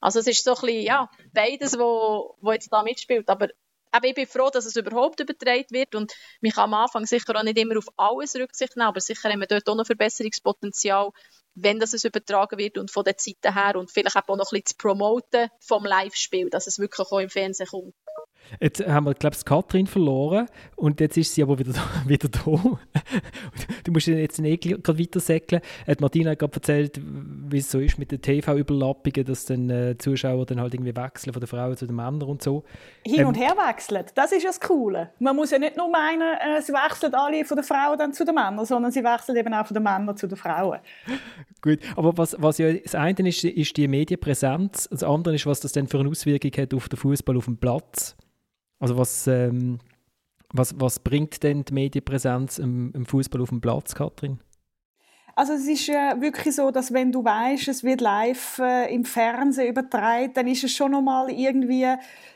Also 0.00 0.20
es 0.20 0.28
ist 0.28 0.44
so 0.44 0.54
ein 0.54 0.60
bisschen, 0.60 0.82
ja, 0.82 1.10
beides, 1.32 1.76
wo, 1.76 2.36
wo 2.40 2.52
jetzt 2.52 2.72
da 2.72 2.84
mitspielt, 2.84 3.28
aber 3.28 3.48
aber 3.92 4.06
ich 4.06 4.14
bin 4.14 4.26
froh, 4.26 4.50
dass 4.52 4.66
es 4.66 4.76
überhaupt 4.76 5.20
übertragen 5.20 5.70
wird 5.70 5.94
und 5.94 6.12
man 6.40 6.52
kann 6.52 6.64
am 6.64 6.74
Anfang 6.74 7.06
sicher 7.06 7.36
auch 7.36 7.42
nicht 7.42 7.58
immer 7.58 7.78
auf 7.78 7.86
alles 7.96 8.34
Rücksicht 8.36 8.76
nehmen, 8.76 8.88
aber 8.88 9.00
sicher 9.00 9.28
haben 9.30 9.40
wir 9.40 9.46
dort 9.46 9.68
auch 9.68 9.76
noch 9.76 9.86
Verbesserungspotenzial, 9.86 11.10
wenn 11.54 11.78
das 11.78 11.92
es 11.92 12.04
übertragen 12.04 12.58
wird 12.58 12.78
und 12.78 12.90
von 12.90 13.04
der 13.04 13.16
Zeiten 13.16 13.54
her 13.54 13.76
und 13.76 13.90
vielleicht 13.90 14.16
auch 14.16 14.28
noch 14.28 14.36
ein 14.36 14.38
bisschen 14.38 14.66
zu 14.66 14.74
promoten 14.76 15.48
vom 15.60 15.84
Live-Spiel, 15.84 16.50
dass 16.50 16.66
es 16.66 16.78
wirklich 16.78 17.08
auch 17.08 17.18
im 17.18 17.30
Fernsehen 17.30 17.68
kommt. 17.68 17.94
Jetzt 18.60 18.86
haben 18.86 19.04
wir, 19.04 19.14
glaube 19.14 19.36
ich, 19.36 19.44
Katrin 19.44 19.86
verloren 19.86 20.46
und 20.76 21.00
jetzt 21.00 21.16
ist 21.16 21.34
sie 21.34 21.42
aber 21.42 21.58
wieder 21.58 21.72
da. 21.72 21.82
Wieder 22.06 22.28
da. 22.28 22.40
du 23.84 23.92
musst 23.92 24.06
jetzt 24.06 24.40
nicht 24.40 24.62
gerade 24.62 24.98
weiter 24.98 25.20
säckeln. 25.20 25.60
Hat 25.86 26.00
Martina 26.00 26.34
gerade 26.34 26.54
erzählt, 26.54 27.00
wie 27.02 27.58
es 27.58 27.70
so 27.70 27.78
ist 27.78 27.98
mit 27.98 28.10
den 28.10 28.22
TV-Überlappungen, 28.22 29.26
dass 29.26 29.44
dann 29.44 29.68
äh, 29.68 29.96
Zuschauer 29.98 30.46
dann 30.46 30.60
halt 30.60 30.74
irgendwie 30.74 30.96
wechseln 30.96 31.32
von 31.32 31.40
den 31.40 31.46
Frauen 31.46 31.76
zu 31.76 31.86
den 31.86 31.96
Männern 31.96 32.22
und 32.22 32.42
so. 32.42 32.64
Hin 33.08 33.26
und 33.26 33.36
ähm, 33.36 33.42
her 33.42 33.56
wechseln, 33.56 34.04
das 34.14 34.32
ist 34.32 34.42
ja 34.42 34.50
das 34.50 34.60
Coole. 34.60 35.10
Man 35.18 35.34
muss 35.36 35.50
ja 35.50 35.58
nicht 35.58 35.76
nur 35.76 35.88
meinen, 35.88 36.36
äh, 36.38 36.60
sie 36.62 36.72
wechseln 36.72 37.14
alle 37.14 37.44
von 37.44 37.56
den 37.56 37.64
Frauen 37.64 37.98
dann 37.98 38.12
zu 38.12 38.24
den 38.24 38.34
Männern, 38.34 38.64
sondern 38.64 38.92
sie 38.92 39.02
wechseln 39.02 39.36
eben 39.36 39.52
auch 39.54 39.66
von 39.66 39.74
den 39.74 39.82
Männern 39.82 40.16
zu 40.16 40.26
den 40.26 40.36
Frauen. 40.36 40.78
Gut, 41.62 41.80
aber 41.96 42.16
was, 42.16 42.36
was 42.38 42.58
ja 42.58 42.72
das 42.72 42.94
eine 42.94 43.28
ist, 43.28 43.44
ist 43.44 43.76
die 43.76 43.88
Medienpräsenz, 43.88 44.88
das 44.90 45.02
andere 45.02 45.34
ist, 45.34 45.46
was 45.46 45.60
das 45.60 45.72
dann 45.72 45.88
für 45.88 45.98
eine 46.00 46.08
Auswirkung 46.08 46.52
hat 46.56 46.74
auf 46.74 46.88
den 46.88 46.98
Fußball 46.98 47.36
auf 47.36 47.46
dem 47.46 47.58
Platz. 47.58 48.16
Also 48.78 48.96
was, 48.96 49.26
ähm, 49.26 49.78
was, 50.52 50.74
was 50.78 51.00
bringt 51.00 51.42
denn 51.42 51.64
die 51.64 51.74
Medienpräsenz 51.74 52.58
im, 52.58 52.92
im 52.92 53.06
Fußball 53.06 53.40
auf 53.40 53.48
dem 53.48 53.60
Platz, 53.60 53.94
Katrin? 53.94 54.38
Also 55.38 55.52
es 55.52 55.68
ist 55.68 55.88
äh, 55.88 56.20
wirklich 56.20 56.56
so, 56.56 56.72
dass 56.72 56.92
wenn 56.92 57.12
du 57.12 57.24
weißt, 57.24 57.68
es 57.68 57.84
wird 57.84 58.00
live 58.00 58.58
äh, 58.58 58.92
im 58.92 59.04
Fernsehen 59.04 59.68
übertragen, 59.68 60.32
dann 60.34 60.48
ist 60.48 60.64
es 60.64 60.72
schon 60.72 60.90
nochmal 60.90 61.30
irgendwie 61.30 61.84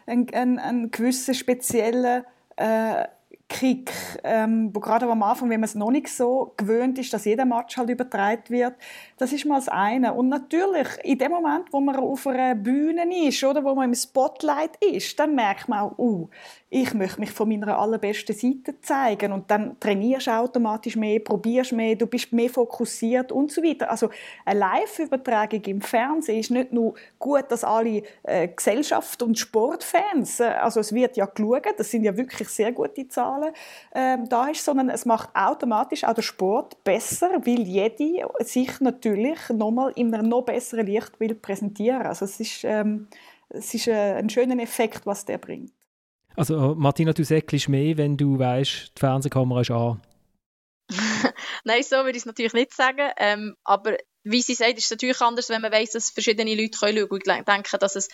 ein, 0.07 0.29
ein, 0.33 0.61
ein 0.61 0.89
gewisser 0.93 1.35
spezieller 1.35 2.25
äh, 2.55 3.09
Kick, 3.49 3.91
ähm, 4.23 4.71
wo 4.73 4.79
gerade 4.79 5.11
am 5.11 5.21
Anfang, 5.25 5.51
wenn 5.51 5.59
man 5.59 5.69
es 5.69 5.75
noch 5.75 5.91
nicht 5.91 6.11
so 6.11 6.55
gewöhnt 6.57 6.97
ist, 6.97 7.13
dass 7.13 7.25
jeder 7.25 7.45
Match 7.45 7.77
halt 7.77 7.91
übertragen 7.91 8.45
wird, 8.51 8.75
das 9.23 9.33
ist 9.33 9.47
mal 9.47 9.55
das 9.55 9.69
eine. 9.69 10.13
Und 10.15 10.29
natürlich, 10.29 10.89
in 11.05 11.17
dem 11.17 11.31
Moment, 11.31 11.73
wo 11.73 11.81
man 11.81 11.95
auf 11.95 12.27
einer 12.27 12.57
Bühne 12.57 13.05
ist 13.29 13.45
oder 13.45 13.63
wo 13.63 13.73
man 13.73 13.91
im 13.91 13.95
Spotlight 13.95 14.77
ist, 14.81 15.17
dann 15.19 15.37
merkt 15.37 15.69
man 15.69 15.79
auch, 15.79 15.99
uh, 15.99 16.29
ich 16.75 16.95
möchte 16.95 17.21
mich 17.21 17.31
von 17.31 17.51
meiner 17.51 17.79
allerbesten 17.79 18.35
Seite 18.35 18.81
zeigen 18.81 19.33
und 19.33 19.51
dann 19.51 19.79
trainierst 19.79 20.29
du 20.29 20.31
automatisch 20.31 20.97
mehr, 20.97 21.21
probierst 21.21 21.73
mehr, 21.73 21.97
du 21.97 22.07
bist 22.07 22.33
mehr 22.33 22.49
fokussiert 22.49 23.31
und 23.31 23.53
so 23.53 23.63
weiter. 23.63 23.91
Also 23.91 24.09
eine 24.47 24.59
Live-Übertragung 24.59 25.63
im 25.65 25.83
Fernsehen 25.83 26.41
ist 26.41 26.51
nicht 26.51 26.73
nur 26.73 26.95
gut, 27.19 27.45
dass 27.51 27.63
alle 27.63 28.03
äh, 28.23 28.49
Gesellschaft- 28.49 29.23
und 29.23 29.39
Sportfans, 29.39 30.41
äh, 30.41 30.45
also 30.45 30.81
es 30.81 30.95
wird 30.95 31.19
ja 31.19 31.27
geschaut, 31.27 31.75
das 31.77 31.91
sind 31.91 32.05
ja 32.05 32.17
wirklich 32.17 32.49
sehr 32.49 32.73
gute 32.73 33.07
Zahlen, 33.07 33.53
äh, 33.91 34.17
da 34.27 34.49
ist, 34.49 34.65
sondern 34.65 34.89
es 34.89 35.05
macht 35.05 35.29
automatisch 35.35 36.05
auch 36.05 36.15
den 36.15 36.23
Sport 36.23 36.83
besser, 36.85 37.33
weil 37.45 37.61
jede 37.61 38.27
sich 38.41 38.81
natürlich 38.81 39.12
nochmal 39.51 39.93
in 39.97 40.15
einem 40.15 40.29
noch 40.29 40.43
besseren 40.43 40.87
Licht 40.87 41.19
will 41.21 41.35
präsentieren. 41.35 42.03
Also 42.03 42.25
es 42.25 42.41
ist, 42.41 42.65
ähm, 42.65 43.09
es 43.49 43.75
ist 43.75 43.89
äh, 43.89 44.15
ein 44.15 44.31
schöner 44.31 44.61
Effekt, 44.63 45.07
was 45.07 45.25
der 45.25 45.39
bringt. 45.39 45.73
Also 46.37 46.75
Martina, 46.75 47.13
du 47.13 47.25
säckelst 47.25 47.69
mehr, 47.69 47.97
wenn 47.99 48.17
du 48.17 48.39
weißt, 48.39 48.93
die 48.97 49.01
Fernsehkamera 49.01 49.61
ist 49.61 49.71
an. 49.71 50.01
Nein, 51.65 51.83
so 51.83 51.97
würde 51.97 52.11
ich 52.11 52.19
es 52.19 52.27
natürlich 52.27 52.55
nicht 52.55 52.75
sagen. 52.75 53.11
Ähm, 53.19 53.55
aber 53.65 53.97
wie 54.25 54.43
sie 54.43 54.55
sagt, 54.55 54.79
ist 54.79 54.85
es 54.85 54.91
natürlich 54.91 55.21
anders, 55.21 55.49
wenn 55.49 55.63
man 55.63 55.73
weiß, 55.73 55.91
dass 55.93 56.11
verschiedene 56.11 56.55
Leute 56.55 56.79
schauen 56.79 57.09
können. 57.09 57.41
Ich 57.41 57.45
denke, 57.45 57.79
dass 57.79 57.97
es 57.97 58.09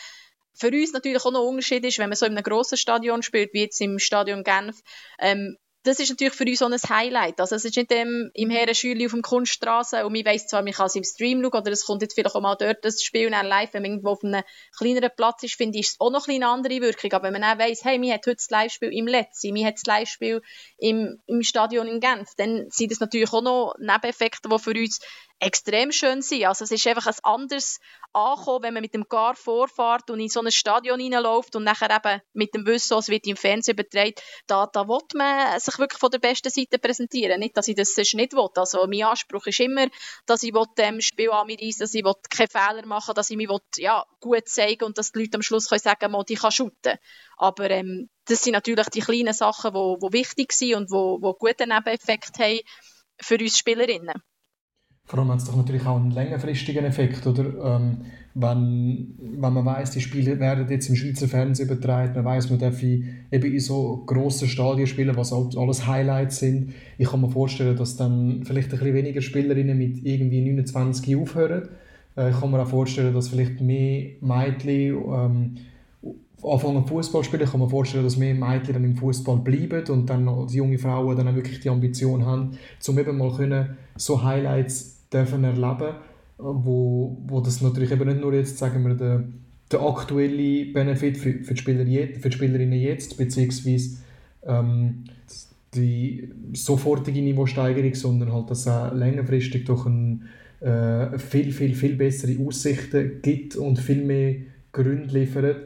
für 0.55 0.68
uns 0.68 0.92
natürlich 0.92 1.24
auch 1.24 1.30
noch 1.30 1.42
ein 1.42 1.49
Unterschied 1.49 1.84
ist, 1.84 1.99
wenn 1.99 2.09
man 2.09 2.16
so 2.16 2.26
in 2.26 2.32
einem 2.32 2.42
grossen 2.42 2.78
Stadion 2.78 3.22
spielt, 3.22 3.53
wie 3.53 3.62
jetzt 3.62 3.80
im 3.80 3.99
Stadion 3.99 4.42
Genf, 4.42 4.80
ähm, 5.20 5.57
das 5.85 6.01
ist 6.01 6.11
natürlich 6.11 6.35
für 6.35 6.45
uns 6.45 6.62
auch 6.62 6.70
ein 6.70 6.97
Highlight. 6.97 7.41
Also 7.41 7.55
es 7.55 7.64
ist 7.64 7.76
nicht 7.76 7.93
im, 7.93 8.31
im 8.35 8.51
Herrenschüli 8.51 9.07
auf 9.07 9.12
dem 9.12 9.22
Kunststraße 9.22 10.05
und 10.05 10.12
man 10.12 10.24
weiss 10.24 10.47
zwar, 10.47 10.62
man 10.62 10.72
kann 10.72 10.87
es 10.87 10.97
im 10.97 11.05
Stream 11.05 11.41
schauen 11.41 11.61
oder 11.61 11.70
es 11.70 11.87
kommt 11.87 12.03
jetzt 12.03 12.14
vielleicht 12.14 12.35
auch 12.35 12.41
mal 12.41 12.57
dort 12.57 12.85
das 12.85 13.03
Spiel 13.03 13.31
dann 13.31 13.47
live, 13.47 13.72
wenn 13.72 13.83
man 13.83 13.93
irgendwo 13.93 14.11
auf 14.11 14.24
einem 14.24 14.43
kleineren 14.76 15.11
Platz 15.16 15.43
ist, 15.45 15.55
finde 15.55 15.79
ich, 15.79 15.87
ist 15.87 15.93
es 15.93 16.01
auch 16.01 16.11
noch 16.11 16.26
eine 16.26 16.47
andere 16.47 16.81
Wirkung. 16.81 17.12
Aber 17.12 17.24
wenn 17.24 17.33
man 17.33 17.43
dann 17.43 17.59
weiss, 17.59 17.85
hey, 17.85 17.99
man 17.99 18.11
hat 18.11 18.26
heute 18.26 18.37
das 18.37 18.51
Live-Spiel 18.51 18.93
im 18.93 19.07
Letzi, 19.07 19.53
man 19.53 19.64
hat 19.64 19.74
das 19.74 19.87
Live-Spiel 19.87 20.43
im, 20.79 21.22
im 21.26 21.43
Stadion 21.43 21.87
in 21.87 22.01
Genf, 22.01 22.29
dann 22.37 22.66
sind 22.70 22.91
das 22.91 23.01
natürlich 23.01 23.33
auch 23.33 23.43
noch 23.43 23.74
Nebeneffekte, 23.79 24.49
die 24.49 24.59
für 24.59 24.70
uns 24.70 25.01
extrem 25.41 25.93
schön 25.93 26.22
sein. 26.22 26.47
Also 26.47 26.64
es 26.64 26.70
ist 26.70 26.86
einfach 26.86 27.07
ein 27.07 27.14
anderes 27.22 27.78
Ankommen, 28.12 28.62
wenn 28.64 28.74
man 28.74 28.80
mit 28.80 28.95
dem 28.95 29.05
Gar 29.09 29.36
vorfährt 29.36 30.11
und 30.11 30.18
in 30.18 30.28
so 30.28 30.41
ein 30.41 30.51
Stadion 30.51 31.01
reinläuft 31.01 31.55
und 31.55 31.64
nachher 31.64 31.91
eben 31.95 32.20
mit 32.32 32.55
dem 32.55 32.66
Wissen, 32.66 32.99
es 32.99 33.09
wird 33.09 33.26
im 33.26 33.36
Fernsehen 33.36 33.74
übertragen, 33.74 34.14
da, 34.47 34.66
da 34.66 34.89
will 34.89 35.01
man 35.14 35.61
sich 35.61 35.78
wirklich 35.78 36.01
von 36.01 36.11
der 36.11 36.18
besten 36.18 36.51
Seite 36.51 36.78
präsentieren. 36.78 37.39
Nicht, 37.39 37.57
dass 37.57 37.68
ich 37.68 37.76
das 37.76 37.95
sonst 37.95 38.14
nicht 38.14 38.32
will. 38.32 38.49
Also 38.57 38.86
mein 38.86 39.05
Anspruch 39.05 39.47
ist 39.47 39.61
immer, 39.61 39.86
dass 40.26 40.43
ich 40.43 40.53
dem 40.76 41.01
Spiel 41.01 41.30
an 41.30 41.47
mir 41.47 41.59
reise, 41.61 41.80
dass 41.80 41.95
ich 41.95 42.05
keine 42.30 42.49
Fehler 42.49 42.86
machen 42.86 43.14
dass 43.14 43.30
ich 43.30 43.36
mich 43.36 43.49
will, 43.49 43.61
ja, 43.76 44.05
gut 44.20 44.49
zeigen 44.49 44.84
und 44.84 44.99
dass 44.99 45.12
die 45.12 45.20
Leute 45.20 45.36
am 45.36 45.43
Schluss 45.43 45.68
können 45.68 45.80
sagen 45.80 46.12
können, 46.12 46.24
ich 46.28 46.39
kann 46.41 46.51
shooten. 46.51 46.99
Aber 47.36 47.70
ähm, 47.70 48.09
das 48.26 48.43
sind 48.43 48.53
natürlich 48.53 48.89
die 48.89 49.01
kleinen 49.01 49.34
Sachen, 49.34 49.72
die, 49.72 49.97
die 50.03 50.12
wichtig 50.12 50.53
sind 50.53 50.74
und 50.74 50.91
die, 50.91 51.26
die 51.26 51.32
guten 51.39 51.68
Nebeneffekt 51.68 52.39
haben 52.39 52.61
für 53.20 53.39
uns 53.39 53.59
Spielerinnen. 53.59 54.22
Vor 55.09 55.19
allem 55.19 55.33
hat 55.33 55.39
es 55.39 55.47
doch 55.47 55.57
natürlich 55.57 55.87
auch 55.87 55.97
einen 55.97 56.11
längerfristigen 56.11 56.85
Effekt, 56.85 57.27
oder? 57.27 57.77
Ähm, 57.77 57.97
wenn, 58.35 59.15
wenn 59.19 59.53
man 59.53 59.65
weiß, 59.65 59.93
die 59.93 60.03
Spiele 60.03 60.39
werden 60.39 60.69
jetzt 60.69 60.89
im 60.91 60.97
Schweizer 60.97 61.27
Fernsehen 61.27 61.67
übertragen, 61.67 62.13
man 62.15 62.25
weiß, 62.27 62.51
man 62.51 62.59
darf 62.59 62.83
eben 62.83 63.13
in 63.33 63.59
so 63.59 64.03
grossen 64.05 64.49
Stadien 64.49 64.87
spielen, 64.87 65.17
was 65.17 65.33
alles 65.33 65.87
Highlights 65.87 66.39
sind. 66.39 66.75
Ich 66.99 67.09
kann 67.09 67.23
mir 67.23 67.31
vorstellen, 67.31 67.75
dass 67.77 67.97
dann 67.97 68.43
vielleicht 68.45 68.71
ein 68.73 68.79
bisschen 68.79 68.95
weniger 68.95 69.23
Spielerinnen 69.23 69.79
mit 69.79 70.05
irgendwie 70.05 70.43
29 70.43 71.17
aufhören. 71.17 71.71
Äh, 72.15 72.31
ich 72.31 72.39
kann 72.39 72.51
mir 72.51 72.61
auch 72.61 72.69
vorstellen, 72.69 73.15
dass 73.15 73.29
vielleicht 73.29 73.63
mehr 73.63 74.11
Mädchen 74.21 74.95
ähm, 75.11 75.55
anfangen 76.43 76.87
Fußball 76.87 77.25
spielen. 77.25 77.45
Ich 77.45 77.51
kann 77.51 77.61
mir 77.61 77.71
vorstellen, 77.71 78.05
dass 78.05 78.19
mehr 78.19 78.35
Mädchen 78.35 78.75
dann 78.75 78.85
im 78.85 78.95
Fußball 78.95 79.39
bleiben 79.39 79.85
und 79.89 80.11
dann 80.11 80.47
die 80.47 80.59
junge 80.59 80.79
Frauen 80.79 81.17
dann 81.17 81.29
auch 81.29 81.35
wirklich 81.35 81.61
die 81.61 81.71
Ambition 81.71 82.27
haben, 82.27 82.59
um 82.87 82.99
eben 82.99 83.17
mal 83.17 83.35
können, 83.35 83.79
so 83.97 84.23
Highlights 84.23 84.97
dürfen 85.13 85.45
erleben 85.45 85.95
wo, 86.39 87.19
wo 87.27 87.41
das 87.41 87.61
natürlich 87.61 87.91
eben 87.91 88.09
nicht 88.09 88.21
nur 88.21 88.33
jetzt, 88.33 88.59
sagen 88.59 88.87
wir, 88.87 88.95
der, 88.95 89.25
der 89.71 89.81
aktuelle 89.83 90.67
Benefit 90.73 91.19
für, 91.19 91.33
für, 91.43 91.55
die 91.55 91.61
Spieler 91.61 91.85
für 91.85 92.29
die 92.29 92.37
Spielerinnen 92.37 92.81
jetzt, 92.81 93.17
beziehungsweise 93.17 93.99
ähm, 94.47 95.05
die 95.75 96.31
sofortige 96.55 97.21
Niveausteigerung, 97.21 97.95
sondern 97.95 98.33
halt, 98.33 98.51
dass 98.51 98.67
es 98.67 98.93
längerfristig 98.95 99.65
durch 99.65 99.85
ein, 99.87 100.29
äh, 100.61 101.19
viel, 101.19 101.53
viel, 101.53 101.75
viel 101.75 101.97
bessere 101.97 102.39
Aussichten 102.45 103.21
gibt 103.21 103.57
und 103.57 103.79
viel 103.79 104.05
mehr 104.05 104.37
Gründe 104.73 105.19
liefert, 105.19 105.57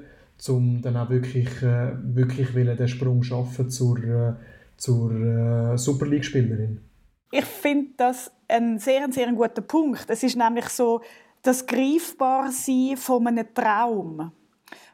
um 0.48 0.80
dann 0.82 0.96
auch 0.96 1.10
wirklich, 1.10 1.62
äh, 1.62 1.92
wirklich 2.02 2.48
den 2.52 2.88
Sprung 2.88 3.22
schaffen 3.22 3.70
zur, 3.70 4.02
äh, 4.02 4.32
zur 4.76 5.12
äh, 5.12 5.78
Super 5.78 6.06
League-Spielerin. 6.06 6.78
Ich 7.34 7.46
finde 7.46 7.92
das 7.96 8.30
ein 8.46 8.78
sehr, 8.78 9.10
sehr 9.10 9.32
guter 9.32 9.62
Punkt. 9.62 10.04
Es 10.08 10.22
ist 10.22 10.36
nämlich 10.36 10.68
so 10.68 11.00
das 11.40 11.66
Greifbarsein 11.66 12.98
von 12.98 13.26
einem 13.26 13.54
Traum. 13.54 14.32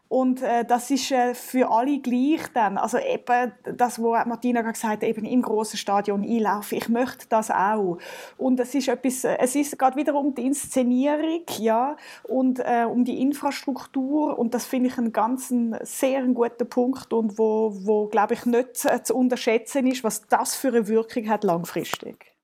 Und 0.08 0.40
äh, 0.40 0.64
das 0.64 0.90
ist 0.90 1.10
äh, 1.10 1.34
für 1.34 1.70
alle 1.70 2.00
gleich 2.00 2.40
dann. 2.54 2.78
Also 2.78 2.96
eben 2.98 3.52
das, 3.76 4.02
was 4.02 4.26
Martina 4.26 4.62
gesagt 4.62 4.84
hat, 4.84 5.02
eben 5.02 5.26
im 5.26 5.42
großen 5.42 5.78
Stadion 5.78 6.22
einlaufen. 6.22 6.78
Ich 6.78 6.88
möchte 6.88 7.26
das 7.28 7.50
auch. 7.50 7.98
Und 8.38 8.58
es 8.58 8.74
ist 8.74 8.88
etwas, 8.88 9.24
äh, 9.24 9.36
es 9.38 9.54
ist 9.54 9.78
gerade 9.78 9.96
wieder 9.96 10.14
um 10.14 10.34
die 10.34 10.46
Inszenierung, 10.46 11.42
ja, 11.58 11.96
und 12.22 12.58
äh, 12.60 12.86
um 12.88 13.04
die 13.04 13.20
Infrastruktur. 13.20 14.38
Und 14.38 14.54
das 14.54 14.64
finde 14.64 14.88
ich 14.88 14.96
einen 14.96 15.12
ganz 15.12 15.52
sehr 15.82 16.22
guten 16.28 16.68
Punkt 16.68 17.12
und 17.12 17.38
wo, 17.38 17.76
wo 17.84 18.06
glaube 18.06 18.32
ich 18.32 18.46
nicht 18.46 18.76
zu 18.76 19.14
unterschätzen 19.14 19.86
ist, 19.86 20.04
was 20.04 20.26
das 20.26 20.54
für 20.56 20.68
eine 20.68 20.88
Wirkung 20.88 21.28
hat 21.28 21.44
langfristig. 21.44 22.34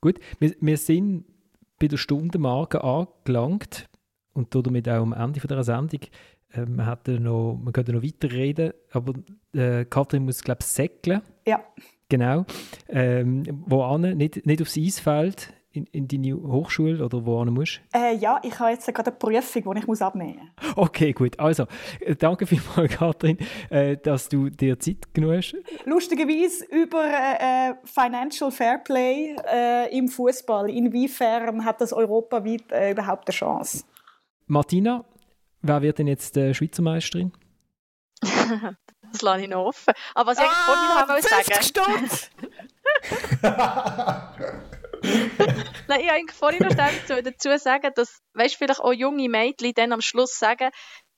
Gut, 0.00 0.18
wir, 0.38 0.54
wir 0.60 0.78
sind 0.78 1.26
bei 1.78 1.88
der 1.88 1.96
Stundenmarke 1.98 2.82
angelangt 2.82 3.88
und 4.34 4.54
damit 4.54 4.88
auch 4.88 5.02
am 5.02 5.12
Ende 5.12 5.40
von 5.40 5.48
der 5.48 5.64
Sendung. 5.64 6.00
Äh, 6.52 6.66
man, 6.66 6.86
hat 6.86 7.08
noch, 7.08 7.58
man 7.62 7.72
könnte 7.72 7.92
noch 7.92 8.02
weiterreden, 8.02 8.72
aber 8.92 9.14
äh, 9.54 9.84
Katrin 9.84 10.24
muss, 10.24 10.42
glaube 10.42 10.58
ich, 10.60 10.66
säckeln. 10.66 11.22
Ja. 11.46 11.64
Genau. 12.08 12.44
Ähm, 12.88 13.44
wo 13.66 13.82
an? 13.82 14.02
Nicht, 14.02 14.44
nicht 14.46 14.60
aufs 14.60 14.76
Eisfeld 14.76 15.52
in, 15.74 15.86
in 15.86 16.06
deine 16.06 16.34
Hochschule 16.36 17.04
oder 17.04 17.26
wo 17.26 17.44
musst 17.46 17.80
äh, 17.92 18.14
Ja, 18.16 18.40
ich 18.42 18.58
habe 18.58 18.70
jetzt 18.70 18.86
gerade 18.86 19.10
eine 19.10 19.18
Prüfung, 19.18 19.74
die 19.74 19.80
ich 19.80 19.86
muss 19.86 20.00
abnehmen 20.00 20.52
muss. 20.56 20.76
Okay, 20.76 21.12
gut. 21.12 21.38
Also, 21.40 21.64
äh, 22.00 22.14
danke 22.14 22.46
vielmals, 22.46 22.92
Katrin, 22.96 23.38
äh, 23.70 23.96
dass 23.96 24.28
du 24.28 24.50
dir 24.50 24.78
Zeit 24.78 25.12
genommen 25.12 25.38
hast. 25.38 25.56
Lustigerweise 25.84 26.64
über 26.66 27.04
äh, 27.04 27.70
äh 27.70 27.74
Financial 27.84 28.50
Fairplay 28.50 29.34
äh, 29.52 29.96
im 29.96 30.08
Fußball. 30.08 30.70
Inwiefern 30.70 31.64
hat 31.64 31.80
das 31.80 31.92
europaweit 31.92 32.64
überhaupt 32.92 33.28
eine 33.28 33.34
Chance? 33.34 33.84
Martina, 34.46 35.04
wer 35.62 35.82
wird 35.82 35.98
denn 35.98 36.06
jetzt 36.06 36.36
äh, 36.36 36.54
Schweizer 36.54 36.82
Meisterin? 36.82 37.32
das 38.20 39.22
lasse 39.22 39.42
ich 39.42 39.48
noch 39.48 39.66
offen. 39.66 39.94
Aber 40.14 40.30
was 40.32 40.38
ich 40.38 40.44
ah, 40.44 40.66
vorhin 40.66 40.88
noch 40.88 40.96
sagen 41.22 41.50
Nein, 45.88 46.00
ich 46.00 46.10
wollte 46.10 46.34
vorhin 46.34 46.66
noch 46.66 46.74
dazu, 46.74 47.22
dazu 47.22 47.56
sagen, 47.58 47.90
dass 47.94 48.22
weißt, 48.34 48.56
vielleicht 48.56 48.80
auch 48.80 48.92
junge 48.92 49.28
Mädchen 49.28 49.72
dann 49.74 49.92
am 49.92 50.00
Schluss 50.00 50.38
sagen, 50.38 50.70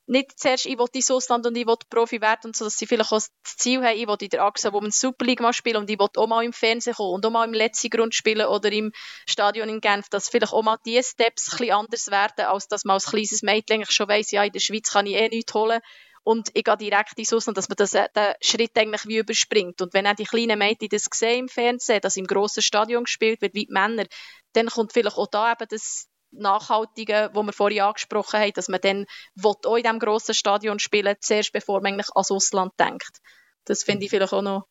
nicht 0.06 0.38
zuerst, 0.38 0.66
ich 0.66 0.78
will 0.78 0.86
ins 0.92 1.10
Ausland 1.10 1.46
und 1.46 1.56
ich 1.56 1.66
will 1.66 1.76
Profi 1.90 2.20
werden, 2.20 2.46
und 2.46 2.56
so, 2.56 2.64
dass 2.64 2.76
sie 2.76 2.86
vielleicht 2.86 3.12
auch 3.12 3.18
das 3.18 3.30
Ziel 3.44 3.82
haben, 3.84 3.96
ich 3.96 4.06
will 4.06 4.16
in 4.20 4.28
der 4.28 4.42
Achse 4.42 4.72
Women's 4.72 5.00
Super 5.00 5.24
League 5.24 5.40
mal 5.40 5.52
spielen 5.52 5.76
und 5.76 5.90
ich 5.90 5.98
will 5.98 6.08
auch 6.16 6.26
mal 6.26 6.44
im 6.44 6.52
Fernsehen 6.52 6.94
kommen 6.94 7.14
und 7.14 7.26
auch 7.26 7.30
mal 7.30 7.46
im 7.46 7.54
letzten 7.54 7.90
Grund 7.90 8.14
spielen 8.14 8.46
oder 8.46 8.70
im 8.70 8.92
Stadion 9.28 9.68
in 9.68 9.80
Genf, 9.80 10.08
dass 10.08 10.28
vielleicht 10.28 10.52
auch 10.52 10.62
mal 10.62 10.78
diese 10.84 11.10
Steps 11.10 11.52
ein 11.52 11.58
bisschen 11.58 11.74
anders 11.74 12.06
werden, 12.08 12.46
als 12.46 12.68
dass 12.68 12.84
man 12.84 12.94
als 12.94 13.06
kleines 13.06 13.42
Mädchen 13.42 13.84
schon 13.86 14.08
weiss, 14.08 14.30
ja, 14.30 14.44
in 14.44 14.52
der 14.52 14.60
Schweiz 14.60 14.90
kann 14.90 15.06
ich 15.06 15.16
eh 15.16 15.28
nichts 15.28 15.54
holen 15.54 15.80
und 16.26 16.50
ich 16.54 16.64
gehe 16.64 16.76
direkt 16.76 17.16
ins 17.18 17.32
Ausland, 17.32 17.56
dass 17.56 17.68
man 17.68 17.76
das, 17.76 17.94
äh, 17.94 18.08
den 18.14 18.34
Schritt 18.40 18.76
eigentlich 18.76 19.06
wie 19.06 19.18
überspringt. 19.18 19.80
Und 19.80 19.94
wenn 19.94 20.08
auch 20.08 20.14
die 20.16 20.24
kleinen 20.24 20.58
Mädchen 20.58 20.88
das 20.88 21.06
sehen 21.14 21.38
im 21.38 21.48
Fernsehen, 21.48 22.00
dass 22.00 22.16
im 22.16 22.26
grossen 22.26 22.64
Stadion 22.64 23.04
gespielt 23.04 23.40
wird, 23.40 23.54
wie 23.54 23.66
die 23.66 23.72
Männer, 23.72 24.06
dann 24.52 24.66
kommt 24.66 24.92
vielleicht 24.92 25.18
auch 25.18 25.28
da 25.28 25.52
eben 25.52 25.68
das 25.68 26.08
Nachhaltige, 26.30 27.30
wo 27.32 27.42
wir 27.42 27.52
vorhin 27.52 27.82
angesprochen 27.82 28.40
haben, 28.40 28.52
dass 28.54 28.68
man 28.68 28.80
dann 28.80 29.06
auch 29.42 29.76
in 29.76 29.82
diesem 29.82 29.98
grossen 29.98 30.34
Stadion 30.34 30.78
spielen 30.78 31.16
zuerst 31.20 31.52
bevor 31.52 31.80
man 31.80 31.94
eigentlich 31.94 32.14
ans 32.14 32.30
Ausland 32.30 32.72
denkt. 32.78 33.20
Das 33.64 33.82
finde 33.82 34.04
ich 34.04 34.10
vielleicht 34.10 34.32
auch 34.32 34.42
noch 34.42 34.66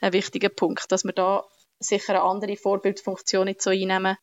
ein 0.00 0.12
wichtiger 0.12 0.48
Punkt, 0.48 0.90
dass 0.90 1.04
wir 1.04 1.12
da 1.12 1.44
sicher 1.78 2.14
eine 2.14 2.22
andere 2.22 2.56
Vorbildfunktion 2.56 3.46
nicht 3.46 3.62
so 3.62 3.70
einnehmen, 3.70 4.16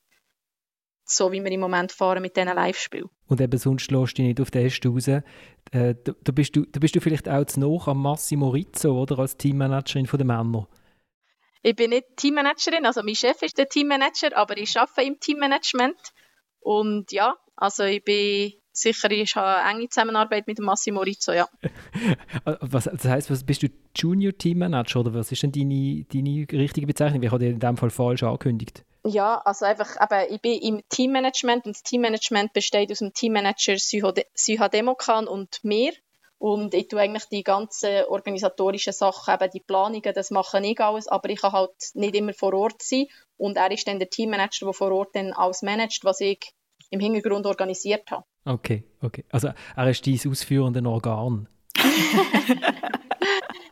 so 1.06 1.32
wie 1.32 1.44
wir 1.44 1.52
im 1.52 1.60
Moment 1.60 1.92
fahren 1.92 2.22
mit 2.22 2.36
diesen 2.36 2.54
Live-Spielen. 2.54 3.10
Und 3.28 3.42
eben 3.42 3.58
sonst 3.58 3.92
lässt 3.92 4.18
du 4.18 4.22
dich 4.22 4.26
nicht 4.28 4.42
auf 4.42 4.52
den 4.52 4.66
Äste 4.66 4.90
raus. 4.90 5.08
Äh, 5.08 5.22
da, 5.72 6.14
da, 6.22 6.32
bist 6.32 6.56
du, 6.56 6.66
da 6.66 6.80
bist 6.80 6.96
du 6.96 7.02
vielleicht 7.02 7.30
auch 7.30 7.46
zu 7.46 7.60
noch 7.60 7.88
am 7.88 8.02
Massimo 8.02 8.50
Rizzo, 8.50 9.02
oder, 9.02 9.20
als 9.20 9.38
Teammanagerin 9.38 10.08
der 10.12 10.26
Männer. 10.26 10.68
Ich 11.64 11.76
bin 11.76 11.92
nicht 11.92 12.18
Teammanagerin, 12.18 12.86
also 12.86 13.04
mein 13.04 13.16
Chef 13.16 13.42
ist 13.42 13.58
der 13.58 13.70
Teammanager, 13.70 14.36
aber 14.36 14.58
ich 14.58 14.78
arbeite 14.78 15.08
im 15.08 15.20
Teammanagement. 15.20 15.96
Und 16.62 17.12
ja, 17.12 17.36
also 17.56 17.84
ich 17.84 18.04
bin 18.04 18.54
sicher, 18.72 19.12
ich 19.12 19.36
habe 19.36 19.64
eine 19.64 19.80
enge 19.80 19.90
Zusammenarbeit 19.90 20.48
mit 20.48 20.60
Massimo 20.60 21.02
Rizzo, 21.02 21.34
ja. 21.34 21.48
was, 22.62 22.86
das 22.86 23.06
heisst, 23.06 23.32
was, 23.32 23.44
bist 23.44 23.64
du 23.64 23.68
Junior 23.96 24.34
Teammanager 24.38 25.02
oder 25.02 25.14
was 25.14 25.32
ist 25.32 25.44
denn 25.44 25.52
deine, 25.52 26.06
deine 26.06 26.48
richtige 26.52 26.88
Bezeichnung? 26.88 27.22
Ich 27.24 27.32
habe 27.32 27.44
dir 27.44 27.52
in 27.52 27.60
dem 27.60 27.78
Fall 27.78 27.90
falsch 27.90 28.24
angekündigt. 28.24 28.86
Ja, 29.04 29.42
also 29.46 29.66
einfach, 29.66 29.96
eben, 30.00 30.34
ich 30.34 30.42
bin 30.42 30.60
im 30.60 30.82
Teammanagement 30.90 31.66
und 31.66 31.76
das 31.76 31.84
Teammanagement 31.84 32.54
besteht 32.54 32.92
aus 32.92 33.00
dem 33.00 33.14
Teammanager 33.14 33.76
Syha 33.78 34.70
Demokan 34.70 35.28
und 35.28 35.60
mir. 35.64 35.92
Und 36.42 36.74
ich 36.74 36.88
tue 36.88 37.00
eigentlich 37.00 37.26
die 37.26 37.44
ganzen 37.44 38.04
organisatorischen 38.06 38.94
Sachen, 38.94 39.32
eben 39.32 39.52
die 39.52 39.60
Planungen, 39.60 40.12
das 40.16 40.32
mache 40.32 40.60
ich 40.66 40.80
alles, 40.80 41.08
aber 41.08 41.30
ich 41.30 41.40
kann 41.40 41.52
halt 41.52 41.70
nicht 41.94 42.16
immer 42.16 42.34
vor 42.34 42.56
Ort 42.56 42.82
sein. 42.82 43.06
Und 43.38 43.58
er 43.58 43.70
ist 43.70 43.88
dann 43.88 44.00
der 44.00 44.10
Teammanager, 44.10 44.66
der 44.66 44.74
vor 44.74 44.92
Ort 44.92 45.10
dann 45.14 45.34
alles 45.34 45.62
managt, 45.62 46.04
was 46.04 46.20
ich 46.20 46.40
im 46.90 47.00
Hintergrund 47.00 47.46
organisiert 47.46 48.10
habe. 48.10 48.24
Okay, 48.44 48.84
okay. 49.04 49.24
Also 49.30 49.50
er 49.76 49.88
ist 49.88 50.08
dein 50.08 50.20
ausführende 50.28 50.84
Organ. 50.90 51.48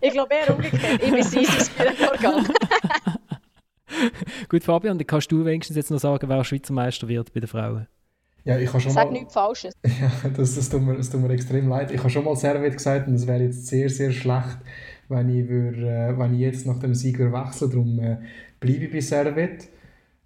ich 0.02 0.12
glaube 0.12 0.36
eher 0.36 0.56
umgekehrt. 0.56 1.02
Ich 1.02 1.12
bin 1.12 1.24
sein 1.24 1.48
ausführende 1.48 2.12
Organ. 2.12 2.54
Gut, 4.48 4.64
Fabian, 4.64 5.00
dann 5.00 5.08
kannst 5.08 5.32
du 5.32 5.44
wenigstens 5.44 5.76
jetzt 5.76 5.90
noch 5.90 5.98
sagen, 5.98 6.30
wer 6.30 6.44
Schweizer 6.44 6.74
Meister 6.74 7.08
wird 7.08 7.34
bei 7.34 7.40
den 7.40 7.48
Frauen. 7.48 7.88
Ja, 8.44 8.58
ich 8.58 8.70
habe 8.70 8.80
schon 8.80 8.92
Sag 8.92 9.06
mal... 9.06 9.14
nichts 9.14 9.34
Falsches. 9.34 9.74
Ja, 9.84 10.30
das, 10.30 10.56
das, 10.56 10.70
tut 10.70 10.82
mir, 10.82 10.96
das 10.96 11.10
tut 11.10 11.22
mir 11.22 11.30
extrem 11.32 11.68
leid. 11.68 11.92
Ich 11.92 12.00
habe 12.00 12.10
schon 12.10 12.24
mal 12.24 12.36
Servet 12.36 12.74
gesagt 12.74 13.08
und 13.08 13.16
es 13.16 13.28
wäre 13.28 13.44
jetzt 13.44 13.68
sehr, 13.68 13.90
sehr 13.90 14.12
schlecht, 14.12 14.58
wenn 15.10 15.30
ich, 15.30 15.48
würd, 15.48 15.78
äh, 15.78 16.18
wenn 16.18 16.34
ich 16.34 16.40
jetzt 16.40 16.66
nach 16.66 16.80
dem 16.80 16.96
Sieg 16.96 17.20
wechsle. 17.20 17.70
Darum 17.70 18.00
äh, 18.00 18.18
bleibe 18.60 18.86
ich 18.86 18.92
bei 18.92 19.02
Servet. 19.02 19.68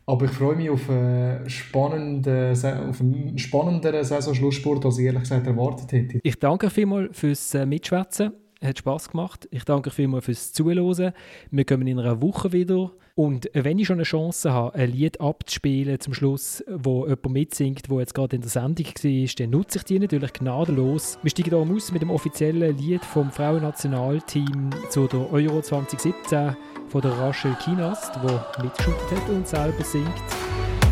Aber 0.05 0.26
ich 0.26 0.32
freue 0.32 0.55
mich 0.55 0.70
auf, 0.70 0.89
einen 0.89 1.49
spannenden, 1.49 2.51
auf 2.51 2.99
einen 2.99 3.38
spannenderen 3.38 4.03
Saisonschlusssport, 4.03 4.86
als 4.86 4.97
ich 4.97 5.05
ehrlich 5.05 5.22
gesagt 5.22 5.47
erwartet 5.47 5.91
hätte. 5.93 6.20
Ich 6.24 6.38
danke 6.38 6.70
vielmals 6.70 7.18
fürs 7.18 7.53
äh, 7.53 7.66
Mitschwätzen. 7.66 8.34
Hat 8.61 8.78
Spass 8.78 9.09
gemacht. 9.09 9.47
Ich 9.51 9.64
danke 9.64 9.89
euch 9.89 9.95
vielmals 9.95 10.26
fürs 10.26 10.51
Zuhören. 10.51 11.14
Wir 11.51 11.66
kommen 11.66 11.88
in 11.88 11.99
einer 11.99 12.22
Woche 12.22 12.51
wieder. 12.51 12.91
Und 13.16 13.47
wenn 13.53 13.78
ich 13.78 13.86
schon 13.86 13.97
eine 13.97 14.05
Chance 14.05 14.51
habe, 14.53 14.74
ein 14.74 14.89
Lied 14.89 15.22
abzuspielen 15.22 15.99
zum 15.99 16.16
Schluss, 16.16 16.64
wo 16.68 17.03
jemand 17.05 17.30
mitsingt, 17.30 17.88
wo 17.88 17.99
jetzt 17.99 18.16
gerade 18.16 18.36
in 18.36 18.41
der 18.41 18.49
Sendung 18.49 18.88
war, 18.88 19.36
dann 19.38 19.49
nutze 19.51 19.78
ich 19.78 19.84
die 19.84 19.99
natürlich 19.99 20.34
gnadenlos. 20.34 21.20
Wir 21.22 21.30
steigen 21.30 21.51
hier 21.51 21.76
aus 21.76 21.91
mit 21.91 22.01
dem 22.01 22.09
offiziellen 22.09 22.76
Lied 22.76 23.05
vom 23.05 23.30
Frauennationalteam 23.32 24.72
zu 24.89 25.07
der 25.07 25.32
Euro 25.32 25.61
2017 25.61 26.55
von 26.88 27.01
der 27.01 27.11
Rachel 27.11 27.55
Kinast, 27.64 28.16
die 28.16 28.64
mitgeschüttet 28.64 29.11
hat 29.11 29.30
und 29.30 29.47
selber 29.47 29.84
singt. 29.84 30.09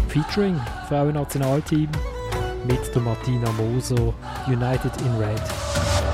Featuring 0.10 0.60
Frauennationalteam 0.90 1.90
mit 2.68 2.94
der 2.94 3.02
Martina 3.02 3.52
Moser, 3.54 4.14
United 4.46 4.92
in 5.02 5.18
Red. 5.18 5.42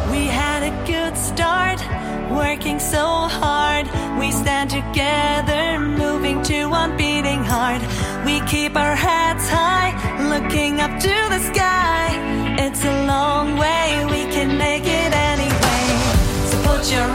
We 0.10 0.32
had 0.32 0.64
a 0.64 0.72
good 0.86 1.18
start, 1.18 1.82
working 2.30 2.80
so 2.80 3.05
hard. 3.41 3.86
We 4.19 4.32
stand 4.32 4.69
together, 4.69 5.80
moving 5.80 6.41
to 6.43 6.65
one 6.65 6.97
beating 6.97 7.43
heart. 7.43 7.82
We 8.25 8.41
keep 8.41 8.75
our 8.75 8.95
heads 8.95 9.47
high, 9.49 9.91
looking 10.30 10.80
up 10.80 10.99
to 10.99 11.15
the 11.34 11.39
sky. 11.51 12.07
It's 12.59 12.84
a 12.84 13.05
long 13.05 13.57
way, 13.57 14.05
we 14.05 14.32
can 14.34 14.57
make 14.57 14.86
it 14.86 15.11
anyway. 15.13 15.86
So 16.49 16.55
put 16.63 16.91
your 16.91 17.07